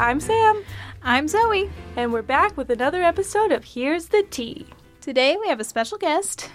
I'm 0.00 0.18
Sam, 0.18 0.64
I'm 1.02 1.28
Zoe. 1.28 1.68
and 1.94 2.10
we're 2.10 2.22
back 2.22 2.56
with 2.56 2.70
another 2.70 3.02
episode 3.02 3.52
of 3.52 3.64
Here's 3.64 4.06
the 4.06 4.22
Tea. 4.30 4.64
Today 5.02 5.36
we 5.38 5.46
have 5.48 5.60
a 5.60 5.64
special 5.64 5.98
guest, 5.98 6.50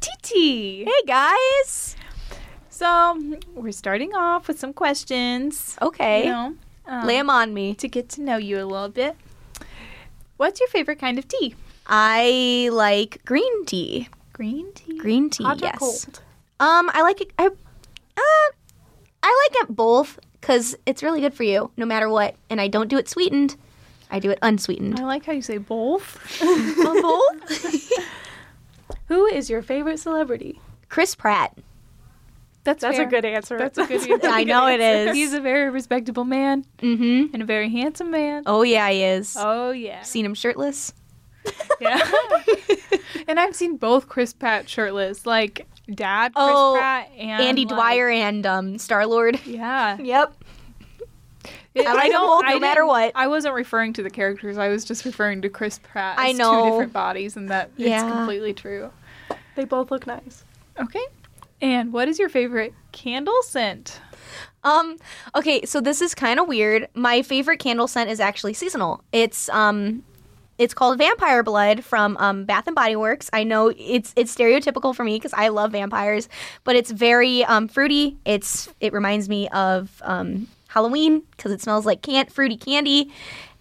Titi. 0.00 0.84
Hey 0.84 1.02
guys. 1.06 1.94
So 2.70 3.38
we're 3.54 3.70
starting 3.70 4.14
off 4.16 4.48
with 4.48 4.58
some 4.58 4.72
questions. 4.72 5.76
Okay. 5.80 6.24
You 6.24 6.30
know, 6.32 6.54
um, 6.86 7.06
Lay 7.06 7.18
'em 7.18 7.30
on 7.30 7.54
me. 7.54 7.74
to 7.76 7.86
get 7.88 8.08
to 8.10 8.20
know 8.22 8.36
you 8.38 8.56
a 8.56 8.66
little 8.66 8.88
bit. 8.88 9.16
What's 10.36 10.58
your 10.58 10.68
favorite 10.68 10.98
kind 10.98 11.16
of 11.18 11.28
tea? 11.28 11.54
I 11.86 12.70
like 12.72 13.24
green 13.24 13.64
tea. 13.66 14.08
Green 14.32 14.72
tea. 14.74 14.98
Green 14.98 15.30
tea, 15.30 15.44
Hot 15.44 15.62
or 15.62 15.64
yes. 15.64 15.78
cold? 15.78 16.20
Um, 16.58 16.90
I 16.92 17.02
like 17.02 17.20
it. 17.20 17.30
I, 17.38 17.46
uh, 17.46 18.50
I 19.22 19.48
like 19.52 19.62
it 19.62 19.76
both 19.76 20.18
because 20.44 20.76
it's 20.84 21.02
really 21.02 21.22
good 21.22 21.32
for 21.32 21.42
you, 21.42 21.70
no 21.78 21.86
matter 21.86 22.06
what. 22.10 22.36
And 22.50 22.60
I 22.60 22.68
don't 22.68 22.88
do 22.88 22.98
it 22.98 23.08
sweetened. 23.08 23.56
I 24.10 24.18
do 24.18 24.30
it 24.30 24.38
unsweetened. 24.42 25.00
I 25.00 25.04
like 25.04 25.24
how 25.24 25.32
you 25.32 25.40
say 25.40 25.56
both. 25.56 26.18
both? 26.40 27.90
Who 29.06 29.24
is 29.26 29.48
your 29.48 29.62
favorite 29.62 29.98
celebrity? 29.98 30.60
Chris 30.90 31.14
Pratt. 31.14 31.56
That's 32.64 32.82
That's 32.82 32.98
fair. 32.98 33.06
a 33.06 33.10
good 33.10 33.24
answer. 33.24 33.56
That's 33.56 33.78
a 33.78 33.86
good 33.86 34.02
answer. 34.10 34.28
I 34.28 34.44
know 34.44 34.66
it 34.68 34.80
is. 34.80 35.14
He's 35.14 35.32
a 35.32 35.40
very 35.40 35.70
respectable 35.70 36.24
man 36.24 36.66
Mm-hmm. 36.78 37.32
and 37.32 37.42
a 37.42 37.46
very 37.46 37.70
handsome 37.70 38.10
man. 38.10 38.42
Oh 38.44 38.62
yeah, 38.62 38.90
he 38.90 39.02
is. 39.02 39.36
Oh 39.38 39.70
yeah. 39.70 40.02
Seen 40.02 40.26
him 40.26 40.34
shirtless? 40.34 40.92
Yeah. 41.80 42.00
and 43.28 43.40
I've 43.40 43.56
seen 43.56 43.76
both 43.78 44.08
Chris 44.08 44.32
Pratt 44.34 44.68
shirtless, 44.68 45.24
like 45.26 45.66
Dad 45.92 46.34
Chris 46.34 46.46
Oh, 46.48 46.76
Pratt 46.78 47.10
and 47.18 47.42
Andy 47.42 47.64
like- 47.64 47.74
Dwyer 47.74 48.08
and 48.08 48.46
um, 48.46 48.78
Star 48.78 49.06
Lord. 49.06 49.38
Yeah. 49.44 49.96
Yep. 50.00 50.34
I 51.76 51.92
like 51.92 52.02
them 52.04 52.12
don't- 52.12 52.26
both, 52.28 52.44
no 52.50 52.56
I 52.56 52.58
matter 52.60 52.86
what. 52.86 53.12
I 53.16 53.26
wasn't 53.26 53.54
referring 53.54 53.92
to 53.94 54.02
the 54.02 54.10
characters. 54.10 54.56
I 54.58 54.68
was 54.68 54.84
just 54.84 55.04
referring 55.04 55.42
to 55.42 55.48
Chris 55.48 55.80
Pratt. 55.82 56.18
I 56.18 56.30
know. 56.32 56.62
two 56.64 56.70
different 56.70 56.92
bodies, 56.92 57.36
and 57.36 57.48
that 57.50 57.70
it's 57.76 57.88
Yeah. 57.88 58.08
completely 58.08 58.54
true. 58.54 58.90
they 59.56 59.64
both 59.64 59.90
look 59.90 60.06
nice. 60.06 60.44
Okay. 60.80 61.04
And 61.60 61.92
what 61.92 62.08
is 62.08 62.18
your 62.18 62.28
favorite 62.28 62.74
candle 62.92 63.42
scent? 63.42 64.00
Um, 64.62 64.96
okay, 65.34 65.64
so 65.64 65.80
this 65.80 66.00
is 66.00 66.14
kind 66.14 66.40
of 66.40 66.48
weird. 66.48 66.88
My 66.94 67.22
favorite 67.22 67.58
candle 67.58 67.86
scent 67.88 68.08
is 68.10 68.20
actually 68.20 68.54
seasonal. 68.54 69.02
It's 69.12 69.48
um 69.50 70.02
it's 70.58 70.74
called 70.74 70.98
Vampire 70.98 71.42
Blood 71.42 71.84
from 71.84 72.16
um, 72.18 72.44
Bath 72.44 72.66
and 72.66 72.76
Body 72.76 72.96
Works. 72.96 73.28
I 73.32 73.44
know 73.44 73.72
it's 73.76 74.12
it's 74.16 74.34
stereotypical 74.34 74.94
for 74.94 75.04
me 75.04 75.16
because 75.16 75.32
I 75.34 75.48
love 75.48 75.72
vampires, 75.72 76.28
but 76.64 76.76
it's 76.76 76.90
very 76.90 77.44
um, 77.44 77.68
fruity. 77.68 78.16
It's 78.24 78.68
it 78.80 78.92
reminds 78.92 79.28
me 79.28 79.48
of 79.48 80.00
um, 80.04 80.48
Halloween 80.68 81.22
because 81.36 81.52
it 81.52 81.60
smells 81.60 81.86
like 81.86 82.02
can- 82.02 82.26
fruity 82.26 82.56
candy, 82.56 83.10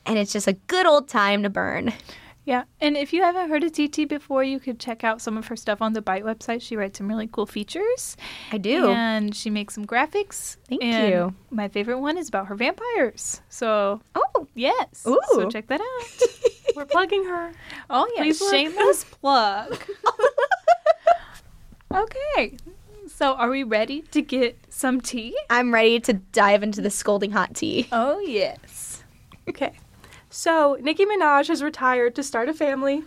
and 0.06 0.18
it's 0.18 0.34
just 0.34 0.48
a 0.48 0.54
good 0.54 0.86
old 0.86 1.08
time 1.08 1.44
to 1.44 1.50
burn. 1.50 1.94
Yeah. 2.46 2.64
And 2.82 2.98
if 2.98 3.14
you 3.14 3.22
haven't 3.24 3.50
heard 3.50 3.64
of 3.64 3.72
Titi 3.72 4.04
before, 4.06 4.44
you 4.44 4.60
could 4.60 4.78
check 4.80 5.04
out 5.06 5.22
some 5.22 5.38
of 5.38 5.48
her 5.48 5.56
stuff 5.56 5.82
on 5.82 5.94
the 5.94 6.02
Byte 6.02 6.24
website. 6.24 6.62
She 6.62 6.76
writes 6.76 6.98
some 6.98 7.08
really 7.08 7.28
cool 7.28 7.46
features. 7.46 8.18
I 8.52 8.58
do. 8.58 8.90
And 8.90 9.34
she 9.34 9.50
makes 9.50 9.74
some 9.76 9.86
graphics. 9.88 10.58
Thank 10.68 10.84
And 10.84 11.14
you. 11.14 11.36
My 11.52 11.70
favorite 11.70 12.00
one 12.00 12.18
is 12.18 12.28
about 12.28 12.48
her 12.48 12.56
vampires. 12.56 13.40
So, 13.48 14.02
Oh, 14.16 14.48
yes. 14.56 15.06
Ooh. 15.08 15.20
So 15.32 15.50
check 15.50 15.68
that 15.68 15.80
out. 15.80 16.30
We're 16.76 16.86
plugging 16.86 17.24
her. 17.26 17.54
Oh 17.90 18.12
yeah, 18.16 18.24
Please 18.24 18.42
look. 18.42 18.52
shameless 18.52 19.04
plug. 19.06 19.78
okay, 21.94 22.58
so 23.08 23.34
are 23.36 23.50
we 23.50 23.64
ready 23.64 24.02
to 24.12 24.22
get 24.22 24.58
some 24.70 25.00
tea? 25.00 25.38
I'm 25.50 25.74
ready 25.74 26.00
to 26.02 26.14
dive 26.14 26.64
into 26.64 26.82
the 26.82 26.90
scalding 26.90 27.32
hot 27.32 27.56
tea. 27.56 27.88
Oh 27.92 28.20
yes. 28.20 29.04
Okay. 29.48 29.74
So, 30.36 30.80
Nicki 30.82 31.06
Minaj 31.06 31.48
has 31.50 31.62
retired 31.62 32.16
to 32.16 32.24
start 32.24 32.50
a 32.50 32.56
family. 32.56 33.04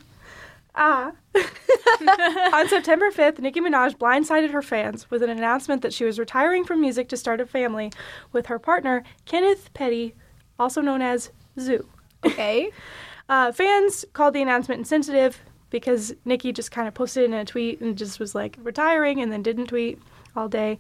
Ah. 0.77 1.11
On 2.55 2.69
September 2.69 3.11
5th, 3.11 3.41
Nicki 3.41 3.61
Minaj 3.61 3.97
blindsided 3.97 4.53
her 4.53 4.63
fans 4.63 5.11
with 5.11 5.25
an 5.25 5.31
announcement 5.31 5.83
that 5.83 5.93
she 5.93 6.05
was 6.05 6.21
retiring 6.21 6.65
from 6.65 6.81
music 6.81 7.09
to 7.09 7.17
start 7.17 7.41
a 7.41 7.47
family 7.47 7.91
with 8.31 8.47
her 8.47 8.61
partner, 8.61 9.03
Kenneth 9.25 9.75
Petty, 9.75 10.15
also 10.57 10.81
known 10.81 11.03
as 11.03 11.33
Zoo. 11.59 11.89
Okay. 12.25 12.71
Uh, 13.29 13.51
fans 13.51 14.05
called 14.13 14.33
the 14.33 14.41
announcement 14.41 14.79
insensitive 14.79 15.43
because 15.71 16.15
Nicki 16.25 16.53
just 16.53 16.71
kind 16.71 16.87
of 16.87 16.95
posted 16.95 17.25
in 17.25 17.35
a 17.35 17.45
tweet 17.45 17.81
and 17.81 17.99
just 17.99 18.21
was 18.21 18.37
like 18.37 18.57
retiring 18.63 19.21
and 19.21 19.33
then 19.33 19.43
didn't 19.43 19.67
tweet 19.67 20.01
all 20.37 20.49
day. 20.49 20.79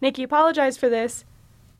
Nicki 0.00 0.24
apologized 0.24 0.80
for 0.80 0.88
this, 0.88 1.24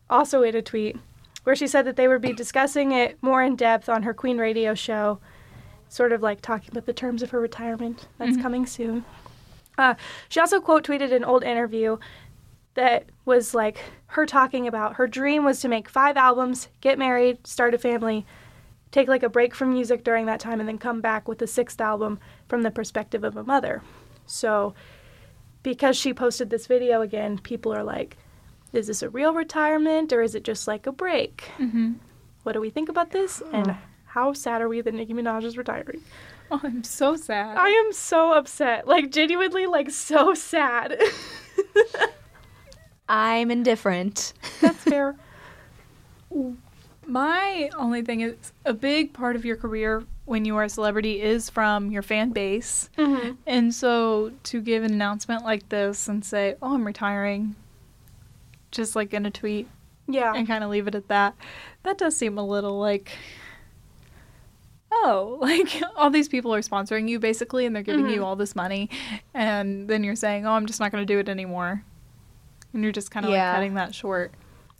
also 0.08 0.42
in 0.42 0.54
a 0.54 0.62
tweet, 0.62 0.96
where 1.44 1.54
she 1.54 1.66
said 1.66 1.86
that 1.86 1.96
they 1.96 2.08
would 2.08 2.20
be 2.20 2.32
discussing 2.32 2.92
it 2.92 3.16
more 3.22 3.42
in 3.42 3.56
depth 3.56 3.88
on 3.88 4.02
her 4.02 4.12
Queen 4.12 4.38
radio 4.38 4.74
show, 4.74 5.20
sort 5.88 6.12
of 6.12 6.22
like 6.22 6.40
talking 6.40 6.70
about 6.72 6.86
the 6.86 6.92
terms 6.92 7.22
of 7.22 7.30
her 7.30 7.40
retirement. 7.40 8.08
That's 8.18 8.36
coming 8.36 8.66
soon. 8.66 9.04
Uh, 9.78 9.94
she 10.28 10.40
also 10.40 10.60
quote 10.60 10.84
tweeted 10.86 11.12
an 11.12 11.24
old 11.24 11.44
interview 11.44 11.98
that 12.74 13.06
was 13.24 13.54
like 13.54 13.78
her 14.08 14.26
talking 14.26 14.66
about 14.66 14.94
her 14.94 15.06
dream 15.06 15.44
was 15.44 15.60
to 15.60 15.68
make 15.68 15.88
five 15.88 16.16
albums, 16.16 16.68
get 16.80 16.98
married, 16.98 17.46
start 17.46 17.74
a 17.74 17.78
family, 17.78 18.26
take 18.90 19.08
like 19.08 19.22
a 19.22 19.28
break 19.28 19.54
from 19.54 19.72
music 19.72 20.04
during 20.04 20.26
that 20.26 20.40
time 20.40 20.60
and 20.60 20.68
then 20.68 20.78
come 20.78 21.00
back 21.00 21.26
with 21.26 21.38
the 21.38 21.46
sixth 21.46 21.80
album 21.80 22.18
from 22.48 22.62
the 22.62 22.70
perspective 22.70 23.24
of 23.24 23.36
a 23.36 23.44
mother. 23.44 23.82
So 24.26 24.74
because 25.62 25.96
she 25.96 26.14
posted 26.14 26.50
this 26.50 26.66
video 26.66 27.00
again, 27.00 27.38
people 27.38 27.72
are 27.72 27.82
like, 27.82 28.16
is 28.74 28.88
this 28.88 29.02
a 29.02 29.08
real 29.08 29.32
retirement 29.32 30.12
or 30.12 30.20
is 30.22 30.34
it 30.34 30.44
just 30.44 30.66
like 30.66 30.86
a 30.86 30.92
break? 30.92 31.50
Mm-hmm. 31.58 31.92
What 32.42 32.52
do 32.52 32.60
we 32.60 32.70
think 32.70 32.88
about 32.88 33.10
this? 33.10 33.42
And 33.52 33.76
how 34.06 34.32
sad 34.32 34.60
are 34.60 34.68
we 34.68 34.80
that 34.80 34.92
Nicki 34.94 35.14
Minaj 35.14 35.44
is 35.44 35.56
retiring? 35.56 36.02
Oh, 36.50 36.60
I'm 36.62 36.84
so 36.84 37.16
sad. 37.16 37.56
I 37.56 37.68
am 37.68 37.92
so 37.92 38.32
upset. 38.32 38.86
Like 38.86 39.10
genuinely 39.10 39.66
like 39.66 39.90
so 39.90 40.34
sad. 40.34 41.00
I'm 43.08 43.50
indifferent. 43.50 44.32
That's 44.60 44.82
fair. 44.84 45.16
My 47.06 47.70
only 47.76 48.02
thing 48.02 48.22
is 48.22 48.52
a 48.64 48.72
big 48.72 49.12
part 49.12 49.36
of 49.36 49.44
your 49.44 49.56
career 49.56 50.04
when 50.24 50.46
you 50.46 50.56
are 50.56 50.64
a 50.64 50.68
celebrity 50.70 51.20
is 51.20 51.50
from 51.50 51.90
your 51.90 52.02
fan 52.02 52.30
base. 52.30 52.88
hmm 52.96 53.32
And 53.46 53.74
so 53.74 54.32
to 54.44 54.60
give 54.60 54.82
an 54.84 54.92
announcement 54.92 55.44
like 55.44 55.68
this 55.68 56.08
and 56.08 56.24
say, 56.24 56.56
"Oh, 56.62 56.74
I'm 56.74 56.86
retiring," 56.86 57.56
just 58.74 58.94
like 58.96 59.12
in 59.14 59.24
a 59.26 59.30
tweet 59.30 59.68
Yeah. 60.06 60.32
and 60.34 60.46
kind 60.46 60.62
of 60.64 60.70
leave 60.70 60.86
it 60.88 60.94
at 60.94 61.08
that, 61.08 61.34
that 61.82 61.98
does 61.98 62.16
seem 62.16 62.36
a 62.38 62.44
little 62.46 62.78
like, 62.78 63.10
oh, 64.92 65.38
like 65.42 65.82
all 65.96 66.10
these 66.10 66.28
people 66.28 66.54
are 66.54 66.60
sponsoring 66.60 67.08
you 67.08 67.18
basically, 67.18 67.66
and 67.66 67.74
they're 67.74 67.82
giving 67.82 68.06
Mhm. 68.06 68.14
you 68.14 68.24
all 68.24 68.36
this 68.36 68.54
money, 68.56 68.90
and 69.32 69.88
then 69.88 70.04
you're 70.04 70.16
saying, 70.16 70.46
"Oh, 70.46 70.52
I'm 70.52 70.66
just 70.66 70.80
not 70.80 70.92
going 70.92 71.02
to 71.06 71.12
do 71.12 71.18
it 71.18 71.28
anymore," 71.28 71.82
and 72.72 72.82
you're 72.82 72.92
just 72.92 73.10
kind 73.10 73.26
of 73.26 73.32
Yeah. 73.32 73.48
like 73.48 73.56
cutting 73.56 73.74
that 73.74 73.94
short. 73.94 74.32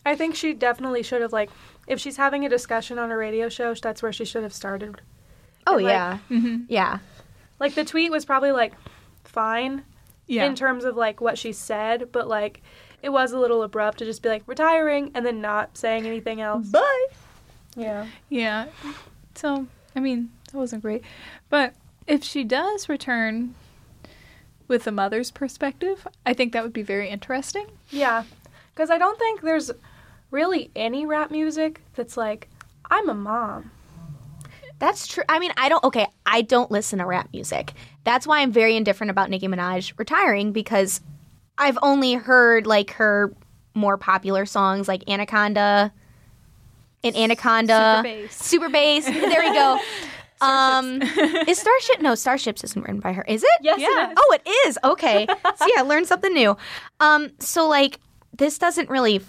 I 0.06 0.15
think 0.16 0.34
she 0.34 0.53
definitely 0.53 1.03
should 1.03 1.22
have 1.22 1.33
like 1.33 1.50
if 1.87 1.99
she's 2.00 2.16
having 2.16 2.44
a 2.44 2.49
discussion 2.49 2.99
on 2.99 3.10
a 3.10 3.16
radio 3.16 3.49
show, 3.49 3.75
that's 3.75 4.03
where 4.03 4.12
she 4.12 4.25
should 4.25 4.43
have 4.43 4.53
started. 4.54 5.00
Oh 5.66 5.77
And, 5.77 5.84
like, 5.84 5.93
yeah. 5.93 6.19
Mm-hmm. 6.31 6.56
Yeah. 6.69 6.99
Like 7.60 7.75
the 7.75 7.84
tweet 7.84 8.10
was 8.10 8.25
probably 8.25 8.53
like 8.53 8.72
fine 9.25 9.83
Yeah. 10.27 10.44
in 10.47 10.54
terms 10.54 10.84
of 10.84 10.97
like 10.97 11.21
what 11.21 11.38
she 11.38 11.53
said, 11.53 12.10
but 12.12 12.27
like 12.28 12.62
it 13.04 13.12
was 13.12 13.32
a 13.32 13.38
little 13.38 13.62
abrupt 13.62 13.98
to 13.98 14.06
just 14.06 14.22
be 14.22 14.31
like 14.31 14.42
retiring 14.47 15.10
and 15.15 15.26
then 15.26 15.42
not 15.42 15.76
saying 15.76 16.06
anything 16.06 16.41
else. 16.41 16.66
Bye. 16.69 17.06
Yeah. 17.76 18.06
Yeah. 18.31 18.69
So, 19.34 19.66
I 19.95 20.01
mean, 20.01 20.30
that 20.51 20.56
wasn't 20.56 20.80
great. 20.80 21.03
But 21.51 21.74
if 22.06 22.24
she 22.24 22.45
does 22.45 22.89
return 22.89 23.54
with 24.68 24.84
the 24.84 24.91
mother's 24.91 25.30
perspective, 25.30 26.09
I 26.24 26.33
think 26.33 26.54
that 26.54 26.62
would 26.62 26.72
be 26.72 26.83
very 26.83 27.10
interesting. 27.10 27.66
Yeah. 27.91 28.24
Cuz 28.74 28.89
I 28.89 28.97
don't 28.97 29.18
think 29.18 29.42
there's 29.42 29.71
really 30.30 30.71
any 30.74 31.04
rap 31.04 31.30
music 31.30 31.83
that's 31.95 32.16
like 32.16 32.48
I'm 32.91 33.10
a 33.10 33.15
mom. 33.15 33.71
That's 34.78 35.07
true. 35.07 35.24
I 35.28 35.39
mean, 35.39 35.53
I 35.59 35.68
don't. 35.68 35.84
Okay, 35.84 36.07
I 36.24 36.41
don't 36.41 36.71
listen 36.71 36.98
to 37.00 37.07
rap 37.07 37.28
music. 37.33 37.74
That's 38.03 38.27
why 38.27 38.41
I'm 38.41 38.50
very 38.50 38.77
indifferent 38.77 39.10
about 39.10 39.30
Nicki 39.30 39.47
Minaj 39.47 39.92
retiring 39.98 40.53
because 40.53 41.00
I've 41.59 41.78
only 41.83 42.15
heard 42.15 42.66
like 42.66 42.91
her 42.92 43.33
more 43.74 43.97
popular 43.97 44.47
songs 44.47 44.89
like 44.89 45.09
Anaconda 45.09 45.92
and 47.03 47.16
Anaconda, 47.16 47.98
Super 47.98 48.03
bass. 48.03 48.36
Super 48.36 48.68
Bass. 48.68 49.04
There 49.04 49.41
we 49.41 49.53
go. 49.53 49.78
um, 50.41 51.03
is 51.48 51.59
Starship? 51.59 52.01
No, 52.01 52.15
Starships 52.15 52.65
isn't 52.65 52.80
written 52.83 53.01
by 53.01 53.12
her. 53.12 53.22
Is 53.28 53.42
it? 53.42 53.51
Yes, 53.60 53.78
Yeah. 53.80 54.09
it 54.09 54.12
is. 54.12 54.16
Oh, 54.18 54.39
it 54.45 54.51
is. 54.68 54.78
Okay. 54.84 55.27
See, 55.56 55.72
I 55.77 55.83
learned 55.83 56.06
something 56.06 56.33
new. 56.33 56.56
Um, 57.01 57.30
so 57.41 57.68
like 57.68 58.00
this 58.36 58.59
doesn't 58.59 58.89
really 58.89 59.21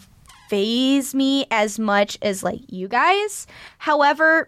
phase 0.49 1.13
me 1.13 1.45
as 1.51 1.79
much 1.79 2.17
as 2.21 2.43
like 2.43 2.59
you 2.67 2.87
guys. 2.87 3.45
However, 3.77 4.47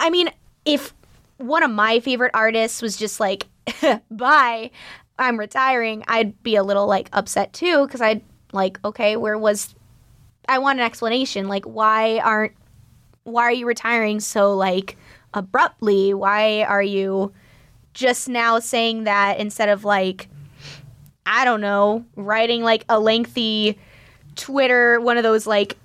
I 0.00 0.08
mean, 0.10 0.30
if 0.64 0.94
one 1.38 1.62
of 1.62 1.70
my 1.70 2.00
favorite 2.00 2.30
artists 2.34 2.80
was 2.80 2.96
just 2.96 3.20
like, 3.20 3.46
bye, 4.10 4.70
I'm 5.18 5.38
retiring, 5.38 6.04
I'd 6.08 6.42
be 6.42 6.56
a 6.56 6.62
little 6.62 6.86
like 6.86 7.08
upset 7.12 7.52
too 7.52 7.86
because 7.86 8.00
I'd 8.00 8.22
like, 8.52 8.78
okay, 8.84 9.16
where 9.16 9.38
was 9.38 9.74
I 10.48 10.58
want 10.58 10.80
an 10.80 10.84
explanation. 10.84 11.48
Like, 11.48 11.64
why 11.64 12.18
aren't 12.18 12.52
why 13.24 13.44
are 13.44 13.52
you 13.52 13.66
retiring 13.66 14.20
so 14.20 14.54
like 14.54 14.96
abruptly? 15.34 16.14
Why 16.14 16.62
are 16.64 16.82
you 16.82 17.32
just 17.94 18.28
now 18.28 18.58
saying 18.58 19.04
that 19.04 19.38
instead 19.38 19.68
of 19.68 19.84
like 19.84 20.28
I 21.24 21.44
don't 21.44 21.60
know, 21.60 22.04
writing 22.16 22.62
like 22.62 22.84
a 22.88 22.98
lengthy 22.98 23.78
Twitter 24.34 25.00
one 25.00 25.16
of 25.16 25.22
those 25.22 25.46
like 25.46 25.76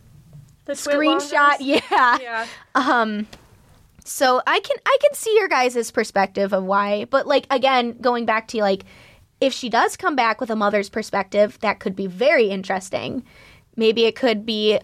The 0.65 0.73
screenshot, 0.73 1.57
yeah. 1.59 2.17
Yeah. 2.19 2.47
Um 2.75 3.27
so 4.03 4.41
I 4.47 4.59
can 4.61 4.77
I 4.85 4.97
can 5.01 5.13
see 5.13 5.35
your 5.35 5.47
guys' 5.47 5.91
perspective 5.91 6.53
of 6.53 6.63
why, 6.63 7.05
but 7.05 7.27
like 7.27 7.45
again, 7.51 7.97
going 7.99 8.25
back 8.25 8.47
to 8.49 8.61
like 8.61 8.85
if 9.39 9.53
she 9.53 9.69
does 9.69 9.95
come 9.97 10.15
back 10.15 10.39
with 10.41 10.49
a 10.49 10.55
mother's 10.55 10.89
perspective, 10.89 11.59
that 11.61 11.79
could 11.79 11.95
be 11.95 12.07
very 12.07 12.49
interesting. 12.49 13.23
Maybe 13.75 14.05
it 14.05 14.15
could 14.15 14.45
be 14.45 14.79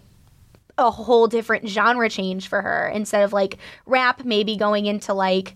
a 0.77 0.89
whole 0.91 1.27
different 1.27 1.67
genre 1.67 2.09
change 2.09 2.47
for 2.47 2.61
her 2.61 2.88
instead 2.94 3.23
of 3.23 3.31
like 3.33 3.57
rap 3.85 4.23
maybe 4.25 4.55
going 4.57 4.85
into 4.88 5.13
like 5.13 5.55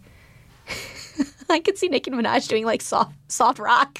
I 1.49 1.59
could 1.59 1.77
see 1.77 1.88
Nicki 1.88 2.11
Minaj 2.11 2.47
doing 2.47 2.65
like 2.65 2.81
soft 2.81 3.13
soft 3.27 3.59
rock. 3.59 3.99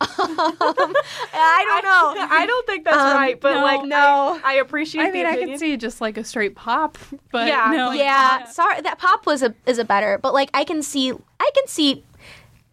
Um, 0.18 0.94
I 1.34 1.80
don't 1.82 1.84
know. 1.84 2.26
I 2.36 2.46
don't 2.46 2.66
think 2.66 2.84
that's 2.84 2.96
Um, 2.96 3.14
right, 3.14 3.38
but 3.40 3.54
no. 3.54 3.62
like 3.62 3.84
No. 3.84 4.40
I, 4.44 4.52
I 4.52 4.54
appreciate 4.54 5.02
I 5.02 5.10
mean, 5.10 5.24
the 5.24 5.28
I 5.28 5.32
opinion. 5.34 5.50
could 5.50 5.60
see 5.60 5.76
just 5.76 6.00
like 6.00 6.16
a 6.16 6.24
straight 6.24 6.54
pop, 6.56 6.96
but 7.30 7.46
Yeah, 7.48 7.70
no, 7.72 7.92
yeah, 7.92 8.44
sorry 8.46 8.80
that 8.80 8.98
pop 8.98 9.26
was 9.26 9.42
a 9.42 9.54
is 9.66 9.78
a 9.78 9.84
better 9.84 10.18
but 10.22 10.32
like 10.34 10.48
i 10.54 10.64
can 10.64 10.82
see 10.82 11.12
i 11.12 11.50
can 11.54 11.66
see 11.66 12.02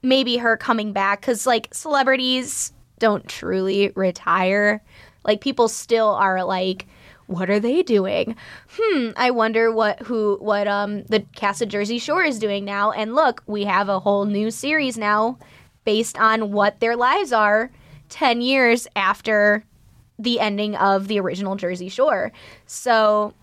maybe 0.03 0.37
her 0.37 0.57
coming 0.57 0.93
back 0.93 1.21
because 1.21 1.45
like 1.47 1.73
celebrities 1.73 2.71
don't 2.99 3.27
truly 3.27 3.91
retire 3.95 4.83
like 5.25 5.41
people 5.41 5.67
still 5.67 6.09
are 6.09 6.43
like 6.43 6.85
what 7.27 7.49
are 7.49 7.59
they 7.59 7.81
doing 7.81 8.35
hmm 8.77 9.09
i 9.15 9.31
wonder 9.31 9.71
what 9.71 9.99
who 10.01 10.37
what 10.39 10.67
um 10.67 11.03
the 11.03 11.21
cast 11.35 11.61
of 11.61 11.69
jersey 11.69 11.97
shore 11.97 12.23
is 12.23 12.37
doing 12.37 12.63
now 12.65 12.91
and 12.91 13.15
look 13.15 13.41
we 13.47 13.63
have 13.63 13.89
a 13.89 13.99
whole 13.99 14.25
new 14.25 14.51
series 14.51 14.97
now 14.97 15.37
based 15.85 16.17
on 16.19 16.51
what 16.51 16.79
their 16.79 16.95
lives 16.95 17.33
are 17.33 17.71
10 18.09 18.41
years 18.41 18.87
after 18.95 19.63
the 20.19 20.39
ending 20.39 20.75
of 20.75 21.07
the 21.07 21.19
original 21.19 21.55
jersey 21.55 21.89
shore 21.89 22.31
so 22.67 23.33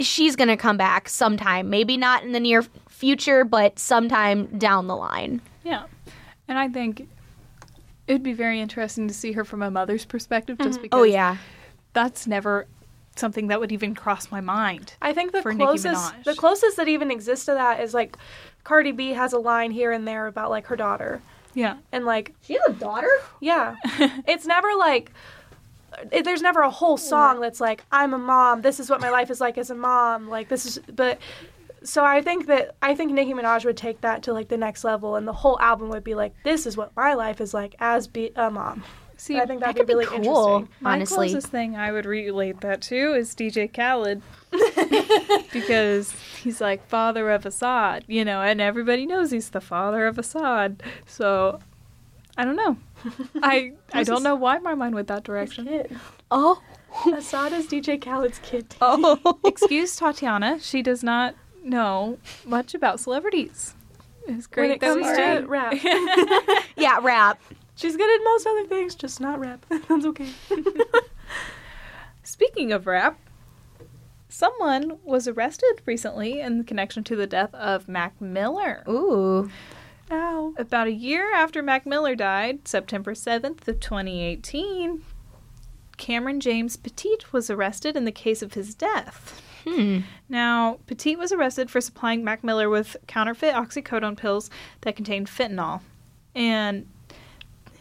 she's 0.00 0.36
going 0.36 0.48
to 0.48 0.56
come 0.56 0.76
back 0.76 1.08
sometime. 1.08 1.70
Maybe 1.70 1.96
not 1.96 2.22
in 2.22 2.32
the 2.32 2.40
near 2.40 2.62
future, 2.88 3.44
but 3.44 3.78
sometime 3.78 4.46
down 4.58 4.86
the 4.86 4.96
line. 4.96 5.40
Yeah. 5.62 5.84
And 6.48 6.58
I 6.58 6.68
think 6.68 7.08
it'd 8.06 8.22
be 8.22 8.32
very 8.32 8.60
interesting 8.60 9.08
to 9.08 9.14
see 9.14 9.32
her 9.32 9.44
from 9.44 9.62
a 9.62 9.70
mother's 9.70 10.04
perspective 10.04 10.58
just 10.58 10.78
mm-hmm. 10.78 10.78
oh, 10.78 10.82
because 10.82 11.00
Oh 11.00 11.04
yeah. 11.04 11.36
that's 11.92 12.26
never 12.26 12.66
something 13.16 13.46
that 13.46 13.60
would 13.60 13.72
even 13.72 13.94
cross 13.94 14.30
my 14.30 14.40
mind. 14.40 14.94
I 15.00 15.12
think 15.12 15.32
the 15.32 15.42
for 15.42 15.54
closest 15.54 16.24
the 16.24 16.34
closest 16.34 16.76
that 16.76 16.88
even 16.88 17.10
exists 17.10 17.46
to 17.46 17.52
that 17.52 17.80
is 17.80 17.94
like 17.94 18.16
Cardi 18.64 18.92
B 18.92 19.10
has 19.10 19.32
a 19.32 19.38
line 19.38 19.70
here 19.70 19.92
and 19.92 20.06
there 20.06 20.26
about 20.26 20.50
like 20.50 20.66
her 20.66 20.76
daughter. 20.76 21.22
Yeah. 21.54 21.76
And 21.92 22.04
like 22.04 22.34
She 22.42 22.54
has 22.54 22.62
a 22.68 22.72
daughter? 22.72 23.10
yeah. 23.40 23.76
it's 24.26 24.46
never 24.46 24.68
like 24.76 25.12
it, 26.10 26.24
there's 26.24 26.42
never 26.42 26.60
a 26.60 26.70
whole 26.70 26.96
song 26.96 27.40
that's 27.40 27.60
like 27.60 27.84
I'm 27.92 28.14
a 28.14 28.18
mom. 28.18 28.62
This 28.62 28.80
is 28.80 28.90
what 28.90 29.00
my 29.00 29.10
life 29.10 29.30
is 29.30 29.40
like 29.40 29.58
as 29.58 29.70
a 29.70 29.74
mom. 29.74 30.28
Like 30.28 30.48
this 30.48 30.66
is 30.66 30.80
but 30.92 31.18
so 31.84 32.04
I 32.04 32.22
think 32.22 32.46
that 32.46 32.76
I 32.82 32.94
think 32.94 33.12
Nicki 33.12 33.34
Minaj 33.34 33.64
would 33.64 33.76
take 33.76 34.00
that 34.00 34.22
to 34.24 34.32
like 34.32 34.48
the 34.48 34.56
next 34.56 34.84
level 34.84 35.16
and 35.16 35.28
the 35.28 35.32
whole 35.32 35.58
album 35.60 35.90
would 35.90 36.04
be 36.04 36.14
like 36.14 36.34
this 36.42 36.66
is 36.66 36.76
what 36.76 36.92
my 36.96 37.14
life 37.14 37.40
is 37.40 37.54
like 37.54 37.74
as 37.78 38.06
be 38.08 38.32
a 38.36 38.50
mom. 38.50 38.82
See, 39.16 39.38
I 39.38 39.46
think 39.46 39.60
that'd 39.60 39.70
that 39.70 39.74
be 39.74 39.80
could 39.80 39.86
be 39.86 39.94
really 39.94 40.06
cool. 40.06 40.56
interesting. 40.56 40.68
my 40.80 41.04
closest 41.04 41.46
thing 41.46 41.76
I 41.76 41.92
would 41.92 42.04
relate 42.04 42.60
that 42.62 42.82
to 42.82 43.14
is 43.14 43.34
DJ 43.34 43.72
Khaled. 43.72 44.22
because 45.52 46.12
he's 46.42 46.60
like 46.60 46.86
father 46.88 47.30
of 47.30 47.44
Asahd, 47.44 48.02
you 48.06 48.24
know, 48.24 48.40
and 48.40 48.60
everybody 48.60 49.06
knows 49.06 49.30
he's 49.30 49.50
the 49.50 49.60
father 49.60 50.06
of 50.06 50.16
Asahd. 50.16 50.80
So 51.06 51.60
I 52.36 52.44
don't 52.44 52.56
know. 52.56 52.76
I 53.42 53.72
I 53.92 54.02
don't 54.02 54.22
know 54.22 54.34
why 54.34 54.58
my 54.58 54.74
mind 54.74 54.94
went 54.94 55.08
that 55.08 55.24
direction. 55.24 55.98
Oh. 56.30 56.60
Asahd 57.04 57.52
is 57.52 57.66
DJ 57.66 58.00
Khaled's 58.00 58.40
kid. 58.40 58.74
Oh. 58.80 59.38
Excuse 59.44 59.96
Tatiana, 59.96 60.60
she 60.60 60.82
does 60.82 61.02
not 61.02 61.34
know 61.64 62.18
much 62.44 62.74
about 62.74 63.00
celebrities. 63.00 63.74
It's 64.26 64.46
great 64.46 64.68
When 64.68 64.70
it 64.72 64.80
comes 64.80 65.06
to 65.06 65.16
did. 65.16 65.48
rap. 65.48 65.74
yeah, 66.76 66.98
rap. 67.02 67.40
She's 67.76 67.96
good 67.96 68.20
at 68.20 68.24
most 68.24 68.46
other 68.46 68.66
things, 68.66 68.94
just 68.94 69.20
not 69.20 69.38
rap. 69.40 69.66
That's 69.88 70.04
okay. 70.06 70.28
Speaking 72.22 72.72
of 72.72 72.86
rap, 72.86 73.18
someone 74.28 74.98
was 75.04 75.28
arrested 75.28 75.82
recently 75.84 76.40
in 76.40 76.64
connection 76.64 77.04
to 77.04 77.16
the 77.16 77.26
death 77.26 77.52
of 77.54 77.86
Mac 77.88 78.20
Miller. 78.20 78.82
Ooh. 78.88 79.50
Ow. 80.10 80.54
About 80.56 80.86
a 80.86 80.92
year 80.92 81.32
after 81.34 81.62
Mac 81.62 81.84
Miller 81.86 82.14
died, 82.14 82.66
September 82.68 83.12
7th 83.14 83.66
of 83.68 83.80
2018, 83.80 85.02
Cameron 85.96 86.40
James 86.40 86.76
Pettit 86.76 87.32
was 87.32 87.50
arrested 87.50 87.96
in 87.96 88.04
the 88.04 88.12
case 88.12 88.42
of 88.42 88.54
his 88.54 88.74
death. 88.74 89.40
Hmm. 89.64 90.00
Now, 90.28 90.78
Pettit 90.86 91.18
was 91.18 91.32
arrested 91.32 91.70
for 91.70 91.80
supplying 91.80 92.22
Mac 92.22 92.44
Miller 92.44 92.68
with 92.68 92.96
counterfeit 93.06 93.54
oxycodone 93.54 94.16
pills 94.16 94.50
that 94.82 94.96
contained 94.96 95.28
fentanyl. 95.28 95.80
And 96.34 96.86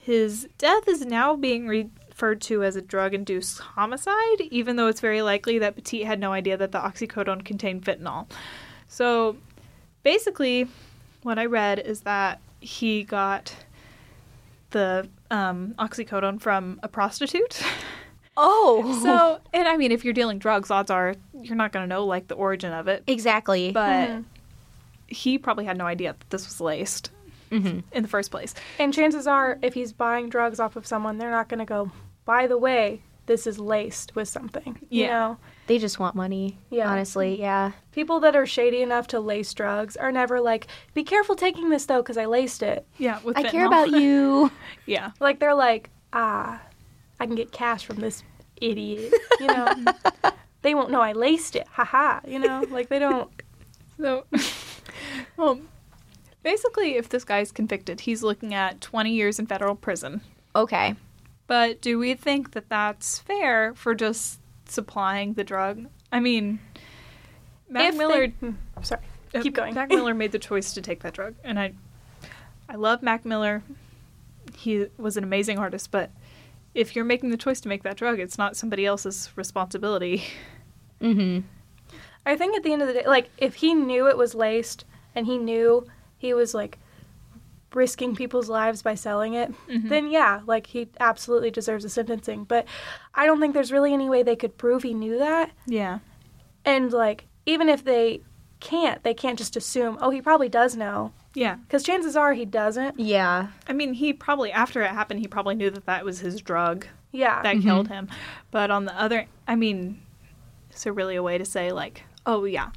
his 0.01 0.47
death 0.57 0.88
is 0.88 1.06
now 1.06 1.35
being 1.35 1.68
referred 1.68 2.41
to 2.41 2.63
as 2.63 2.75
a 2.75 2.81
drug 2.81 3.13
induced 3.13 3.59
homicide, 3.59 4.41
even 4.50 4.75
though 4.75 4.88
it's 4.88 5.01
very 5.01 5.21
likely 5.21 5.59
that 5.59 5.75
Pettit 5.75 6.06
had 6.06 6.19
no 6.19 6.31
idea 6.31 6.57
that 6.57 6.71
the 6.71 6.80
oxycodone 6.80 7.44
contained 7.44 7.83
fentanyl. 7.83 8.30
So 8.88 9.38
basically, 10.03 10.68
what 11.24 11.39
I 11.39 11.45
read 11.45 11.80
is 11.80 12.01
that 12.01 12.39
he 12.59 13.03
got 13.03 13.56
the 14.71 15.07
um, 15.31 15.75
oxycodone 15.80 16.41
from 16.41 16.80
a 16.83 16.88
prostitute. 16.88 17.62
Oh. 18.35 19.00
So, 19.03 19.39
and 19.53 19.68
I 19.68 19.77
mean, 19.77 19.91
if 19.91 20.03
you're 20.03 20.13
dealing 20.13 20.39
drugs, 20.39 20.71
odds 20.71 20.89
are 20.91 21.15
you're 21.39 21.56
not 21.56 21.71
going 21.71 21.83
to 21.83 21.88
know 21.88 22.06
like 22.06 22.27
the 22.27 22.35
origin 22.35 22.74
of 22.74 22.88
it. 22.88 23.03
exactly. 23.07 23.71
But 23.71 24.09
Mhm. 24.09 24.24
he 25.07 25.38
probably 25.38 25.65
had 25.65 25.77
no 25.77 25.85
idea 25.85 26.13
that 26.18 26.30
this 26.30 26.45
was 26.45 26.59
laced 26.61 27.11
hmm 27.52 27.80
in 27.92 28.02
the 28.02 28.07
first 28.09 28.31
place. 28.31 28.56
And 28.80 28.92
chances 28.94 29.28
are, 29.28 29.59
if 29.61 29.75
he's 29.75 29.94
buying 29.94 30.30
drugs 30.30 30.59
off 30.59 30.75
of 30.75 30.87
someone, 30.87 31.18
they're 31.19 31.30
not 31.30 31.49
going 31.49 31.59
to 31.59 31.66
go, 31.66 31.92
by 32.25 32.47
the 32.47 32.57
way, 32.57 33.02
this 33.28 33.45
is 33.45 33.59
laced 33.59 34.16
with 34.16 34.28
something. 34.28 34.80
You 34.90 35.04
Yeah. 35.04 35.07
know? 35.09 35.37
They 35.68 35.78
just 35.78 35.99
want 35.99 36.16
money. 36.16 36.57
Yeah. 36.71 36.90
Honestly, 36.90 37.40
yeah. 37.40 37.71
People 37.94 38.19
that 38.21 38.35
are 38.35 38.45
shady 38.47 38.81
enough 38.81 39.07
to 39.07 39.19
lace 39.19 39.54
drugs 39.54 39.95
are 39.95 40.11
never 40.11 40.42
like, 40.42 40.68
be 40.95 41.04
careful 41.04 41.35
taking 41.35 41.69
this 41.69 41.85
though, 41.85 42.02
because 42.02 42.18
I 42.18 42.25
laced 42.25 42.63
it. 42.63 42.85
Yeah, 42.97 43.19
with 43.23 43.37
I 43.37 43.44
care 43.44 43.68
about 43.68 43.92
you. 44.02 44.52
yeah, 44.87 45.11
Like, 45.19 45.40
they're 45.40 45.54
like, 45.54 45.90
ah, 46.11 46.59
I 47.23 47.25
can 47.25 47.35
get 47.35 47.53
cash 47.53 47.85
from 47.85 48.01
this 48.01 48.21
idiot. 48.57 49.13
You 49.39 49.47
know? 49.47 49.73
they 50.61 50.75
won't 50.75 50.92
know 50.92 50.99
I 50.99 51.13
laced 51.13 51.56
it. 51.56 51.65
Haha. 51.71 52.19
You 52.27 52.37
know? 52.37 52.65
Like, 52.69 52.89
they 52.89 52.99
don't. 52.99 53.31
so 53.97 54.25
well, 55.37 55.61
basically, 56.44 56.97
if 56.97 57.07
this 57.07 57.23
guy's 57.23 57.53
convicted, 57.53 58.01
he's 58.01 58.23
looking 58.23 58.53
at 58.53 58.81
20 58.81 59.13
years 59.13 59.39
in 59.39 59.47
federal 59.47 59.73
prison. 59.73 60.19
Okay. 60.53 60.95
But 61.47 61.80
do 61.80 61.97
we 61.97 62.13
think 62.13 62.51
that 62.51 62.68
that's 62.68 63.19
fair 63.19 63.73
for 63.73 63.95
just 63.95 64.42
supplying 64.65 65.35
the 65.35 65.45
drug? 65.45 65.85
I 66.11 66.19
mean, 66.19 66.59
Mac 67.69 67.94
If 67.94 67.97
Miller. 67.97 68.27
Hmm, 68.27 68.51
Sorry. 68.81 69.01
Keep 69.31 69.56
going. 69.56 69.75
Mac 69.75 69.87
Miller 69.87 70.13
made 70.13 70.33
the 70.33 70.39
choice 70.39 70.73
to 70.73 70.81
take 70.81 71.03
that 71.03 71.13
drug, 71.13 71.35
and 71.42 71.57
I, 71.57 71.71
I 72.68 72.75
love 72.75 73.01
Mac 73.01 73.23
Miller. 73.23 73.63
He 74.57 74.87
was 74.97 75.15
an 75.15 75.23
amazing 75.23 75.57
artist, 75.57 75.89
but 75.89 76.11
if 76.73 76.95
you're 76.95 77.06
making 77.06 77.30
the 77.30 77.37
choice 77.37 77.61
to 77.61 77.68
make 77.69 77.83
that 77.83 77.97
drug, 77.97 78.19
it's 78.19 78.37
not 78.37 78.56
somebody 78.57 78.85
else's 78.85 79.30
responsibility. 79.35 80.23
hmm 81.01 81.39
I 82.25 82.37
think 82.37 82.56
at 82.56 82.63
the 82.63 82.71
end 82.71 82.81
of 82.81 82.87
the 82.87 82.94
day, 82.94 83.03
like 83.06 83.30
if 83.37 83.56
he 83.56 83.73
knew 83.73 84.07
it 84.07 84.18
was 84.18 84.33
laced 84.33 84.85
and 85.13 85.25
he 85.25 85.37
knew 85.37 85.85
he 86.18 86.33
was 86.33 86.53
like 86.53 86.80
risking 87.73 88.15
people's 88.15 88.47
lives 88.49 88.81
by 88.81 88.95
selling 88.95 89.33
it, 89.33 89.51
Mhm. 89.68 89.89
then 89.89 90.07
yeah, 90.09 90.42
like 90.45 90.68
he 90.68 90.87
absolutely 90.99 91.51
deserves 91.51 91.83
a 91.83 91.89
sentencing. 91.89 92.45
But 92.45 92.65
I 93.13 93.25
don't 93.25 93.39
think 93.42 93.53
there's 93.53 93.71
really 93.73 93.94
any 93.94 94.09
way 94.09 94.23
they 94.23 94.35
could 94.37 94.57
prove 94.57 94.83
he 94.83 94.94
knew 94.94 95.18
that. 95.19 95.51
Yeah. 95.65 95.99
And 96.63 96.94
like 96.94 97.27
even 97.45 97.68
if 97.68 97.83
they 97.83 98.21
can't, 98.61 99.03
they 99.03 99.13
can't 99.13 99.37
just 99.37 99.57
assume, 99.57 99.97
oh, 99.99 100.09
he 100.11 100.21
probably 100.21 100.47
does 100.49 100.77
know, 100.77 101.11
Yeah. 101.33 101.56
because 101.56 101.83
chances 101.83 102.16
are 102.16 102.33
he 102.33 102.45
doesn't. 102.45 102.99
Yeah. 102.99 103.47
I 103.68 103.73
mean, 103.73 103.94
he 103.94 104.13
probably, 104.13 104.52
after 104.52 104.81
it 104.83 104.92
happened, 104.92 105.19
he 105.19 105.28
probably 105.28 105.56
knew 105.56 105.69
that 105.71 105.85
that 105.87 106.06
was 106.06 106.19
his 106.19 106.40
drug 106.42 106.85
Yeah. 107.11 107.42
that 107.42 107.56
Mhm. 107.57 107.63
killed 107.63 107.87
him. 107.87 108.07
But 108.52 108.69
on 108.71 108.85
the 108.85 108.99
other, 108.99 109.25
I 109.47 109.56
mean, 109.56 109.99
is 110.73 110.83
there 110.83 110.94
really 110.94 111.16
a 111.16 111.23
way 111.23 111.37
to 111.37 111.45
say, 111.45 111.71
like, 111.71 112.04
oh, 112.25 112.45
yeah, 112.45 112.69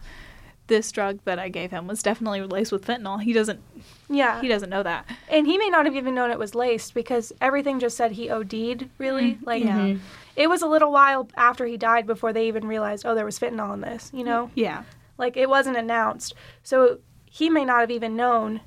this 0.68 0.90
drug 0.90 1.20
that 1.24 1.38
I 1.38 1.48
gave 1.48 1.70
him 1.70 1.86
was 1.86 2.02
definitely 2.02 2.40
laced 2.42 2.72
with 2.72 2.84
fentanyl? 2.86 3.20
He 3.22 3.32
doesn't, 3.32 3.60
yeah. 4.08 4.40
he 4.40 4.48
doesn't 4.48 4.70
know 4.70 4.82
that. 4.82 5.04
And 5.28 5.46
he 5.46 5.58
may 5.58 5.68
not 5.68 5.84
have 5.86 5.94
even 5.94 6.14
known 6.14 6.30
it 6.30 6.38
was 6.38 6.54
laced 6.54 6.94
because 6.94 7.32
everything 7.40 7.78
just 7.78 7.96
said 7.96 8.12
he 8.12 8.30
OD'd. 8.30 8.88
Really, 8.98 9.38
like 9.44 9.64
yeah. 9.64 9.78
Mhm. 9.78 9.98
it 10.34 10.48
was 10.48 10.62
a 10.62 10.66
little 10.66 10.90
while 10.90 11.28
after 11.36 11.66
he 11.66 11.76
died 11.76 12.06
before 12.06 12.32
they 12.32 12.48
even 12.48 12.66
realized, 12.66 13.04
oh, 13.06 13.14
there 13.14 13.24
was 13.26 13.38
fentanyl 13.38 13.72
in 13.74 13.80
this. 13.82 14.10
You 14.14 14.24
know. 14.24 14.50
Yeah. 14.54 14.82
Like 15.18 15.36
it 15.36 15.48
wasn't 15.48 15.76
announced. 15.76 16.34
So 16.62 16.98
he 17.36 17.50
may 17.50 17.66
not 17.66 17.80
have 17.80 17.90
even 17.90 18.16
known. 18.16 18.62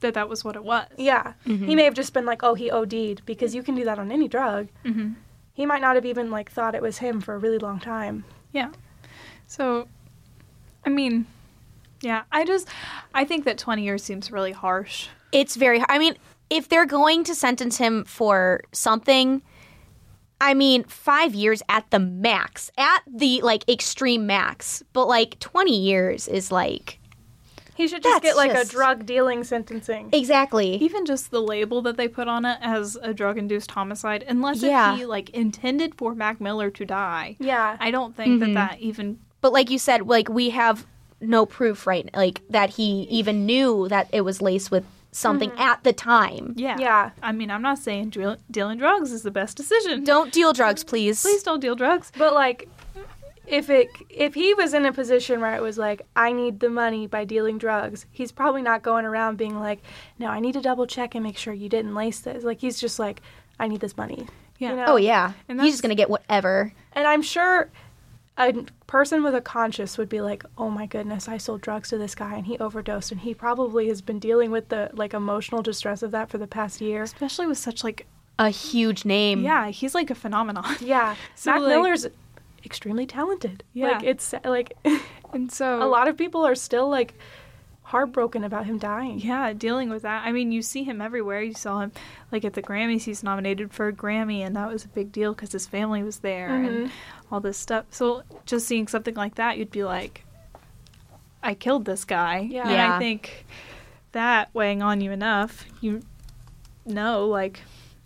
That 0.00 0.14
that 0.14 0.28
was 0.28 0.42
what 0.42 0.56
it 0.56 0.64
was. 0.64 0.86
Yeah. 0.96 1.34
He 1.44 1.76
may 1.76 1.84
have 1.84 1.94
just 1.94 2.12
been 2.12 2.26
like, 2.26 2.42
"Oh, 2.42 2.54
he 2.54 2.68
OD'd" 2.68 3.24
because 3.24 3.54
you 3.54 3.62
can 3.62 3.76
do 3.76 3.84
that 3.84 4.00
on 4.00 4.10
any 4.10 4.26
drug. 4.26 4.66
Mm-hmm. 4.84 5.12
He 5.54 5.64
might 5.66 5.80
not 5.80 5.94
have 5.94 6.04
even 6.04 6.28
like 6.28 6.50
thought 6.50 6.74
it 6.74 6.82
was 6.82 6.98
him 6.98 7.20
for 7.20 7.34
a 7.34 7.38
really 7.38 7.58
long 7.58 7.78
time. 7.78 8.24
Yeah. 8.52 8.72
So, 9.46 9.86
I 10.84 10.90
mean, 10.90 11.26
yeah, 12.00 12.22
I 12.32 12.44
just, 12.44 12.66
I 13.14 13.24
think 13.24 13.44
that 13.44 13.58
20 13.58 13.84
years 13.84 14.02
seems 14.02 14.32
really 14.32 14.50
harsh. 14.50 15.06
It's 15.30 15.54
very 15.54 15.80
I 15.88 16.00
mean, 16.00 16.16
if 16.50 16.68
they're 16.68 16.86
going 16.86 17.22
to 17.24 17.36
sentence 17.36 17.76
him 17.76 18.04
for 18.04 18.62
something, 18.72 19.42
I 20.40 20.54
mean, 20.54 20.82
5 20.82 21.34
years 21.36 21.62
at 21.68 21.88
the 21.90 22.00
max, 22.00 22.72
at 22.76 23.02
the 23.06 23.40
like 23.42 23.68
extreme 23.68 24.26
max. 24.26 24.82
But 24.92 25.06
like 25.06 25.38
20 25.38 25.78
years 25.78 26.26
is 26.26 26.50
like 26.50 26.98
He 27.74 27.88
should 27.88 28.02
just 28.02 28.22
That's 28.22 28.34
get 28.34 28.36
like 28.36 28.52
just- 28.52 28.68
a 28.70 28.74
drug 28.76 29.06
dealing 29.06 29.44
sentencing. 29.44 30.10
exactly. 30.12 30.76
Even 30.76 31.06
just 31.06 31.30
the 31.30 31.40
label 31.40 31.80
that 31.82 31.96
they 31.96 32.06
put 32.08 32.28
on 32.28 32.44
it 32.44 32.58
as 32.60 32.96
a 33.02 33.14
drug 33.14 33.38
induced 33.38 33.70
homicide, 33.70 34.24
unless 34.28 34.62
Yeah. 34.62 34.92
if 34.92 34.98
he 34.98 35.06
like 35.06 35.30
intended 35.30 35.94
for 35.94 36.14
Mac 36.14 36.40
Miller 36.40 36.70
to 36.70 36.84
die, 36.84 37.36
Yeah. 37.40 37.76
I 37.80 37.90
don't 37.90 38.14
think 38.16 38.42
Mhm. 38.42 38.54
that 38.54 38.70
that 38.70 38.80
even. 38.80 39.18
But 39.40 39.52
like 39.52 39.70
you 39.70 39.78
said, 39.78 40.06
like 40.06 40.28
we 40.28 40.50
have 40.50 40.86
no 41.20 41.46
proof 41.46 41.86
right 41.86 42.10
like 42.14 42.42
that 42.50 42.70
he 42.70 43.02
even 43.10 43.46
knew 43.46 43.88
that 43.88 44.08
it 44.12 44.20
was 44.22 44.42
laced 44.42 44.70
with 44.70 44.84
something 45.12 45.52
at 45.58 45.82
the 45.84 45.92
time. 45.92 46.54
Yeah. 46.56 46.76
Yeah. 46.78 47.10
I 47.22 47.32
mean, 47.32 47.50
I'm 47.50 47.62
not 47.62 47.78
saying 47.78 48.10
deal- 48.10 48.38
dealing 48.50 48.78
drugs 48.78 49.12
is 49.12 49.22
the 49.22 49.30
best 49.30 49.56
decision. 49.56 50.04
Don't 50.04 50.32
deal 50.32 50.52
drugs, 50.52 50.82
please. 50.84 51.20
Please 51.22 51.42
don't 51.42 51.60
deal 51.60 51.74
drugs. 51.74 52.10
But 52.18 52.34
like 52.34 52.68
if 53.46 53.68
it 53.70 53.88
if 54.08 54.34
he 54.34 54.54
was 54.54 54.72
in 54.74 54.86
a 54.86 54.92
position 54.92 55.40
where 55.40 55.54
it 55.56 55.62
was 55.62 55.78
like 55.78 56.02
I 56.14 56.32
need 56.32 56.60
the 56.60 56.70
money 56.70 57.06
by 57.06 57.24
dealing 57.24 57.58
drugs, 57.58 58.06
he's 58.10 58.32
probably 58.32 58.62
not 58.62 58.82
going 58.82 59.04
around 59.04 59.36
being 59.36 59.58
like, 59.58 59.80
"No, 60.18 60.28
I 60.28 60.40
need 60.40 60.52
to 60.52 60.60
double 60.60 60.86
check 60.86 61.14
and 61.14 61.24
make 61.24 61.36
sure 61.36 61.52
you 61.52 61.68
didn't 61.68 61.94
lace 61.94 62.20
this." 62.20 62.44
Like 62.44 62.60
he's 62.60 62.80
just 62.80 62.98
like, 62.98 63.20
"I 63.58 63.66
need 63.68 63.80
this 63.80 63.96
money." 63.96 64.26
Yeah. 64.58 64.70
You 64.70 64.76
know? 64.76 64.84
Oh 64.88 64.96
yeah. 64.96 65.32
And 65.48 65.60
He's 65.60 65.72
just 65.74 65.82
going 65.82 65.90
to 65.90 65.96
get 65.96 66.08
whatever. 66.08 66.72
And 66.92 67.06
I'm 67.06 67.22
sure 67.22 67.68
a 68.38 68.52
person 68.86 69.22
with 69.22 69.34
a 69.34 69.40
conscience 69.40 69.98
would 69.98 70.08
be 70.08 70.20
like, 70.20 70.44
"Oh 70.56 70.70
my 70.70 70.86
goodness, 70.86 71.28
I 71.28 71.36
sold 71.36 71.60
drugs 71.62 71.88
to 71.90 71.98
this 71.98 72.14
guy 72.14 72.34
and 72.36 72.46
he 72.46 72.56
overdosed 72.58 73.10
and 73.12 73.20
he 73.20 73.34
probably 73.34 73.88
has 73.88 74.00
been 74.02 74.18
dealing 74.20 74.50
with 74.50 74.68
the 74.68 74.90
like 74.94 75.14
emotional 75.14 75.62
distress 75.62 76.02
of 76.02 76.12
that 76.12 76.30
for 76.30 76.38
the 76.38 76.46
past 76.46 76.80
year." 76.80 77.02
Especially 77.02 77.46
with 77.46 77.58
such 77.58 77.82
like, 77.84 78.06
A 78.38 78.48
huge 78.50 79.04
name. 79.04 79.42
yeah, 79.42 79.68
he's 79.68 79.94
like 79.94 80.10
a 80.10 80.14
phenomenon. 80.14 80.76
Yeah. 80.80 81.16
So, 81.34 81.50
Mac 81.50 81.60
like- 81.62 81.68
Miller's 81.70 82.06
extremely 82.64 83.06
talented. 83.06 83.64
Yeah. 83.72 83.92
Like 83.92 84.04
it's 84.04 84.34
like 84.44 84.76
And 85.32 85.50
so 85.50 85.82
a 85.82 85.88
lot 85.88 86.08
of 86.08 86.16
people 86.16 86.46
are 86.46 86.54
still 86.54 86.88
like 86.88 87.14
heartbroken 87.82 88.44
about 88.44 88.66
him 88.66 88.78
dying. 88.78 89.18
Yeah, 89.18 89.52
dealing 89.52 89.90
with 89.90 90.02
that. 90.02 90.24
I 90.24 90.32
mean, 90.32 90.52
you 90.52 90.62
see 90.62 90.84
him 90.84 91.00
everywhere. 91.00 91.42
You 91.42 91.54
saw 91.54 91.80
him, 91.80 91.92
like 92.30 92.44
at 92.44 92.54
the 92.54 92.62
Grammys, 92.62 93.02
he's 93.02 93.22
nominated 93.22 93.72
for 93.72 93.88
a 93.88 93.92
Grammy, 93.92 94.40
and 94.40 94.56
that 94.56 94.68
was 94.68 94.84
a 94.84 94.88
big 94.88 95.12
deal 95.12 95.34
because 95.34 95.52
his 95.52 95.66
family 95.66 96.02
was 96.02 96.18
there 96.18 96.48
and 96.48 96.68
mm-hmm. 96.68 97.34
all 97.34 97.40
this 97.40 97.58
stuff. 97.58 97.86
So 97.90 98.22
just 98.46 98.66
seeing 98.66 98.88
something 98.88 99.14
like 99.14 99.36
that, 99.36 99.58
you'd 99.58 99.70
be 99.70 99.84
like, 99.84 100.24
I 101.42 101.54
killed 101.54 101.84
this 101.84 102.04
guy. 102.04 102.46
Yeah. 102.50 102.62
And 102.62 102.72
Yeah. 102.72 102.96
I 102.96 102.98
think 102.98 103.46
that 104.12 104.50
weighing 104.54 104.82
on 104.82 105.00
you 105.00 105.10
enough, 105.10 105.66
you 105.80 106.02
know, 106.84 107.26
like, 107.26 107.60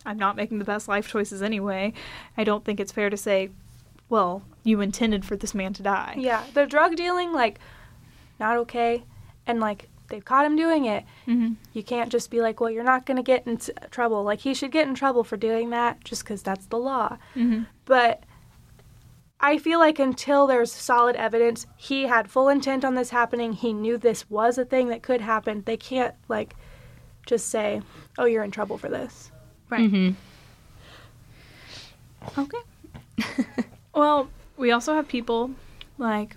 I'm 0.04 0.18
not 0.18 0.36
making 0.36 0.58
the 0.58 0.64
best 0.64 0.86
life 0.88 1.08
choices 1.08 1.42
anyway. 1.42 1.92
I 2.36 2.44
don't 2.44 2.64
think 2.64 2.78
it's 2.80 2.92
fair 2.92 3.10
to 3.10 3.16
say, 3.16 3.50
well, 4.08 4.42
you 4.64 4.80
intended 4.80 5.24
for 5.24 5.36
this 5.36 5.54
man 5.54 5.72
to 5.74 5.82
die. 5.82 6.14
Yeah, 6.18 6.44
the 6.54 6.66
drug 6.66 6.96
dealing 6.96 7.32
like 7.32 7.58
not 8.38 8.56
okay, 8.58 9.04
and 9.46 9.60
like 9.60 9.88
they've 10.08 10.24
caught 10.24 10.46
him 10.46 10.56
doing 10.56 10.84
it. 10.84 11.04
hmm 11.24 11.54
You 11.72 11.82
can't 11.82 12.10
just 12.12 12.30
be 12.30 12.40
like, 12.40 12.60
well, 12.60 12.70
you're 12.70 12.84
not 12.84 13.06
gonna 13.06 13.22
get 13.22 13.46
into 13.46 13.72
trouble. 13.90 14.22
Like 14.22 14.40
he 14.40 14.54
should 14.54 14.70
get 14.72 14.86
in 14.88 14.94
trouble 14.94 15.24
for 15.24 15.36
doing 15.36 15.70
that 15.70 16.04
just 16.04 16.22
because 16.22 16.42
that's 16.42 16.66
the 16.66 16.78
law. 16.78 17.18
hmm 17.34 17.62
But 17.84 18.22
I 19.38 19.58
feel 19.58 19.78
like 19.78 19.98
until 19.98 20.46
there's 20.46 20.72
solid 20.72 21.14
evidence, 21.16 21.66
he 21.76 22.04
had 22.04 22.30
full 22.30 22.48
intent 22.48 22.84
on 22.84 22.94
this 22.94 23.10
happening. 23.10 23.52
He 23.52 23.72
knew 23.72 23.98
this 23.98 24.30
was 24.30 24.56
a 24.56 24.64
thing 24.64 24.88
that 24.88 25.02
could 25.02 25.20
happen. 25.20 25.62
They 25.66 25.76
can't 25.76 26.14
like 26.28 26.56
just 27.26 27.48
say, 27.48 27.82
oh, 28.18 28.24
you're 28.24 28.44
in 28.44 28.50
trouble 28.50 28.78
for 28.78 28.88
this. 28.88 29.30
Right. 29.68 29.90
hmm 29.90 30.10
Okay. 32.38 32.58
well, 33.96 34.28
we 34.56 34.70
also 34.70 34.94
have 34.94 35.08
people 35.08 35.50
like 35.98 36.36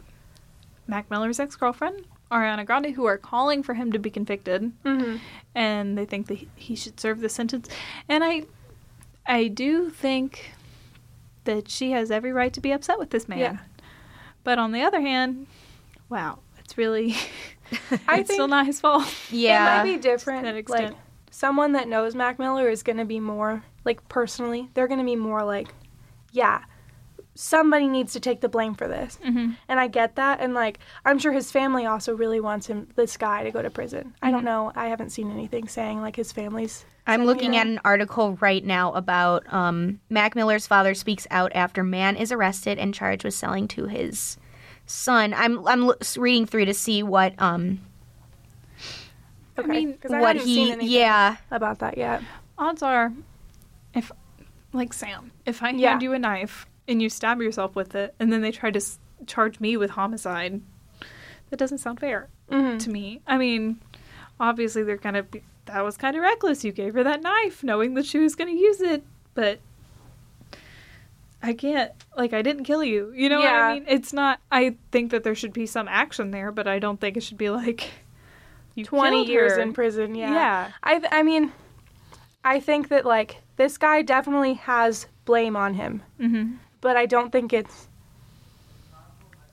Mac 0.88 1.10
Miller's 1.12 1.40
ex 1.40 1.56
girlfriend, 1.56 2.06
Ariana 2.32 2.66
Grande, 2.66 2.88
who 2.96 3.06
are 3.06 3.18
calling 3.18 3.62
for 3.64 3.74
him 3.76 3.92
to 3.92 4.00
be 4.00 4.10
convicted, 4.10 4.72
Mm-hmm. 4.84 5.18
and 5.56 5.98
they 5.98 6.06
think 6.06 6.28
that 6.28 6.40
he- 6.56 6.76
should 6.76 7.00
serve 7.00 7.20
the 7.22 7.30
sentence. 7.30 7.68
And 8.08 8.24
I, 8.24 8.44
I 9.26 9.48
do 9.48 9.90
think 9.90 10.52
that 11.44 11.70
she 11.70 11.92
has 11.92 12.12
every 12.12 12.32
right 12.32 12.54
to 12.54 12.62
be 12.62 12.72
upset 12.72 12.98
with 13.00 13.10
this 13.12 13.28
man. 13.28 13.40
Yeah. 13.40 13.58
But 14.44 14.58
on 14.60 14.72
the 14.72 14.82
other 14.82 15.02
hand, 15.02 15.48
wow, 16.10 16.40
it's 16.60 16.78
really, 16.78 17.16
I 18.08 18.20
it's 18.20 18.34
still 18.34 18.48
not 18.48 18.66
his 18.66 18.80
fault. 18.80 19.06
Yeah. 19.32 19.74
It 19.74 19.78
might 19.86 19.96
be 19.96 20.02
different. 20.02 20.46
To 20.46 20.52
that 20.52 20.58
extent. 20.58 20.86
Like 20.94 20.98
someone 21.32 21.74
that 21.74 21.88
knows 21.88 22.16
Mac 22.16 22.40
Miller 22.40 22.70
is 22.70 22.84
going 22.84 22.98
to 22.98 23.06
be 23.06 23.20
more 23.20 23.64
like 23.86 24.08
personally, 24.10 24.70
they're 24.74 24.88
going 24.88 25.00
to 25.00 25.06
be 25.06 25.16
more 25.16 25.44
like, 25.44 25.70
yeah, 26.32 26.64
somebody 27.42 27.88
needs 27.88 28.12
to 28.12 28.20
take 28.20 28.42
the 28.42 28.50
blame 28.50 28.76
for 28.76 28.86
this. 28.88 29.18
hmm 29.24 29.52
And 29.70 29.80
I 29.80 29.88
get 29.88 30.16
that 30.18 30.42
and 30.42 30.54
like 30.54 30.80
I'm 31.06 31.18
sure 31.20 31.32
his 31.32 31.52
family 31.52 31.86
also 31.86 32.14
really 32.14 32.42
wants 32.42 32.68
him 32.68 32.90
this 32.96 33.16
guy 33.16 33.44
to 33.44 33.52
go 33.52 33.62
to 33.62 33.70
prison. 33.70 34.14
I 34.22 34.30
don't 34.30 34.44
know. 34.44 34.74
I 34.76 34.88
haven't 34.88 35.12
seen 35.12 35.32
anything 35.32 35.70
saying 35.70 36.02
like 36.02 36.18
his 36.18 36.32
family's 36.34 36.86
I'm 37.08 37.24
looking 37.26 37.56
at 37.56 37.66
an 37.66 37.80
article 37.86 38.38
right 38.42 38.64
now 38.64 38.92
about 38.94 39.52
um, 39.52 40.00
Mac 40.12 40.36
Miller's 40.36 40.68
father 40.68 40.94
speaks 40.94 41.26
out 41.32 41.52
after 41.56 41.82
man 41.84 42.16
is 42.18 42.32
arrested 42.32 42.78
and 42.78 42.94
charged 42.94 43.24
with 43.24 43.34
selling 43.34 43.68
to 43.70 43.86
his 43.88 44.38
son. 44.86 45.34
I'm 45.34 45.66
I'm 45.66 45.92
reading 46.18 46.46
through 46.46 46.66
to 46.66 46.74
see 46.74 47.02
what 47.04 47.34
um 47.42 47.80
Okay. 49.58 49.72
mean, 49.86 49.98
'Cause 49.98 50.12
I 50.12 50.20
what 50.22 50.36
he 50.36 50.44
seen 50.68 50.80
yeah 50.82 51.38
about 51.52 51.80
that 51.80 51.98
yet. 51.98 52.22
odds 52.58 52.84
are 52.84 53.12
if 53.94 54.12
like 54.74 54.94
sam 54.94 55.32
if 55.46 55.64
i 55.64 55.70
Yeah. 55.72 55.90
hand 55.90 56.02
you 56.04 56.14
a 56.14 56.20
knife 56.20 56.68
and 56.90 57.02
you 57.02 57.10
stab 57.10 57.42
yourself 57.42 57.76
with 57.76 57.96
it 57.96 58.14
and 58.20 58.34
then 58.34 58.42
they 58.42 58.52
try 58.52 58.72
to 58.72 58.78
s- 58.78 59.00
charge 59.28 59.60
me 59.60 59.78
with 59.78 59.92
homicide 59.92 60.62
that 61.50 61.58
doesn't 61.58 61.78
sound 61.80 62.00
fair 62.00 62.28
Mm-hmm. 62.52 62.78
to 62.80 62.90
me. 62.90 63.22
I 63.28 63.38
mean 63.38 63.80
obviously 64.40 64.84
they're 64.84 64.98
gonna 64.98 65.24
be 65.24 65.44
that 65.66 65.82
was 65.84 65.98
kind 65.98 66.16
of 66.16 66.24
reckless. 66.24 66.64
You 66.66 66.72
gave 66.72 66.94
her 66.96 67.04
that 67.04 67.22
knife 67.22 67.64
knowing 67.64 67.94
that 67.94 68.06
she 68.06 68.18
was 68.18 68.36
gonna 68.36 68.52
use 68.52 68.82
it 68.82 69.04
but 69.36 69.60
i 71.42 71.54
can't 71.54 71.92
like 72.18 72.34
i 72.34 72.42
didn't 72.42 72.64
kill 72.66 72.84
you. 72.84 73.12
You 73.16 73.30
know 73.30 73.40
what 73.40 73.48
i 73.54 73.74
mean? 73.76 73.86
It's 73.88 74.12
not 74.14 74.40
i 74.52 74.76
think 74.92 75.12
that 75.12 75.24
there 75.24 75.36
should 75.36 75.54
be 75.54 75.66
some 75.66 75.88
action 75.88 76.32
there 76.32 76.52
but 76.52 76.68
i 76.68 76.80
don't 76.80 77.00
think 77.00 77.16
it 77.18 77.24
should 77.24 77.38
be 77.38 77.50
like 77.50 77.90
you 78.76 78.84
20 78.86 79.26
years 79.28 79.54
her. 79.54 79.60
in 79.62 79.74
prison, 79.74 80.16
yeah. 80.16 80.34
yeah. 80.34 80.72
I 80.84 81.02
I 81.12 81.24
mean 81.24 81.52
I 82.44 82.60
think 82.60 82.88
that 82.90 83.06
like 83.06 83.42
this 83.58 83.78
guy 83.78 84.02
definitely 84.02 84.54
has 84.56 85.08
blame 85.26 85.56
on 85.56 85.74
him, 85.76 86.02
hmm 86.20 86.54
but 86.82 86.96
I 86.98 87.06
don't 87.06 87.32
think 87.32 87.54
it's 87.54 87.88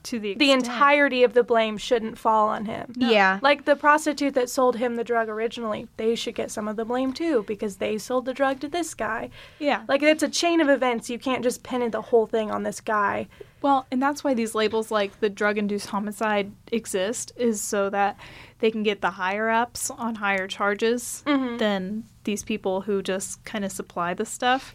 to 0.03 0.19
the 0.19 0.35
the 0.35 0.51
extent- 0.53 0.67
entirety 0.67 1.23
of 1.25 1.33
the 1.33 1.43
blame 1.43 1.77
shouldn't 1.77 2.17
fall 2.17 2.47
on 2.47 2.63
him. 2.63 2.93
yeah 2.95 3.39
Like 3.41 3.65
the 3.65 3.75
prostitute 3.75 4.35
that 4.35 4.49
sold 4.49 4.77
him 4.77 4.95
the 4.95 5.03
drug 5.03 5.27
originally, 5.27 5.89
they 5.97 6.15
should 6.15 6.33
get 6.35 6.49
some 6.49 6.69
of 6.69 6.77
the 6.77 6.85
blame 6.85 7.11
too 7.11 7.43
because 7.45 7.75
they 7.77 7.97
sold 7.97 8.23
the 8.25 8.33
drug 8.33 8.61
to 8.61 8.69
this 8.69 8.93
guy. 8.93 9.29
yeah 9.59 9.83
Like 9.89 10.01
it's 10.03 10.23
a 10.23 10.29
chain 10.29 10.61
of 10.61 10.69
events. 10.69 11.09
You 11.09 11.19
can't 11.19 11.43
just 11.43 11.61
pin 11.61 11.81
it 11.81 11.91
the 11.91 12.01
whole 12.03 12.25
thing 12.25 12.49
on 12.51 12.63
this 12.63 12.79
guy. 12.79 13.27
Well, 13.61 13.85
and 13.91 14.01
that's 14.01 14.23
why 14.23 14.33
these 14.33 14.55
labels 14.55 14.91
like 14.91 15.19
the 15.19 15.29
drug 15.29 15.57
induced 15.57 15.87
homicide 15.87 16.51
exist, 16.71 17.33
is 17.35 17.59
so 17.59 17.89
that 17.89 18.15
they 18.59 18.71
can 18.71 18.83
get 18.83 19.01
the 19.01 19.11
higher 19.11 19.49
ups 19.49 19.89
on 19.91 20.15
higher 20.15 20.47
charges 20.47 21.21
Mhm. 21.25 21.57
than 21.57 22.03
these 22.23 22.43
people 22.43 22.81
who 22.81 23.01
just 23.01 23.43
kind 23.43 23.65
of 23.65 23.71
supply 23.73 24.13
the 24.13 24.25
stuff. 24.25 24.73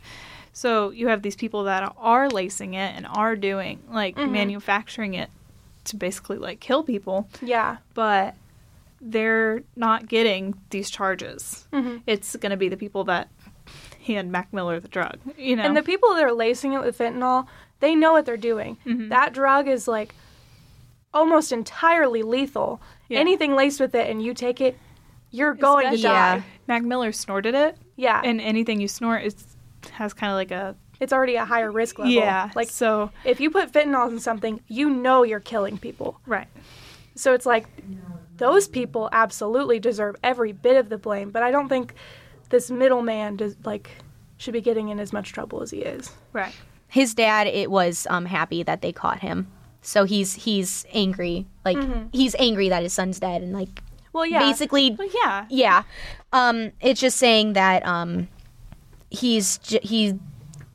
So 0.53 0.91
you 0.91 1.09
have 1.09 1.23
these 1.23 1.37
people 1.37 1.65
that 1.65 1.95
are 1.99 2.29
lacing 2.29 2.75
it 2.75 2.95
and 2.97 3.07
are 3.07 3.37
doing 3.37 3.81
like 3.91 4.17
Mhm. 4.17 4.31
manufacturing 4.31 5.15
it 5.15 5.31
to 5.85 5.97
basically 5.97 6.37
like 6.39 6.61
kill 6.61 6.83
people, 6.83 7.29
Yeah. 7.41 7.79
but 7.95 8.35
they're 9.01 9.63
not 9.77 10.09
getting 10.09 10.55
these 10.71 10.91
charges. 10.91 11.67
hmm 11.73 11.97
It's 12.07 12.37
going 12.37 12.51
to 12.51 12.57
be 12.57 12.69
the 12.69 12.77
people 12.77 13.05
that 13.05 13.29
hand 14.07 14.31
Mac 14.31 14.53
Miller 14.53 14.79
the 14.79 14.89
drug, 14.89 15.19
you 15.37 15.57
know. 15.57 15.63
And 15.65 15.77
the 15.77 15.83
people 15.83 16.15
that 16.15 16.25
are 16.25 16.33
lacing 16.33 16.73
it 16.75 16.81
with 16.81 16.99
fentanyl, 16.99 17.47
they 17.81 17.95
know 17.95 18.13
what 18.13 18.27
they're 18.27 18.37
doing. 18.37 18.77
Mhm. 18.87 19.09
That 19.09 19.33
drug 19.33 19.67
is 19.69 19.89
like 19.89 20.15
almost 21.15 21.51
entirely 21.53 22.23
lethal. 22.23 22.81
Yeah. 23.09 23.19
Anything 23.21 23.55
laced 23.55 23.81
with 23.81 23.95
it 23.95 24.09
and 24.11 24.23
you 24.23 24.35
take 24.35 24.61
it, 24.61 24.79
you're 25.31 25.55
going 25.55 25.91
to 25.91 25.97
die. 26.01 26.37
Yeah. 26.37 26.43
Mac 26.67 26.83
Miller 26.83 27.11
snorted 27.13 27.55
it, 27.55 27.77
Yeah. 27.97 28.21
and 28.25 28.41
anything 28.41 28.81
you 28.81 28.89
snort 28.89 29.23
is 29.25 29.52
has 29.91 30.13
kind 30.13 30.31
of 30.31 30.37
like 30.37 30.51
a 30.51 30.77
it's 31.01 31.13
already 31.13 31.35
a 31.35 31.45
higher 31.45 31.71
risk 31.71 31.99
level. 31.99 32.13
yeah 32.13 32.51
Like 32.55 32.71
so 32.71 33.11
if 33.25 33.41
you 33.41 33.51
put 33.51 33.73
fentanyl 33.73 34.11
in 34.11 34.21
something, 34.21 34.61
you 34.69 34.89
know 34.89 35.23
you're 35.25 35.41
killing 35.41 35.79
people. 35.79 36.21
right 36.27 36.49
So 37.17 37.35
it's 37.35 37.47
like 37.47 37.67
those 38.37 38.69
people 38.69 39.09
absolutely 39.13 39.79
deserve 39.79 40.17
every 40.23 40.53
bit 40.53 40.77
of 40.77 40.89
the 40.89 40.99
blame, 40.99 41.31
but 41.31 41.43
I 41.43 41.51
don't 41.51 41.69
think 41.69 41.95
this 42.51 42.71
middleman 42.71 43.37
does 43.37 43.57
like 43.65 43.91
should 44.37 44.53
be 44.53 44.61
getting 44.61 44.89
in 44.89 44.99
as 44.99 45.13
much 45.13 45.33
trouble 45.33 45.63
as 45.63 45.71
he 45.71 45.79
is. 45.79 46.11
Right. 46.33 46.55
His 46.89 47.15
dad 47.15 47.47
it 47.47 47.71
was 47.71 48.07
um 48.11 48.27
happy 48.27 48.63
that 48.63 48.83
they 48.83 48.93
caught 48.93 49.21
him. 49.21 49.49
So 49.81 50.05
he's 50.05 50.35
he's 50.35 50.87
angry. 50.93 51.47
Like 51.65 51.79
he's 52.13 52.37
angry 52.39 52.69
that 52.69 52.83
his 52.83 52.93
son's 52.93 53.19
dead 53.19 53.43
and 53.43 53.53
like 53.53 53.83
Well, 54.13 54.27
yeah. 54.27 54.41
basically 54.41 54.91
But 54.91 55.09
yeah. 55.25 55.47
yeah. 55.49 55.83
Um 56.33 56.73
it's 56.81 57.01
just 57.01 57.19
saying 57.19 57.55
that 57.55 57.85
um 57.87 58.29
he's 59.13 59.59
he 59.83 60.19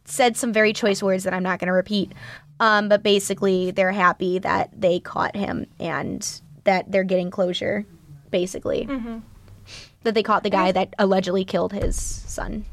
said 0.05 0.37
some 0.37 0.53
very 0.53 0.71
choice 0.73 1.03
words 1.03 1.23
that 1.25 1.33
I'm 1.33 1.43
not 1.43 1.59
going 1.59 1.67
to 1.67 1.73
repeat. 1.73 2.13
Um 2.59 2.87
but 2.89 3.03
basically 3.03 3.71
they're 3.71 3.91
happy 3.91 4.39
that 4.39 4.69
they 4.79 4.99
caught 4.99 5.35
him 5.35 5.67
and 5.79 6.41
that 6.63 6.91
they're 6.91 7.03
getting 7.03 7.29
closure 7.31 7.85
basically. 8.31 8.87
That 10.03 10.13
they 10.13 10.23
caught 10.23 10.43
the 10.43 10.49
guy 10.49 10.71
that 10.71 10.93
allegedly 10.99 11.43
killed 11.43 11.73
his 11.73 11.95
son. 11.99 12.65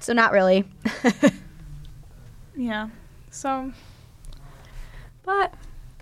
So 0.00 0.12
not 0.12 0.32
really. 0.32 0.64
Yeah. 2.56 2.88
So 3.30 3.72
But 5.24 5.52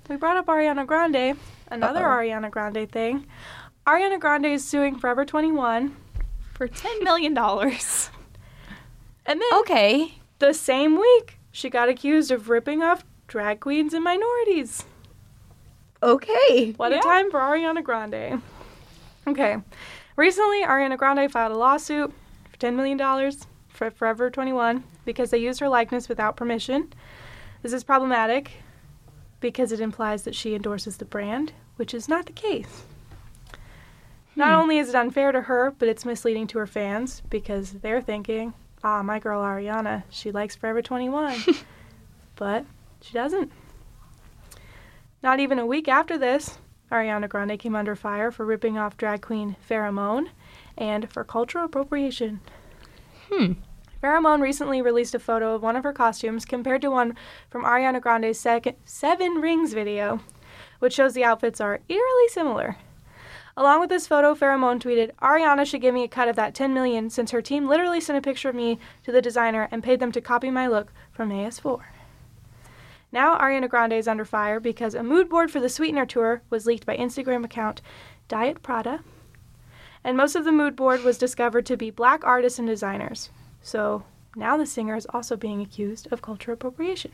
we 0.08 0.16
brought 0.16 0.36
up 0.36 0.46
Ariana 0.46 0.86
Grande, 0.86 1.38
another 1.68 2.00
Uh-oh. 2.06 2.16
Ariana 2.18 2.50
Grande 2.50 2.90
thing. 2.90 3.26
Ariana 3.86 4.20
Grande 4.20 4.46
is 4.46 4.64
suing 4.64 4.96
Forever 4.98 5.24
21, 5.24 5.96
for 6.52 6.68
ten 6.68 7.02
million 7.04 7.34
dollars. 7.34 8.10
and 9.26 9.40
then 9.40 9.60
okay. 9.60 10.14
the 10.38 10.52
same 10.52 10.96
week 10.98 11.38
she 11.50 11.68
got 11.70 11.88
accused 11.88 12.30
of 12.30 12.48
ripping 12.48 12.82
off 12.82 13.04
drag 13.28 13.60
queens 13.60 13.94
and 13.94 14.04
minorities. 14.04 14.84
Okay. 16.02 16.72
What 16.76 16.92
Yeah. 16.92 16.98
a 16.98 17.02
time 17.02 17.30
for 17.30 17.38
Ariana 17.40 17.82
Grande. 17.82 18.42
Okay. 19.26 19.56
Recently, 20.16 20.62
Ariana 20.64 20.98
Grande 20.98 21.30
filed 21.30 21.52
a 21.52 21.56
lawsuit 21.56 22.12
for 22.50 22.56
$10 22.58 22.74
million 22.74 22.98
for 23.68 23.90
Forever 23.90 24.28
21 24.30 24.82
because 25.04 25.30
they 25.30 25.38
used 25.38 25.60
her 25.60 25.68
likeness 25.68 26.08
without 26.08 26.36
permission. 26.36 26.92
This 27.62 27.72
is 27.72 27.84
problematic 27.84 28.50
because 29.40 29.70
it 29.72 29.80
implies 29.80 30.24
that 30.24 30.34
she 30.34 30.54
endorses 30.54 30.96
the 30.96 31.04
brand, 31.04 31.52
which 31.76 31.94
is 31.94 32.08
not 32.08 32.26
the 32.26 32.32
case. 32.32 32.82
Not 34.34 34.52
only 34.54 34.78
is 34.78 34.88
it 34.88 34.94
unfair 34.94 35.30
to 35.32 35.42
her, 35.42 35.72
but 35.78 35.88
it's 35.88 36.04
misleading 36.04 36.46
to 36.48 36.58
her 36.58 36.66
fans 36.66 37.22
because 37.28 37.72
they're 37.72 38.00
thinking, 38.00 38.54
ah, 38.82 39.02
my 39.02 39.18
girl 39.18 39.42
Ariana, 39.42 40.04
she 40.08 40.30
likes 40.30 40.56
Forever 40.56 40.80
21. 40.80 41.38
but 42.36 42.64
she 43.02 43.12
doesn't. 43.12 43.52
Not 45.22 45.38
even 45.38 45.58
a 45.58 45.66
week 45.66 45.86
after 45.86 46.16
this, 46.16 46.58
Ariana 46.90 47.28
Grande 47.28 47.58
came 47.58 47.76
under 47.76 47.94
fire 47.94 48.30
for 48.30 48.44
ripping 48.44 48.78
off 48.78 48.96
drag 48.96 49.22
queen 49.22 49.56
Farrah 49.68 49.92
Moan 49.92 50.30
and 50.76 51.10
for 51.10 51.24
cultural 51.24 51.64
appropriation. 51.64 52.40
Hmm. 53.30 53.52
Farrah 54.02 54.22
Moan 54.22 54.40
recently 54.40 54.82
released 54.82 55.14
a 55.14 55.18
photo 55.18 55.54
of 55.54 55.62
one 55.62 55.76
of 55.76 55.84
her 55.84 55.92
costumes 55.92 56.44
compared 56.44 56.82
to 56.82 56.90
one 56.90 57.16
from 57.50 57.64
Ariana 57.64 58.00
Grande's 58.00 58.40
second 58.40 58.76
Seven 58.84 59.34
Rings 59.34 59.74
video, 59.74 60.20
which 60.80 60.94
shows 60.94 61.14
the 61.14 61.24
outfits 61.24 61.60
are 61.60 61.80
eerily 61.88 62.28
similar. 62.28 62.76
Along 63.56 63.80
with 63.80 63.90
this 63.90 64.06
photo, 64.06 64.34
Farrah 64.34 64.58
Moan 64.58 64.80
tweeted, 64.80 65.10
Ariana 65.20 65.66
should 65.66 65.82
give 65.82 65.94
me 65.94 66.04
a 66.04 66.08
cut 66.08 66.28
of 66.28 66.36
that 66.36 66.54
10 66.54 66.72
million 66.72 67.10
since 67.10 67.32
her 67.32 67.42
team 67.42 67.68
literally 67.68 68.00
sent 68.00 68.18
a 68.18 68.22
picture 68.22 68.48
of 68.48 68.54
me 68.54 68.78
to 69.04 69.12
the 69.12 69.20
designer 69.20 69.68
and 69.70 69.82
paid 69.82 70.00
them 70.00 70.12
to 70.12 70.20
copy 70.22 70.50
my 70.50 70.66
look 70.66 70.92
from 71.10 71.30
AS4. 71.30 71.82
Now 73.12 73.36
Ariana 73.36 73.68
Grande 73.68 73.92
is 73.92 74.08
under 74.08 74.24
fire 74.24 74.58
because 74.58 74.94
a 74.94 75.02
mood 75.02 75.28
board 75.28 75.50
for 75.50 75.60
the 75.60 75.68
Sweetener 75.68 76.06
tour 76.06 76.40
was 76.48 76.64
leaked 76.64 76.86
by 76.86 76.96
Instagram 76.96 77.44
account 77.44 77.82
Diet 78.26 78.62
Prada, 78.62 79.00
and 80.02 80.16
most 80.16 80.34
of 80.34 80.44
the 80.44 80.52
mood 80.52 80.74
board 80.74 81.04
was 81.04 81.18
discovered 81.18 81.66
to 81.66 81.76
be 81.76 81.90
black 81.90 82.24
artists 82.24 82.58
and 82.58 82.66
designers. 82.66 83.28
So 83.60 84.04
now 84.34 84.56
the 84.56 84.64
singer 84.64 84.96
is 84.96 85.06
also 85.10 85.36
being 85.36 85.60
accused 85.60 86.10
of 86.10 86.22
cultural 86.22 86.54
appropriation. 86.54 87.12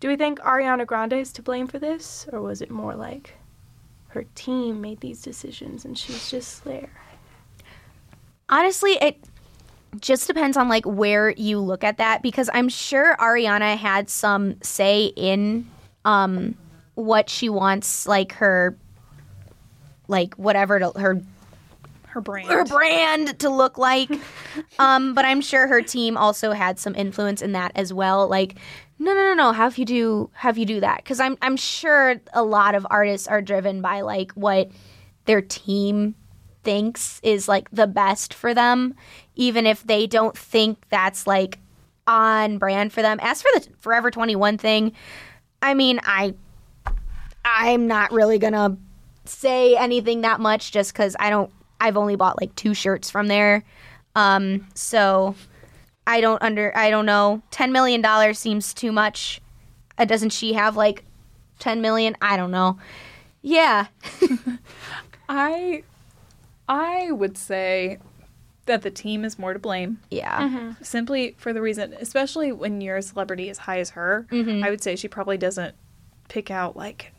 Do 0.00 0.08
we 0.08 0.16
think 0.16 0.40
Ariana 0.40 0.84
Grande 0.84 1.14
is 1.14 1.32
to 1.34 1.42
blame 1.42 1.68
for 1.68 1.78
this, 1.78 2.26
or 2.32 2.40
was 2.40 2.60
it 2.60 2.70
more 2.70 2.96
like 2.96 3.34
her 4.14 4.24
team 4.34 4.80
made 4.80 5.00
these 5.00 5.20
decisions 5.22 5.84
and 5.84 5.96
she's 5.98 6.30
just 6.30 6.64
there? 6.64 6.90
Honestly, 8.48 8.92
it 9.00 9.18
just 10.00 10.26
depends 10.26 10.56
on 10.56 10.68
like 10.68 10.84
where 10.84 11.30
you 11.30 11.58
look 11.60 11.84
at 11.84 11.98
that 11.98 12.22
because 12.22 12.50
I'm 12.52 12.68
sure 12.68 13.16
Ariana 13.16 13.76
had 13.76 14.08
some 14.10 14.60
say 14.62 15.12
in 15.16 15.68
um 16.04 16.54
what 16.94 17.28
she 17.30 17.48
wants 17.48 18.06
like 18.06 18.32
her 18.34 18.76
like 20.08 20.34
whatever 20.34 20.78
to, 20.78 20.92
her 20.98 21.20
Her 22.06 22.20
brand. 22.20 22.48
her 22.48 22.64
brand 22.64 23.38
to 23.40 23.48
look 23.50 23.78
like. 23.78 24.10
um, 24.78 25.14
but 25.14 25.24
I'm 25.24 25.40
sure 25.40 25.66
her 25.66 25.82
team 25.82 26.16
also 26.16 26.52
had 26.52 26.78
some 26.78 26.94
influence 26.94 27.42
in 27.42 27.52
that 27.52 27.72
as 27.74 27.92
well. 27.92 28.28
Like, 28.28 28.56
no, 28.98 29.12
no, 29.12 29.24
no, 29.24 29.34
no. 29.34 29.52
How 29.52 29.64
have 29.64 29.78
you 29.78 29.84
do 29.84 30.30
have 30.34 30.58
you 30.58 30.66
do 30.66 30.80
that? 30.80 30.98
Because 30.98 31.20
I'm 31.20 31.36
I'm 31.42 31.56
sure 31.56 32.16
a 32.32 32.42
lot 32.42 32.74
of 32.74 32.86
artists 32.90 33.26
are 33.26 33.42
driven 33.42 33.80
by 33.80 34.02
like 34.02 34.32
what 34.32 34.70
their 35.24 35.42
team 35.42 36.14
thinks 36.62 37.20
is 37.22 37.48
like 37.48 37.70
the 37.70 37.86
best 37.86 38.32
for 38.34 38.54
them, 38.54 38.94
even 39.34 39.66
if 39.66 39.84
they 39.84 40.06
don't 40.06 40.36
think 40.36 40.78
that's 40.88 41.26
like 41.26 41.58
on 42.06 42.58
brand 42.58 42.92
for 42.92 43.02
them. 43.02 43.18
As 43.22 43.42
for 43.42 43.50
the 43.54 43.68
Forever 43.78 44.10
21 44.10 44.58
thing, 44.58 44.92
I 45.62 45.74
mean, 45.74 46.00
I 46.04 46.34
I'm 47.44 47.86
not 47.86 48.12
really 48.12 48.38
gonna 48.38 48.76
say 49.24 49.76
anything 49.76 50.22
that 50.22 50.40
much 50.40 50.72
just 50.72 50.92
because 50.92 51.16
I 51.18 51.30
don't. 51.30 51.50
I've 51.80 51.96
only 51.96 52.16
bought 52.16 52.40
like 52.40 52.54
two 52.54 52.72
shirts 52.74 53.10
from 53.10 53.26
there, 53.26 53.64
um, 54.14 54.66
so 54.74 55.34
I 56.06 56.20
don't 56.20 56.42
under. 56.42 56.76
I 56.76 56.90
don't 56.90 57.06
know. 57.06 57.42
Ten 57.50 57.72
million 57.72 58.00
dollars 58.00 58.38
seems 58.38 58.74
too 58.74 58.92
much. 58.92 59.40
Uh, 59.96 60.04
doesn't 60.04 60.30
she 60.30 60.52
have 60.54 60.76
like 60.76 61.04
ten 61.58 61.80
million? 61.80 62.16
I 62.20 62.36
don't 62.36 62.50
know. 62.50 62.78
Yeah, 63.42 63.86
I 65.28 65.82
I 66.68 67.10
would 67.10 67.36
say 67.38 67.98
that 68.66 68.82
the 68.82 68.90
team 68.90 69.24
is 69.24 69.38
more 69.38 69.52
to 69.52 69.58
blame. 69.58 70.00
yeah. 70.10 70.72
Simply 70.82 71.34
for 71.38 71.52
the 71.52 71.60
reason, 71.60 71.94
especially 72.00 72.50
when 72.52 72.80
you're 72.80 72.96
a 72.96 73.02
celebrity 73.02 73.50
as 73.50 73.58
high 73.58 73.78
as 73.80 73.90
her, 73.90 74.26
I 74.32 74.70
would 74.70 74.82
say 74.82 74.96
she 74.96 75.08
probably 75.08 75.36
doesn't 75.36 75.74
pick 76.28 76.50
out 76.50 76.74
like 76.76 77.12